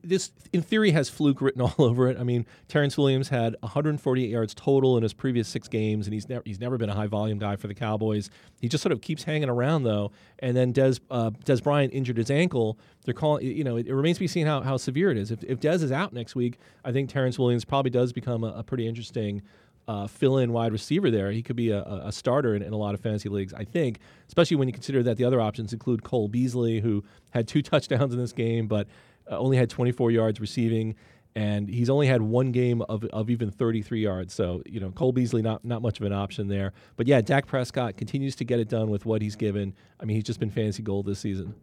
this 0.04 0.32
in 0.52 0.64
theory 0.64 0.90
has 0.90 1.08
fluke 1.08 1.40
written 1.40 1.62
all 1.62 1.76
over 1.78 2.08
it. 2.10 2.18
I 2.20 2.24
mean 2.24 2.48
Terrance 2.68 2.98
Williams 2.98 3.30
had 3.30 3.56
148 3.60 4.28
yards 4.28 4.56
total 4.56 4.98
in 4.98 5.04
his 5.04 5.14
previous 5.14 5.48
six 5.48 5.68
games, 5.68 6.08
and 6.08 6.16
he's 6.16 6.28
never 6.28 6.42
he's 6.48 6.60
never 6.60 6.76
been 6.80 6.90
a 6.90 6.96
high 6.96 7.06
volume 7.06 7.38
guy 7.38 7.58
for 7.58 7.68
the 7.68 7.76
Cowboys. 7.76 8.32
He 8.60 8.68
just 8.68 8.82
sort 8.82 8.92
of 8.92 9.02
keeps 9.02 9.24
hanging 9.24 9.50
around 9.50 9.84
though. 9.84 10.12
And 10.40 10.58
then 10.58 10.72
Des 10.72 10.96
uh, 11.12 11.30
Dez 11.46 11.62
Bryant 11.62 11.94
injured 11.94 12.18
his 12.18 12.32
ankle. 12.32 12.80
They're 13.04 13.14
calling 13.14 13.46
you 13.46 13.64
know 13.64 13.78
it, 13.78 13.86
it 13.86 13.94
remains 13.94 14.18
to 14.18 14.22
be 14.22 14.28
seen 14.28 14.48
how, 14.48 14.62
how 14.62 14.78
severe 14.78 15.12
it 15.12 15.18
is. 15.18 15.30
If 15.30 15.44
if 15.44 15.60
Dez 15.60 15.84
is 15.84 15.92
out 15.92 16.12
next 16.12 16.36
week, 16.36 16.58
I 16.84 16.92
think 16.92 17.12
Terrance 17.12 17.38
Williams 17.38 17.66
probably 17.66 17.92
does 17.92 18.14
become 18.14 18.44
a, 18.44 18.48
a 18.48 18.64
pretty 18.64 18.88
interesting. 18.88 19.44
Uh, 19.88 20.08
fill-in 20.08 20.52
wide 20.52 20.72
receiver 20.72 21.12
there. 21.12 21.32
He 21.32 21.44
could 21.44 21.56
be 21.56 21.70
a, 21.70 21.84
a 21.84 22.12
starter 22.12 22.56
in, 22.56 22.64
in 22.64 22.74
a 22.74 22.76
lot 22.76 22.96
of 22.96 23.02
fantasy 23.02 23.30
leagues, 23.30 23.54
I 23.54 23.66
think, 23.66 24.00
especially 24.28 24.58
when 24.58 24.68
you 24.68 24.74
consider 24.74 25.04
that 25.04 25.18
the 25.18 25.26
other 25.26 25.40
options 25.40 25.74
include 25.74 26.04
Cole 26.04 26.28
Beasley, 26.28 26.80
who 26.80 27.04
had 27.30 27.48
two 27.48 27.62
touchdowns 27.72 28.12
in 28.12 28.20
this 28.20 28.32
game, 28.32 28.66
but 28.66 28.88
uh, 29.30 29.38
only 29.38 29.58
had 29.58 29.70
24 29.70 30.10
yards 30.10 30.40
receiving, 30.40 30.96
and 31.36 31.68
he's 31.68 31.90
only 31.90 32.08
had 32.08 32.22
one 32.22 32.52
game 32.52 32.82
of, 32.84 33.04
of 33.06 33.30
even 33.30 33.52
33 33.52 34.02
yards. 34.02 34.34
So 34.34 34.64
you 34.66 34.80
know 34.80 34.92
Cole 34.92 35.12
Beasley 35.12 35.42
not 35.42 35.66
not 35.66 35.82
much 35.82 36.00
of 36.00 36.06
an 36.06 36.14
option 36.14 36.48
there. 36.48 36.74
But 36.96 37.08
yeah, 37.08 37.22
Dak 37.22 37.46
Prescott 37.46 37.98
continues 37.98 38.36
to 38.38 38.46
get 38.46 38.60
it 38.60 38.70
done 38.70 38.90
with 38.90 39.06
what 39.06 39.22
he's 39.22 39.36
given. 39.36 39.74
I 40.00 40.06
mean, 40.06 40.16
he's 40.16 40.24
just 40.24 40.40
been 40.40 40.50
fantasy 40.50 40.82
gold 40.84 41.06
this 41.06 41.20
season. 41.20 41.56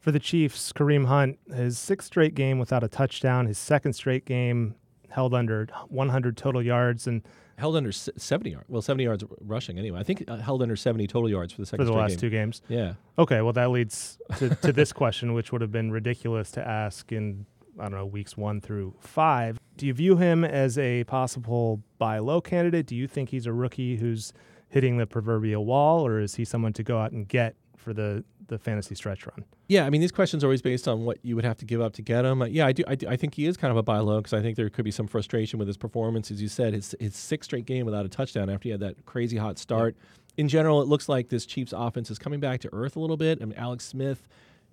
For 0.00 0.12
the 0.12 0.20
Chiefs, 0.20 0.72
Kareem 0.72 1.06
Hunt, 1.06 1.38
his 1.52 1.78
sixth 1.78 2.06
straight 2.06 2.34
game 2.34 2.58
without 2.58 2.84
a 2.84 2.88
touchdown, 2.88 3.46
his 3.46 3.58
second 3.58 3.94
straight 3.94 4.24
game 4.24 4.74
held 5.08 5.34
under 5.34 5.66
100 5.88 6.36
total 6.36 6.62
yards, 6.62 7.06
and 7.06 7.22
held 7.58 7.76
under 7.76 7.92
70 7.92 8.50
yards. 8.50 8.66
Well, 8.68 8.82
70 8.82 9.04
yards 9.04 9.24
rushing 9.40 9.78
anyway. 9.78 10.00
I 10.00 10.02
think 10.02 10.24
uh, 10.28 10.36
held 10.36 10.62
under 10.62 10.76
70 10.76 11.06
total 11.06 11.30
yards 11.30 11.52
for 11.52 11.62
the 11.62 11.66
second 11.66 11.84
for 11.86 11.90
the 11.90 11.96
last 11.96 12.10
game. 12.12 12.18
two 12.18 12.30
games. 12.30 12.62
Yeah. 12.68 12.94
Okay, 13.18 13.40
well 13.40 13.52
that 13.54 13.70
leads 13.70 14.18
to, 14.38 14.54
to 14.56 14.72
this 14.72 14.92
question, 14.92 15.32
which 15.32 15.52
would 15.52 15.60
have 15.60 15.72
been 15.72 15.90
ridiculous 15.90 16.50
to 16.52 16.66
ask 16.66 17.10
in 17.12 17.46
I 17.78 17.82
don't 17.84 17.92
know 17.92 18.06
weeks 18.06 18.36
one 18.36 18.60
through 18.60 18.94
five. 19.00 19.58
Do 19.76 19.86
you 19.86 19.92
view 19.92 20.16
him 20.16 20.44
as 20.44 20.78
a 20.78 21.04
possible 21.04 21.82
buy 21.98 22.18
low 22.18 22.40
candidate? 22.40 22.86
Do 22.86 22.96
you 22.96 23.06
think 23.06 23.28
he's 23.28 23.46
a 23.46 23.52
rookie 23.52 23.96
who's 23.96 24.32
hitting 24.68 24.96
the 24.96 25.06
proverbial 25.06 25.64
wall, 25.64 26.06
or 26.06 26.18
is 26.20 26.34
he 26.36 26.44
someone 26.44 26.72
to 26.74 26.82
go 26.82 26.98
out 26.98 27.12
and 27.12 27.28
get 27.28 27.54
for 27.86 27.94
the 27.94 28.24
the 28.48 28.58
fantasy 28.58 28.96
stretch 28.96 29.24
run? 29.26 29.44
Yeah, 29.68 29.86
I 29.86 29.90
mean 29.90 30.00
these 30.00 30.10
questions 30.10 30.42
are 30.42 30.48
always 30.48 30.60
based 30.60 30.88
on 30.88 31.04
what 31.04 31.18
you 31.22 31.36
would 31.36 31.44
have 31.44 31.56
to 31.58 31.64
give 31.64 31.80
up 31.80 31.92
to 31.92 32.02
get 32.02 32.24
him. 32.24 32.42
Uh, 32.42 32.46
yeah, 32.46 32.66
I 32.66 32.72
do, 32.72 32.82
I 32.88 32.96
do. 32.96 33.06
I 33.06 33.14
think 33.16 33.34
he 33.34 33.46
is 33.46 33.56
kind 33.56 33.70
of 33.70 33.76
a 33.76 33.82
buy 33.84 34.00
low 34.00 34.16
because 34.16 34.32
I 34.32 34.42
think 34.42 34.56
there 34.56 34.68
could 34.68 34.84
be 34.84 34.90
some 34.90 35.06
frustration 35.06 35.60
with 35.60 35.68
his 35.68 35.76
performance. 35.76 36.32
As 36.32 36.42
you 36.42 36.48
said, 36.48 36.74
his 36.74 36.96
his 36.98 37.14
sixth 37.14 37.46
straight 37.46 37.64
game 37.64 37.86
without 37.86 38.04
a 38.04 38.08
touchdown 38.08 38.50
after 38.50 38.64
he 38.64 38.70
had 38.70 38.80
that 38.80 39.06
crazy 39.06 39.36
hot 39.36 39.56
start. 39.56 39.96
In 40.36 40.48
general, 40.48 40.82
it 40.82 40.88
looks 40.88 41.08
like 41.08 41.28
this 41.28 41.46
Chiefs 41.46 41.72
offense 41.74 42.10
is 42.10 42.18
coming 42.18 42.40
back 42.40 42.60
to 42.62 42.68
earth 42.72 42.96
a 42.96 43.00
little 43.00 43.16
bit. 43.16 43.38
I 43.40 43.44
mean, 43.44 43.56
Alex 43.56 43.84
Smith, 43.84 44.26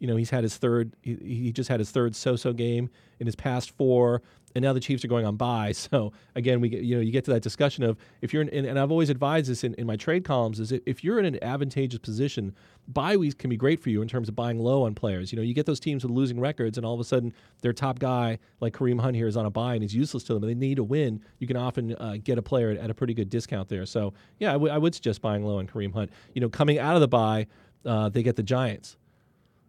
you 0.03 0.09
know, 0.09 0.17
he's 0.17 0.29
had 0.29 0.43
his 0.43 0.57
third. 0.57 0.97
He, 1.01 1.15
he 1.15 1.51
just 1.53 1.69
had 1.69 1.79
his 1.79 1.89
third 1.89 2.13
so-so 2.13 2.51
game 2.51 2.89
in 3.21 3.25
his 3.25 3.37
past 3.37 3.71
four 3.77 4.21
and 4.53 4.61
now 4.61 4.73
the 4.73 4.79
Chiefs 4.79 5.03
are 5.03 5.07
going 5.07 5.25
on 5.25 5.37
bye. 5.37 5.73
So 5.93 6.11
again, 6.35 6.59
we 6.61 6.69
get 6.69 6.83
you 6.83 6.95
know 6.95 7.01
you 7.01 7.11
get 7.11 7.23
to 7.25 7.31
that 7.31 7.41
discussion 7.41 7.83
of 7.83 7.97
if 8.21 8.33
you're 8.33 8.43
in, 8.43 8.65
and 8.65 8.77
I've 8.77 8.91
always 8.91 9.09
advised 9.09 9.49
this 9.49 9.63
in, 9.63 9.73
in 9.75 9.87
my 9.87 9.95
trade 9.95 10.23
columns 10.23 10.59
is 10.59 10.71
if 10.71 11.03
you're 11.03 11.19
in 11.19 11.25
an 11.25 11.43
advantageous 11.43 11.99
position, 11.99 12.53
bye 12.87 13.15
weeks 13.15 13.33
can 13.33 13.49
be 13.49 13.57
great 13.57 13.79
for 13.81 13.89
you 13.89 14.01
in 14.01 14.07
terms 14.07 14.27
of 14.27 14.35
buying 14.35 14.59
low 14.59 14.83
on 14.83 14.93
players. 14.93 15.31
You 15.31 15.37
know, 15.37 15.41
you 15.41 15.53
get 15.53 15.65
those 15.65 15.79
teams 15.79 16.03
with 16.03 16.11
losing 16.11 16.39
records, 16.39 16.77
and 16.77 16.85
all 16.85 16.93
of 16.93 16.99
a 16.99 17.03
sudden 17.03 17.33
their 17.61 17.73
top 17.73 17.99
guy 17.99 18.39
like 18.59 18.73
Kareem 18.73 18.99
Hunt 18.99 19.15
here 19.15 19.27
is 19.27 19.37
on 19.37 19.45
a 19.45 19.49
bye 19.49 19.73
and 19.73 19.83
he's 19.83 19.95
useless 19.95 20.23
to 20.25 20.33
them, 20.33 20.43
and 20.43 20.49
they 20.49 20.67
need 20.67 20.79
a 20.79 20.83
win. 20.83 21.21
You 21.39 21.47
can 21.47 21.57
often 21.57 21.95
uh, 21.95 22.17
get 22.23 22.37
a 22.37 22.41
player 22.41 22.71
at, 22.71 22.89
a 22.89 22.93
pretty 22.93 23.13
good 23.13 23.29
discount 23.29 23.69
there. 23.69 23.85
So 23.85 24.13
yeah, 24.39 24.51
I, 24.51 24.53
w- 24.53 24.73
I 24.73 24.77
would 24.77 24.95
suggest 24.95 25.21
buying 25.21 25.43
low 25.43 25.59
on 25.59 25.67
Kareem 25.67 25.93
Hunt. 25.93 26.11
You 26.33 26.41
know, 26.41 26.49
coming 26.49 26.79
out 26.79 26.95
of 26.95 27.01
the 27.01 27.07
bye, 27.07 27.47
uh, 27.85 28.09
they 28.09 28.23
get 28.23 28.35
the 28.35 28.43
Giants. 28.43 28.97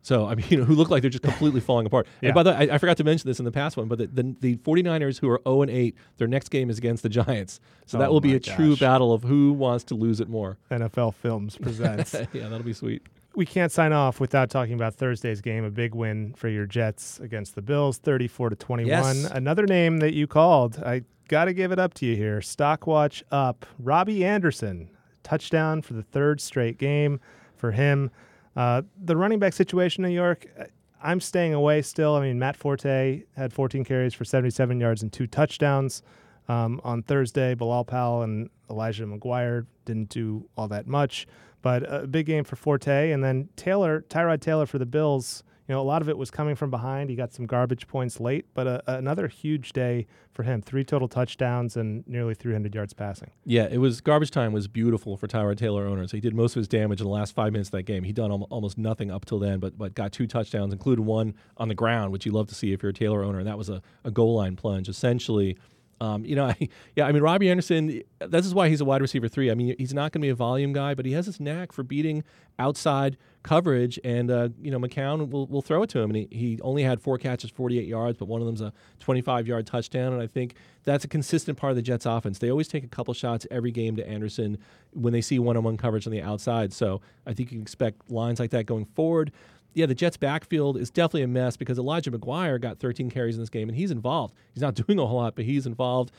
So, 0.05 0.27
I 0.27 0.35
mean, 0.35 0.47
you 0.51 0.59
know, 0.59 0.65
who 0.65 0.75
look 0.75 0.91
like 0.91 1.03
they're 1.03 1.11
just 1.11 1.25
completely 1.25 1.61
falling 1.63 1.87
apart. 1.87 2.07
Yeah. 2.21 2.29
And 2.29 2.35
by 2.35 2.43
the 2.45 2.51
way, 2.51 2.71
I, 2.71 2.75
I, 2.75 2.79
forgot 2.79 2.99
to 2.99 3.05
mention 3.05 3.27
this 3.27 3.39
in 3.39 3.45
the 3.45 3.51
past 3.51 3.77
one, 3.77 3.89
but 3.89 3.99
the, 3.99 4.07
the, 4.07 4.37
the 4.41 4.57
49ers 4.59 5.19
who 5.19 5.29
are 5.31 5.41
0 5.45 5.63
and 5.63 5.71
8, 5.71 5.97
their 6.19 6.29
next 6.29 6.51
game 6.51 6.71
is 6.71 6.79
against 6.79 7.03
the 7.03 7.09
Giants. 7.09 7.59
So 7.87 7.99
oh 7.99 8.01
that 8.03 8.13
will 8.13 8.21
be 8.21 8.35
a 8.35 8.39
gosh. 8.39 8.55
true 8.55 8.77
battle 8.77 9.13
of 9.13 9.25
who 9.25 9.53
wants 9.55 9.83
to 9.85 9.95
lose 9.95 10.21
it 10.21 10.29
more. 10.29 10.59
NFL 10.71 11.15
Films 11.15 11.57
presents. 11.61 12.15
yeah, 12.33 12.49
that'll 12.49 12.63
be 12.63 12.75
sweet. 12.75 13.03
We 13.35 13.47
can't 13.47 13.73
sign 13.73 13.93
off 13.93 14.21
without 14.21 14.51
talking 14.51 14.75
about 14.75 14.95
Thursday's 14.95 15.41
game, 15.41 15.65
a 15.65 15.71
big 15.71 15.95
win 15.95 16.35
for 16.35 16.49
your 16.49 16.67
Jets 16.67 17.19
against 17.19 17.57
the 17.57 17.63
Bills, 17.63 17.99
34 17.99 18.51
to 18.51 18.57
21. 18.57 18.87
Yes. 18.87 19.25
Another 19.31 19.67
name 19.67 19.99
that 19.99 20.13
you 20.13 20.29
called. 20.29 20.81
I 20.85 21.03
got 21.29 21.47
to 21.47 21.55
give 21.55 21.73
it 21.73 21.79
up 21.79 21.95
to 21.95 22.07
you 22.07 22.15
here. 22.15 22.39
Stockwatch 22.41 23.23
up. 23.33 23.67
Robby 23.79 24.25
Anderson, 24.25 24.91
touchdown 25.25 25.83
for 25.83 25.95
the 25.95 26.03
third 26.03 26.41
straight 26.41 26.79
game 26.79 27.19
for 27.57 27.73
him. 27.73 28.11
Uh, 28.57 28.83
the 29.03 29.17
running 29.17 29.39
back 29.39 29.53
situation 29.53 30.05
in 30.05 30.11
New 30.11 30.17
York, 30.17 30.47
uh, 30.59 30.65
I'm 31.03 31.21
staying 31.21 31.55
away 31.55 31.83
still. 31.83 32.15
I 32.15 32.21
mean, 32.21 32.39
Matt 32.39 32.57
Forte 32.57 33.25
had 33.37 33.53
14 33.53 33.85
carries 33.85 34.15
for 34.15 34.25
77 34.25 34.81
yards 34.81 35.03
and 35.03 35.13
two 35.13 35.27
touchdowns. 35.27 36.03
Um, 36.49 36.81
on 36.85 37.03
Thursday, 37.03 37.55
Bilal 37.55 37.85
Powell 37.85 38.23
and 38.23 38.51
Elijah 38.71 39.05
McGuire 39.05 39.67
didn't 39.85 40.11
do 40.11 40.49
all 40.57 40.69
that 40.69 40.87
much, 40.87 41.27
but 41.63 41.83
a 41.91 42.07
big 42.07 42.27
game 42.27 42.45
for 42.45 42.57
Forte. 42.57 43.11
And 43.11 43.25
then 43.25 43.49
Taylor, 43.57 44.05
Tyrod 44.09 44.41
Taylor 44.41 44.67
for 44.67 44.79
the 44.79 44.87
Bills 44.87 45.43
you 45.67 45.75
know, 45.75 45.81
a 45.81 45.83
lot 45.83 46.03
of 46.03 46.09
it 46.11 46.19
was 46.19 46.31
coming 46.31 46.55
from 46.55 46.71
behind. 46.71 47.09
He 47.09 47.17
got 47.17 47.33
some 47.33 47.47
garbage 47.47 47.89
points 47.89 48.21
late, 48.21 48.45
but 48.53 48.67
uh, 48.67 48.81
another 48.87 49.29
huge 49.29 49.73
day 49.73 50.07
for 50.31 50.43
him. 50.43 50.61
Three 50.61 50.85
total 50.85 51.09
touchdowns 51.09 51.77
and 51.77 52.07
nearly 52.07 52.35
300 52.35 52.75
yards 52.75 52.93
passing. 52.93 53.31
Yeah, 53.47 53.69
it 53.71 53.79
was 53.79 54.03
garbage 54.03 54.31
time 54.31 54.53
was 54.53 54.69
beautiful 54.69 55.17
for 55.17 55.27
Tyrod 55.27 55.57
Taylor 55.57 55.87
owners. 55.87 56.13
He 56.13 56.21
did 56.21 56.35
most 56.35 56.55
of 56.55 56.61
his 56.61 56.69
damage 56.69 57.01
in 57.01 57.07
the 57.07 57.13
last 57.13 57.35
five 57.35 57.53
minutes 57.53 57.69
of 57.69 57.73
that 57.73 57.85
game. 57.85 58.05
He 58.05 58.13
done 58.13 58.31
al- 58.31 58.47
almost 58.51 58.77
nothing 58.77 59.11
up 59.11 59.25
till 59.25 59.39
then, 59.39 59.59
but 59.59 59.79
but 59.79 59.95
got 59.95 60.13
two 60.13 60.27
touchdowns, 60.27 60.73
including 60.73 61.07
one 61.07 61.35
on 61.57 61.69
the 61.69 61.75
ground, 61.75 62.13
which 62.13 62.27
you 62.27 62.33
love 62.33 62.49
to 62.49 62.55
see 62.55 62.73
if 62.73 62.83
you're 62.83 62.91
a 62.91 62.95
Taylor 62.95 63.25
owner. 63.25 63.39
And 63.39 63.47
that 63.47 63.57
was 63.57 63.71
a, 63.71 63.81
a 64.05 64.11
goal 64.11 64.35
line 64.35 64.57
plunge. 64.57 64.89
Essentially, 64.89 65.57
um, 66.01 66.25
you 66.25 66.37
know, 66.37 66.47
I, 66.47 66.69
yeah, 66.97 67.07
I 67.07 67.13
mean, 67.13 67.23
Robby 67.23 67.51
Anderson, 67.51 68.03
this 68.21 68.47
is 68.47 68.55
why 68.55 68.69
he's 68.69 68.81
a 68.81 68.85
wide 68.85 69.01
receiver 69.01 69.29
three. 69.29 69.51
I 69.51 69.55
mean, 69.55 69.75
he's 69.79 69.95
not 69.95 70.13
going 70.13 70.21
to 70.21 70.27
be 70.27 70.31
a 70.31 70.35
volume 70.35 70.73
guy, 70.73 70.95
but 70.95 71.07
he 71.07 71.13
has 71.13 71.27
this 71.27 71.41
knack 71.41 71.73
for 71.73 71.83
beating 71.83 72.25
outside 72.59 73.17
coverage, 73.43 73.99
and, 74.05 74.31
uh, 74.31 74.49
you 74.63 74.71
know, 74.71 74.79
McCown 74.79 75.29
will, 75.31 75.47
will 75.47 75.61
throw 75.61 75.83
it 75.83 75.91
to 75.91 75.99
him. 76.01 76.11
And 76.11 76.17
he, 76.17 76.29
he 76.31 76.61
only 76.63 76.83
had 76.83 77.01
four 77.01 77.19
catches, 77.19 77.51
48 77.51 77.87
yards, 77.87 78.19
but 78.19 78.27
one 78.27 78.41
of 78.41 78.47
them's 78.47 78.61
a 78.61 78.73
25 79.01 79.47
yard 79.47 79.67
touchdown. 79.67 80.13
And 80.13 80.23
I 80.23 80.27
think 80.27 80.55
that's 80.85 81.05
a 81.05 81.09
consistent 81.09 81.59
part 81.59 81.71
of 81.71 81.77
the 81.77 81.83
Jets 81.83 82.07
offense. 82.07 82.39
They 82.39 82.51
always 82.51 82.69
take 82.69 82.85
a 82.85 82.89
couple 82.89 83.13
shots 83.13 83.47
every 83.51 83.71
game 83.71 83.97
to 83.97 84.09
Anderson 84.09 84.59
when 84.93 85.13
they 85.13 85.21
see 85.21 85.39
one 85.39 85.57
on 85.57 85.63
one 85.65 85.77
coverage 85.77 86.07
on 86.07 86.13
the 86.13 86.23
outside. 86.23 86.73
So 86.73 87.01
I 87.27 87.35
think 87.35 87.51
you 87.51 87.59
can 87.59 87.63
expect 87.63 88.11
lines 88.11 88.41
like 88.41 88.51
that 88.51 88.67
going 88.67 88.87
forward 88.87 89.33
yeah, 89.75 89.87
the 89.87 89.95
Jets' 89.95 90.17
backfield 90.17 90.77
is 90.77 90.91
definitely 90.91 91.23
a 91.23 91.29
mess 91.29 91.57
because 91.57 91.79
Elijah 91.79 92.11
McGuire 92.11 92.61
got 92.61 92.79
13 92.79 93.11
carries 93.11 93.35
in 93.35 93.43
this 93.43 93.51
game, 93.51 93.69
and 93.69 93.77
he's 93.77 93.91
involved. 93.91 94.35
He's 94.53 94.63
not 94.63 94.75
doing 94.87 94.99
a 94.99 95.07
whole 95.07 95.19
lot, 95.19 95.35
but 95.35 95.45
he's 95.45 95.67
involved. 95.67 96.13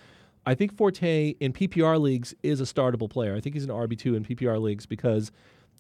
I 0.46 0.54
think 0.54 0.76
Forte 0.76 1.36
in 1.40 1.54
PPR 1.54 2.00
leagues 2.00 2.36
is 2.44 2.62
a 2.62 2.66
startable 2.66 3.10
player. 3.10 3.36
I 3.36 3.40
think 3.40 3.56
he's 3.56 3.64
an 3.64 3.72
RB2 3.72 4.16
in 4.16 4.26
PPR 4.26 4.62
leagues 4.62 4.86
because 4.86 5.32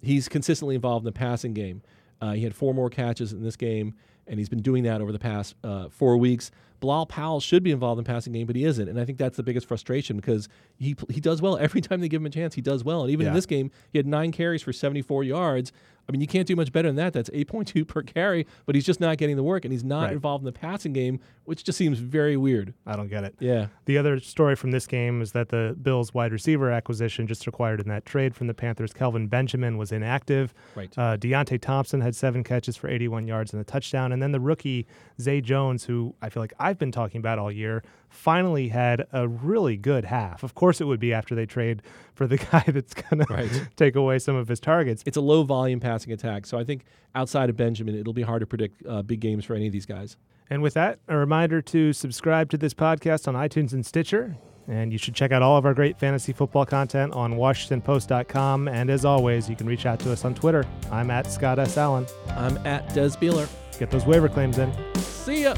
he's 0.01 0.27
consistently 0.27 0.75
involved 0.75 1.03
in 1.03 1.05
the 1.05 1.17
passing 1.17 1.53
game. 1.53 1.81
Uh, 2.21 2.31
he 2.31 2.43
had 2.43 2.55
four 2.55 2.73
more 2.73 2.89
catches 2.89 3.33
in 3.33 3.43
this 3.43 3.55
game, 3.55 3.93
and 4.25 4.39
he's 4.39 4.49
been 4.49 4.61
doing 4.61 4.83
that 4.83 5.01
over 5.01 5.11
the 5.11 5.19
past 5.19 5.55
uh, 5.63 5.89
four 5.89 6.17
weeks. 6.17 6.49
Bilal 6.79 7.05
Powell 7.05 7.39
should 7.39 7.63
be 7.63 7.71
involved 7.71 7.99
in 7.99 8.05
passing 8.05 8.33
game, 8.33 8.47
but 8.47 8.55
he 8.55 8.63
isn't, 8.65 8.87
and 8.87 8.99
I 8.99 9.05
think 9.05 9.17
that's 9.17 9.37
the 9.37 9.43
biggest 9.43 9.67
frustration 9.67 10.17
because 10.17 10.47
he 10.77 10.95
he 11.09 11.19
does 11.19 11.41
well 11.41 11.57
every 11.59 11.81
time 11.81 12.01
they 12.01 12.07
give 12.07 12.21
him 12.21 12.25
a 12.25 12.31
chance. 12.31 12.55
He 12.55 12.61
does 12.61 12.83
well, 12.83 13.01
and 13.01 13.11
even 13.11 13.25
yeah. 13.25 13.29
in 13.29 13.35
this 13.35 13.45
game, 13.45 13.71
he 13.91 13.97
had 13.97 14.05
nine 14.05 14.31
carries 14.31 14.61
for 14.61 14.73
74 14.73 15.23
yards. 15.23 15.71
I 16.07 16.11
mean, 16.11 16.21
you 16.21 16.27
can't 16.27 16.47
do 16.47 16.55
much 16.55 16.71
better 16.71 16.87
than 16.87 16.95
that. 16.97 17.13
That's 17.13 17.29
8.2 17.29 17.87
per 17.87 18.01
carry, 18.01 18.45
but 18.65 18.75
he's 18.75 18.85
just 18.85 18.99
not 18.99 19.17
getting 19.17 19.35
the 19.35 19.43
work, 19.43 19.65
and 19.65 19.71
he's 19.71 19.83
not 19.83 20.05
right. 20.05 20.13
involved 20.13 20.41
in 20.41 20.45
the 20.45 20.51
passing 20.51 20.93
game, 20.93 21.19
which 21.45 21.63
just 21.63 21.77
seems 21.77 21.99
very 21.99 22.37
weird. 22.37 22.73
I 22.85 22.95
don't 22.95 23.07
get 23.07 23.23
it. 23.23 23.35
Yeah. 23.39 23.67
The 23.85 23.97
other 23.97 24.19
story 24.19 24.55
from 24.55 24.71
this 24.71 24.87
game 24.87 25.21
is 25.21 25.31
that 25.31 25.49
the 25.49 25.75
Bills 25.81 26.13
wide 26.13 26.31
receiver 26.31 26.71
acquisition 26.71 27.27
just 27.27 27.45
acquired 27.47 27.79
in 27.79 27.87
that 27.89 28.05
trade 28.05 28.35
from 28.35 28.47
the 28.47 28.53
Panthers, 28.53 28.93
Kelvin 28.93 29.27
Benjamin, 29.27 29.77
was 29.77 29.91
inactive. 29.91 30.53
Right. 30.75 30.93
Uh, 30.97 31.17
Deonte 31.17 31.61
Thompson 31.61 32.01
had 32.01 32.15
seven 32.15 32.43
catches 32.43 32.75
for 32.75 32.89
81 32.89 33.27
yards 33.27 33.53
and 33.53 33.61
a 33.61 33.65
touchdown, 33.65 34.11
and 34.11 34.21
then 34.21 34.31
the 34.31 34.39
rookie 34.39 34.87
Zay 35.19 35.41
Jones, 35.41 35.85
who 35.85 36.15
I 36.21 36.29
feel 36.29 36.43
like 36.43 36.53
I've 36.59 36.77
been 36.77 36.91
talking 36.91 37.19
about 37.19 37.39
all 37.39 37.51
year, 37.51 37.83
finally 38.15 38.69
had 38.69 39.05
a 39.11 39.27
really 39.27 39.77
good 39.77 40.05
half. 40.05 40.43
Of 40.43 40.55
course, 40.55 40.81
it 40.81 40.85
would 40.85 40.99
be 40.99 41.13
after 41.13 41.35
they 41.35 41.45
trade 41.45 41.81
for 42.13 42.27
the 42.27 42.37
guy 42.51 42.63
that's 42.67 42.93
going 42.93 43.25
right. 43.29 43.51
to 43.51 43.67
take 43.75 43.95
away 43.95 44.19
some 44.19 44.35
of 44.35 44.47
his 44.47 44.59
targets. 44.59 45.03
It's 45.05 45.17
a 45.17 45.21
low 45.21 45.43
volume 45.43 45.79
passing 45.79 46.11
attack. 46.13 46.45
So 46.45 46.57
I 46.57 46.63
think 46.63 46.85
outside 47.13 47.49
of 47.49 47.57
Benjamin, 47.57 47.95
it'll 47.95 48.13
be 48.13 48.23
hard 48.23 48.39
to 48.39 48.47
predict 48.47 48.85
uh, 48.87 49.01
big 49.01 49.19
games 49.19 49.45
for 49.45 49.53
any 49.53 49.67
of 49.67 49.73
these 49.73 49.85
guys. 49.85 50.17
And 50.49 50.61
with 50.61 50.73
that, 50.75 50.99
a 51.07 51.17
reminder 51.17 51.61
to 51.61 51.91
subscribe 51.93 52.49
to 52.51 52.57
this 52.57 52.73
podcast 52.73 53.27
on 53.27 53.33
iTunes 53.35 53.73
and 53.73 53.85
Stitcher. 53.85 54.37
And 54.67 54.91
you 54.91 54.97
should 54.97 55.13
check 55.13 55.31
out 55.31 55.41
all 55.41 55.57
of 55.57 55.65
our 55.65 55.73
great 55.73 55.99
fantasy 55.99 56.33
football 56.33 56.65
content 56.65 57.13
on 57.13 57.33
WashingtonPost.com. 57.33 58.67
And 58.67 58.89
as 58.89 59.05
always, 59.05 59.49
you 59.49 59.55
can 59.55 59.67
reach 59.67 59.85
out 59.85 59.99
to 59.99 60.11
us 60.11 60.25
on 60.25 60.33
Twitter. 60.33 60.65
I'm 60.91 61.11
at 61.11 61.31
Scott 61.31 61.59
S. 61.59 61.77
Allen. 61.77 62.07
I'm 62.29 62.57
at 62.65 62.91
Des 62.93 63.09
Beeler. 63.09 63.47
Get 63.77 63.91
those 63.91 64.05
waiver 64.05 64.29
claims 64.29 64.57
in. 64.57 64.71
See 64.95 65.43
ya. 65.43 65.53